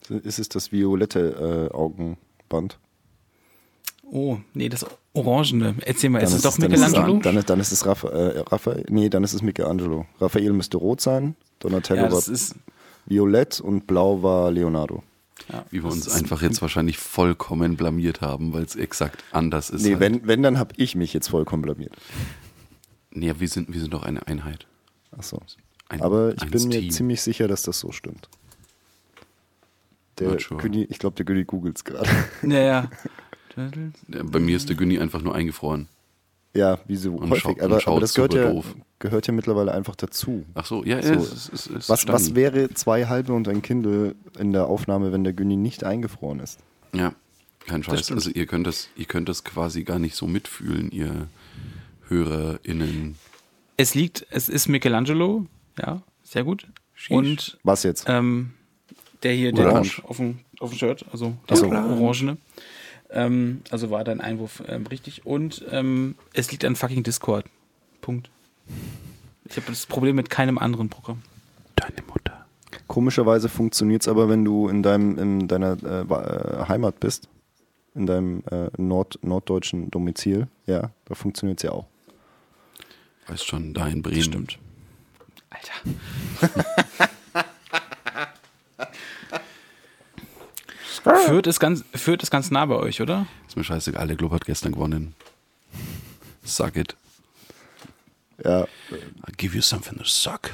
Ist 0.09 0.39
es 0.39 0.49
das 0.49 0.73
violette 0.73 1.69
äh, 1.71 1.75
Augenband? 1.75 2.79
Oh, 4.13 4.39
nee, 4.55 4.69
das 4.69 4.85
Orangene. 5.13 5.75
Erzähl 5.85 6.11
mal, 6.11 6.19
ist 6.21 6.31
Dann 6.31 6.37
es 6.39 6.43
doch 6.43 6.59
dann 6.59 6.73
ist 6.73 6.81
Michelangelo? 6.81 7.21
Dann, 7.21 7.37
ist- 7.37 7.51
dann 7.51 7.61
ist 7.61 7.73
es 7.73 7.87
Rapha, 7.87 8.09
äh, 8.09 8.39
Raphael. 8.41 8.85
Nee, 8.89 9.09
dann 9.09 9.23
ist 9.25 9.35
es 9.35 9.43
Michelangelo. 9.43 10.07
Raphael 10.21 10.53
müsste 10.53 10.79
rot 10.79 11.01
sein, 11.01 11.37
Donatello 11.61 12.03
ja, 12.05 12.13
war 12.13 12.19
ist. 12.19 12.55
violett 13.07 13.61
und 13.61 13.87
blau 13.87 14.23
war 14.23 14.51
Leonardo. 14.51 15.03
Ja, 15.53 15.65
Wie 15.71 15.83
wir 15.83 15.91
uns 15.91 16.09
einfach 16.09 16.43
jetzt 16.43 16.61
wahrscheinlich 16.63 16.99
vollkommen 16.99 17.77
blamiert 17.77 18.21
haben, 18.21 18.53
weil 18.53 18.63
es 18.63 18.77
exakt 18.77 19.25
anders 19.33 19.71
ist. 19.71 19.83
Nee, 19.83 19.93
halt. 19.93 20.01
wenn, 20.01 20.27
wenn 20.27 20.43
dann 20.43 20.59
habe 20.59 20.75
ich 20.77 20.95
mich 20.95 21.13
jetzt 21.13 21.29
vollkommen 21.29 21.63
blamiert. 21.63 21.93
Nee, 23.11 23.35
wir 23.39 23.49
sind, 23.49 23.73
wir 23.73 23.81
sind 23.81 23.93
doch 23.93 24.03
eine 24.05 24.27
Einheit. 24.29 24.67
Achso. 25.11 25.41
Ein, 25.89 26.03
Aber 26.03 26.35
ich 26.35 26.49
bin 26.51 26.69
mir 26.69 26.81
Team. 26.81 26.91
ziemlich 26.91 27.21
sicher, 27.23 27.49
dass 27.49 27.63
das 27.63 27.81
so 27.81 27.91
stimmt. 27.91 28.29
Der 30.19 30.39
sure. 30.39 30.61
Günni, 30.61 30.85
ich 30.85 30.99
glaube, 30.99 31.17
der 31.17 31.25
Günni 31.25 31.45
googelt 31.45 31.79
es 31.79 31.85
gerade. 31.85 32.09
Ja, 32.43 32.59
ja. 32.61 32.91
Ja, 33.57 34.23
Bei 34.23 34.39
mir 34.39 34.57
ist 34.57 34.69
der 34.69 34.77
Günni 34.77 34.99
einfach 35.01 35.23
nur 35.23 35.35
eingefroren. 35.35 35.89
ja, 36.55 36.79
wie 36.87 36.97
so 36.97 37.15
Und 37.15 37.31
häufig. 37.31 37.43
schaut- 37.43 37.61
und 37.61 37.87
aber, 37.87 38.01
das 38.01 38.15
gehört 38.15 38.33
super 38.33 38.45
ja, 38.45 38.53
doof. 38.53 38.75
Gehört 39.01 39.27
ja 39.27 39.33
mittlerweile 39.33 39.73
einfach 39.73 39.97
dazu. 39.97 40.45
Ach 40.55 40.65
so, 40.65 40.85
ja, 40.85 41.03
So. 41.03 41.15
ist, 41.15 41.53
es 41.53 41.67
ist 41.67 41.89
Was, 41.89 42.07
was 42.07 42.35
wäre 42.37 42.73
zwei 42.75 43.07
halbe 43.07 43.33
und 43.33 43.49
ein 43.49 43.63
Kindle 43.63 44.15
in 44.39 44.53
der 44.53 44.67
Aufnahme, 44.67 45.11
wenn 45.11 45.25
der 45.25 45.33
Günni 45.33 45.57
nicht 45.57 45.83
eingefroren 45.83 46.39
ist? 46.39 46.61
Ja, 46.93 47.13
kein 47.67 47.83
Scheiß. 47.83 48.13
Also 48.13 48.31
ihr 48.31 48.47
könnt 48.47 48.67
das, 48.67 48.89
ihr 48.97 49.07
könnt 49.07 49.29
das 49.29 49.43
quasi 49.43 49.83
gar 49.83 49.99
nicht 49.99 50.15
so 50.15 50.27
mitfühlen, 50.29 50.91
ihr 50.93 51.27
HörerInnen. 52.09 53.17
Es 53.77 53.95
liegt, 53.95 54.27
es 54.31 54.49
ist 54.49 54.69
Michelangelo, 54.69 55.47
ja, 55.79 56.03
sehr 56.23 56.45
gut. 56.45 56.67
Und 57.09 57.59
Was 57.63 57.83
jetzt? 57.83 58.05
ähm, 58.09 58.53
der 59.23 59.33
hier, 59.33 59.53
der 59.53 59.69
Orange. 59.73 60.03
auf 60.05 60.19
dem, 60.19 60.41
auf 60.61 60.71
dem 60.71 60.79
Shirt, 60.79 61.05
also 61.13 61.35
der 61.49 61.57
so. 61.57 61.67
Orangene. 61.67 62.37
Ähm, 63.13 63.63
also 63.71 63.91
war 63.91 64.05
dein 64.05 64.21
Einwurf 64.21 64.63
ähm, 64.69 64.87
richtig. 64.87 65.27
Und 65.27 65.65
ähm, 65.71 66.15
es 66.33 66.51
liegt 66.53 66.65
an 66.65 66.77
fucking 66.77 67.03
Discord. 67.03 67.47
Punkt. 68.03 68.31
Ich 69.51 69.57
habe 69.57 69.67
das 69.67 69.85
Problem 69.87 70.15
mit 70.15 70.31
keinem 70.31 70.59
anderen 70.59 70.89
Programm. 70.89 71.23
Deine 71.75 72.03
Mutter. 72.07 72.47
Komischerweise 72.87 73.49
funktioniert 73.49 74.03
es 74.03 74.09
aber, 74.09 74.29
wenn 74.29 74.45
du 74.45 74.69
in 74.69 74.85
deinem 74.85 75.19
in 75.19 75.49
deiner 75.49 75.77
äh, 75.83 76.03
äh, 76.03 76.69
Heimat 76.69 77.01
bist, 77.01 77.29
in 77.97 78.07
deinem 78.07 78.45
äh, 78.51 78.71
Nord, 78.77 79.19
norddeutschen 79.23 79.91
Domizil, 79.91 80.47
ja, 80.67 80.91
da 81.05 81.15
funktioniert 81.15 81.59
es 81.59 81.65
ja 81.65 81.73
auch. 81.73 81.87
Weißt 83.27 83.45
schon, 83.45 83.75
da 83.75 83.89
in 83.89 84.03
Bremen. 84.03 84.23
Stimmt. 84.23 84.59
Alter. 85.51 85.73
Fürth 91.27 91.47
ist, 91.47 91.61
ganz, 91.61 91.85
Fürth 91.95 92.23
ist 92.23 92.31
ganz 92.31 92.51
nah 92.51 92.67
bei 92.67 92.77
euch, 92.77 93.01
oder? 93.01 93.27
Ist 93.49 93.57
mir 93.57 93.65
scheißegal, 93.65 94.07
der 94.07 94.17
Club 94.17 94.33
hat 94.33 94.45
gestern 94.45 94.73
gewonnen. 94.73 95.15
Suck 96.45 96.77
it. 96.77 96.97
Ja, 98.45 98.63
I'll 98.91 99.37
give 99.37 99.55
you 99.55 99.63
something 99.63 99.97
to 99.99 100.05
suck. 100.05 100.51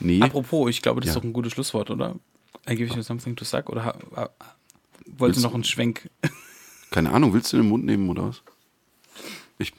Nee, 0.00 0.22
Apropos, 0.22 0.70
ich 0.70 0.80
glaube, 0.82 1.00
das 1.00 1.10
ist 1.10 1.14
Ja. 1.16 1.20
doch 1.20 1.26
ein 1.28 1.32
gutes 1.32 1.52
Schlusswort, 1.52 1.90
oder? 1.90 2.16
I 2.68 2.76
give 2.76 2.94
you 2.94 3.02
something 3.02 3.34
to 3.36 3.44
suck? 3.44 3.68
Oder 3.70 3.94
wolltest 4.14 5.18
Willst 5.18 5.38
du 5.38 5.42
noch 5.42 5.54
einen 5.54 5.64
Schwenk? 5.64 6.08
keine 6.90 7.10
Ahnung, 7.10 7.32
willst 7.34 7.52
du 7.52 7.56
den 7.56 7.68
Mund 7.68 7.84
nehmen 7.84 8.08
oder 8.08 8.28
was? 8.28 8.42
Ich, 9.58 9.72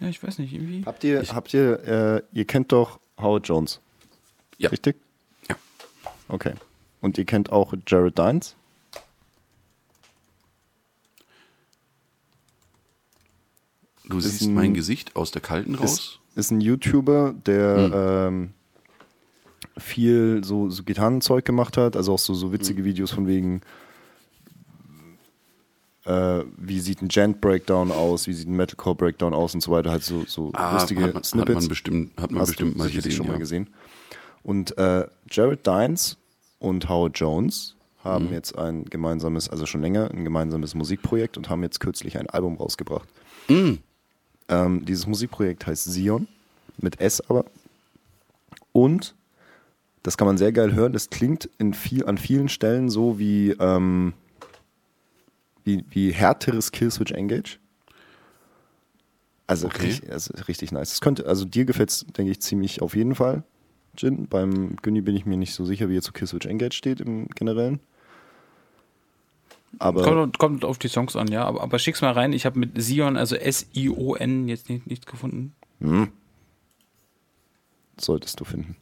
Ja, 0.00 0.08
ich 0.08 0.22
weiß 0.22 0.38
nicht, 0.38 0.52
irgendwie. 0.52 0.82
habt 0.84 1.02
ihr, 1.04 1.22
habt 1.22 1.54
ihr, 1.54 1.82
äh, 1.84 2.22
ihr 2.32 2.44
kennt 2.44 2.72
doch 2.72 3.00
Howard 3.18 3.46
Jones, 3.48 3.80
ja. 4.58 4.68
richtig? 4.70 4.96
ja. 5.48 5.56
Okay. 6.28 6.54
Und 7.00 7.16
ihr 7.18 7.24
kennt 7.24 7.50
auch 7.50 7.72
Jared 7.86 8.18
Dines? 8.18 8.54
Du 14.08 14.18
Ist 14.18 14.24
siehst 14.24 14.42
ein- 14.42 14.54
mein 14.54 14.74
Gesicht 14.74 15.14
aus 15.16 15.30
der 15.30 15.42
Kalten 15.42 15.74
raus. 15.74 15.92
Ist, 15.92 16.18
ist 16.36 16.50
ein 16.50 16.60
YouTuber, 16.60 17.34
der 17.46 18.26
ähm, 18.28 18.50
viel 19.78 20.42
so, 20.44 20.68
so 20.70 20.82
Gitarrenzeug 20.82 21.44
gemacht 21.44 21.76
hat, 21.76 21.96
also 21.96 22.14
auch 22.14 22.18
so, 22.18 22.34
so 22.34 22.52
witzige 22.52 22.84
Videos 22.84 23.10
von 23.12 23.26
wegen, 23.26 23.62
äh, 26.04 26.42
wie 26.56 26.80
sieht 26.80 27.00
ein 27.00 27.08
Gent-Breakdown 27.08 27.92
aus, 27.92 28.26
wie 28.26 28.32
sieht 28.32 28.48
ein 28.48 28.56
Metalcore-Breakdown 28.56 29.34
aus 29.34 29.54
und 29.54 29.60
so 29.62 29.70
weiter, 29.70 29.90
halt 29.90 30.02
so, 30.02 30.24
so 30.26 30.50
Ah, 30.54 30.74
lustige 30.74 31.02
hat 31.02 31.08
man, 31.14 31.16
hat 31.18 31.26
Snippets. 31.26 31.54
man 31.60 31.68
bestimmt, 31.68 32.20
hat 32.20 32.30
man 32.32 32.40
Hast 32.40 32.48
bestimmt 32.48 32.76
mal 32.76 32.90
gesehen. 32.90 33.12
schon 33.12 33.26
ja. 33.26 33.32
mal 33.32 33.38
gesehen. 33.38 33.68
Und 34.42 34.76
äh, 34.78 35.06
Jared 35.30 35.64
Dines 35.66 36.16
und 36.58 36.88
Howard 36.88 37.16
Jones 37.18 37.76
haben 38.02 38.26
Mhm. 38.26 38.32
jetzt 38.32 38.58
ein 38.58 38.84
gemeinsames, 38.86 39.48
also 39.48 39.64
schon 39.64 39.80
länger, 39.80 40.10
ein 40.10 40.24
gemeinsames 40.24 40.74
Musikprojekt 40.74 41.36
und 41.36 41.48
haben 41.48 41.62
jetzt 41.62 41.78
kürzlich 41.78 42.18
ein 42.18 42.28
Album 42.28 42.56
rausgebracht. 42.56 43.08
Mm. 43.48 43.74
Ähm, 44.48 44.84
dieses 44.84 45.06
Musikprojekt 45.06 45.66
heißt 45.66 45.84
Sion, 45.84 46.28
mit 46.78 47.00
S 47.00 47.20
aber. 47.20 47.44
Und 48.72 49.14
das 50.02 50.16
kann 50.16 50.26
man 50.26 50.38
sehr 50.38 50.52
geil 50.52 50.74
hören. 50.74 50.92
Das 50.92 51.10
klingt 51.10 51.48
in 51.58 51.74
viel, 51.74 52.06
an 52.06 52.18
vielen 52.18 52.48
Stellen 52.48 52.90
so 52.90 53.18
wie, 53.18 53.50
ähm, 53.52 54.14
wie, 55.64 55.84
wie 55.90 56.12
härteres 56.12 56.72
Killswitch 56.72 57.12
Engage. 57.12 57.58
Also, 59.46 59.66
Okay. 59.66 59.86
richtig, 59.86 60.12
also 60.12 60.34
richtig 60.48 60.72
nice. 60.72 60.90
Das 60.90 61.00
könnte, 61.00 61.26
also 61.26 61.44
dir 61.44 61.64
gefällt 61.64 61.90
es, 61.90 62.06
denke 62.16 62.32
ich, 62.32 62.40
ziemlich 62.40 62.82
auf 62.82 62.96
jeden 62.96 63.14
Fall. 63.14 63.44
Jin. 63.96 64.26
Beim 64.26 64.76
Günni 64.82 65.02
bin 65.02 65.14
ich 65.14 65.26
mir 65.26 65.36
nicht 65.36 65.54
so 65.54 65.64
sicher, 65.64 65.88
wie 65.88 65.98
er 65.98 66.02
zu 66.02 66.12
Killswitch 66.12 66.46
Engage 66.46 66.74
steht 66.74 67.00
im 67.00 67.28
Generellen. 67.28 67.80
Aber 69.78 70.02
Kommt, 70.02 70.38
kommt 70.38 70.64
auf 70.64 70.78
die 70.78 70.88
Songs 70.88 71.16
an, 71.16 71.28
ja. 71.28 71.44
Aber, 71.44 71.62
aber 71.62 71.78
schick's 71.78 72.02
mal 72.02 72.12
rein. 72.12 72.32
Ich 72.32 72.46
habe 72.46 72.58
mit 72.58 72.80
Sion, 72.80 73.16
also 73.16 73.36
S-I-O-N, 73.36 74.48
jetzt 74.48 74.68
nicht, 74.68 74.86
nichts 74.86 75.06
gefunden. 75.06 75.54
solltest 77.98 78.38
du 78.40 78.44
finden. 78.44 78.76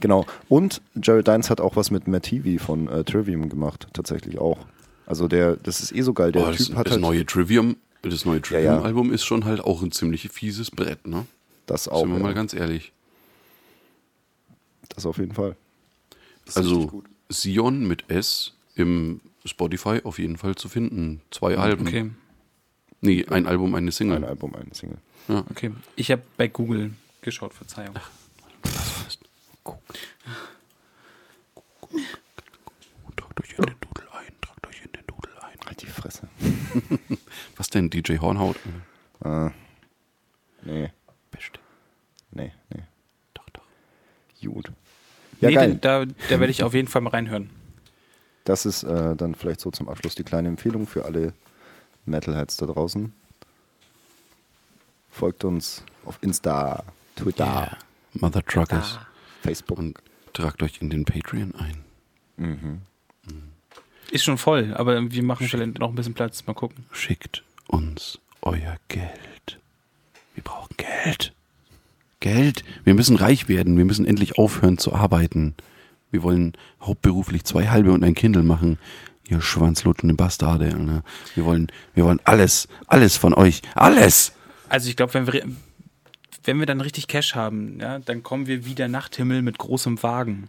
Genau. 0.00 0.26
Und 0.48 0.80
Jared 1.00 1.28
Dines 1.28 1.50
hat 1.50 1.60
auch 1.60 1.76
was 1.76 1.90
mit 1.90 2.08
Matt 2.08 2.30
Heavy 2.30 2.58
von 2.58 2.88
äh, 2.88 3.04
Trivium 3.04 3.48
gemacht, 3.48 3.86
tatsächlich 3.92 4.38
auch. 4.38 4.58
Also 5.06 5.28
der, 5.28 5.56
das 5.56 5.80
ist 5.80 5.92
eh 5.92 6.02
so 6.02 6.12
geil. 6.12 6.32
Der 6.32 6.42
Oh, 6.42 6.50
das, 6.50 6.66
Typ 6.66 6.76
hat 6.76 6.86
das 6.86 6.92
halt 6.92 7.02
neue 7.02 7.26
Trivium, 7.26 7.76
das 8.02 8.24
neue 8.24 8.36
ja. 8.38 8.42
Trivium-Album 8.42 9.12
ist 9.12 9.24
schon 9.24 9.44
halt 9.44 9.60
auch 9.60 9.82
ein 9.82 9.92
ziemlich 9.92 10.28
fieses 10.30 10.70
Brett, 10.70 11.06
ne? 11.06 11.26
das 11.66 11.88
auch. 11.88 12.00
Sind 12.00 12.10
wir 12.10 12.16
ja. 12.18 12.22
mal 12.22 12.34
ganz 12.34 12.54
ehrlich. 12.54 12.92
Das 14.88 15.06
auf 15.06 15.18
jeden 15.18 15.32
Fall. 15.32 15.56
Das 16.46 16.56
Also. 16.56 17.02
Sion 17.28 17.86
mit 17.86 18.10
S 18.10 18.52
im 18.74 19.20
Spotify 19.44 20.00
auf 20.04 20.18
jeden 20.18 20.36
Fall 20.36 20.54
zu 20.54 20.68
finden. 20.68 21.20
Zwei 21.30 21.56
Alben. 21.58 21.86
Okay, 21.86 22.10
Nee, 23.04 23.26
ein 23.26 23.46
Album, 23.48 23.74
eine 23.74 23.90
Single. 23.90 24.18
Ein 24.18 24.24
Album, 24.24 24.54
eine 24.54 24.72
Single. 24.72 24.98
okay. 25.50 25.72
Ich 25.96 26.10
habe 26.12 26.22
bei 26.36 26.46
Google 26.46 26.92
geschaut, 27.20 27.52
Verzeihung. 27.52 27.96
Tragt 33.16 33.40
euch 33.40 33.54
in 33.58 33.64
den 33.64 33.76
Dudel 33.80 34.08
ein, 34.12 34.32
tragt 34.40 34.66
euch 34.66 34.82
in 34.84 34.92
den 34.92 35.06
Dudel 35.06 35.32
ein. 35.40 35.58
Halt 35.66 35.82
die 35.82 35.86
Fresse. 35.86 36.28
Was 37.56 37.68
denn, 37.68 37.90
DJ 37.90 38.18
Hornhaut? 38.18 38.56
Ah. 39.20 39.50
Nee, 40.62 40.90
Beste. 41.30 41.58
nee, 42.30 42.52
nee. 42.72 42.82
Doch, 43.34 43.48
doch. 43.52 43.62
Gut. 44.42 44.70
Ja, 45.40 45.48
nee, 45.48 45.54
geil. 45.54 45.78
Da, 45.80 46.04
da 46.04 46.40
werde 46.40 46.50
ich 46.50 46.62
auf 46.62 46.74
jeden 46.74 46.88
Fall 46.88 47.02
mal 47.02 47.10
reinhören. 47.10 47.50
Das 48.44 48.66
ist 48.66 48.82
äh, 48.82 49.14
dann 49.16 49.34
vielleicht 49.34 49.60
so 49.60 49.70
zum 49.70 49.88
Abschluss 49.88 50.14
die 50.14 50.24
kleine 50.24 50.48
Empfehlung 50.48 50.86
für 50.86 51.04
alle 51.04 51.32
Metalheads 52.06 52.56
da 52.56 52.66
draußen. 52.66 53.12
Folgt 55.10 55.44
uns 55.44 55.84
auf 56.04 56.18
Insta, 56.22 56.84
Twitter, 57.16 57.76
Mother 58.14 58.44
Truckers. 58.44 58.98
Facebook. 59.42 59.78
Und 59.78 59.98
tragt 60.32 60.62
euch 60.62 60.80
in 60.80 60.90
den 60.90 61.04
Patreon 61.04 61.54
ein. 61.56 61.84
Ist 64.10 64.24
schon 64.24 64.38
voll, 64.38 64.74
aber 64.74 65.10
wir 65.10 65.22
machen 65.22 65.48
vielleicht 65.48 65.78
noch 65.78 65.90
ein 65.90 65.94
bisschen 65.94 66.14
Platz. 66.14 66.46
Mal 66.46 66.54
gucken. 66.54 66.84
Schickt 66.92 67.44
uns 67.68 68.18
euer 68.42 68.76
Geld. 68.88 69.60
Wir 70.34 70.42
brauchen 70.42 70.74
Geld. 70.76 71.32
Geld. 72.20 72.64
Wir 72.84 72.94
müssen 72.94 73.16
reich 73.16 73.48
werden. 73.48 73.76
Wir 73.76 73.84
müssen 73.84 74.06
endlich 74.06 74.38
aufhören 74.38 74.78
zu 74.78 74.94
arbeiten. 74.94 75.54
Wir 76.12 76.22
wollen 76.22 76.52
hauptberuflich 76.80 77.42
zwei 77.44 77.68
halbe 77.68 77.90
und 77.90 78.04
ein 78.04 78.14
Kindle 78.14 78.44
machen. 78.44 78.78
Ihr 79.28 79.40
schwanzlutschende 79.40 80.14
Bastarde. 80.14 80.66
Alter. 80.66 81.02
Wir 81.34 81.44
wollen, 81.44 81.66
wir 81.94 82.04
wollen 82.04 82.20
alles, 82.22 82.68
alles 82.86 83.16
von 83.16 83.34
euch. 83.34 83.62
Alles! 83.74 84.32
Also 84.68 84.88
ich 84.88 84.96
glaube, 84.96 85.14
wenn 85.14 85.26
wir, 85.26 85.44
wenn 86.44 86.58
wir 86.60 86.66
dann 86.66 86.80
richtig 86.80 87.08
Cash 87.08 87.34
haben, 87.34 87.80
ja, 87.80 87.98
dann 87.98 88.22
kommen 88.22 88.46
wir 88.46 88.64
wieder 88.64 88.86
Nachthimmel 88.86 89.42
mit 89.42 89.58
großem 89.58 90.00
Wagen. 90.04 90.48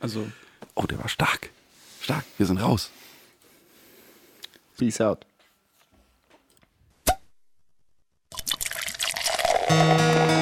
Also, 0.00 0.26
Oh, 0.74 0.86
der 0.86 0.98
war 0.98 1.08
stark. 1.08 1.50
Stark. 2.00 2.24
Wir 2.36 2.46
sind 2.46 2.58
raus. 2.58 2.90
Peace 4.76 5.00
out. 5.00 5.24
Música 9.70 10.33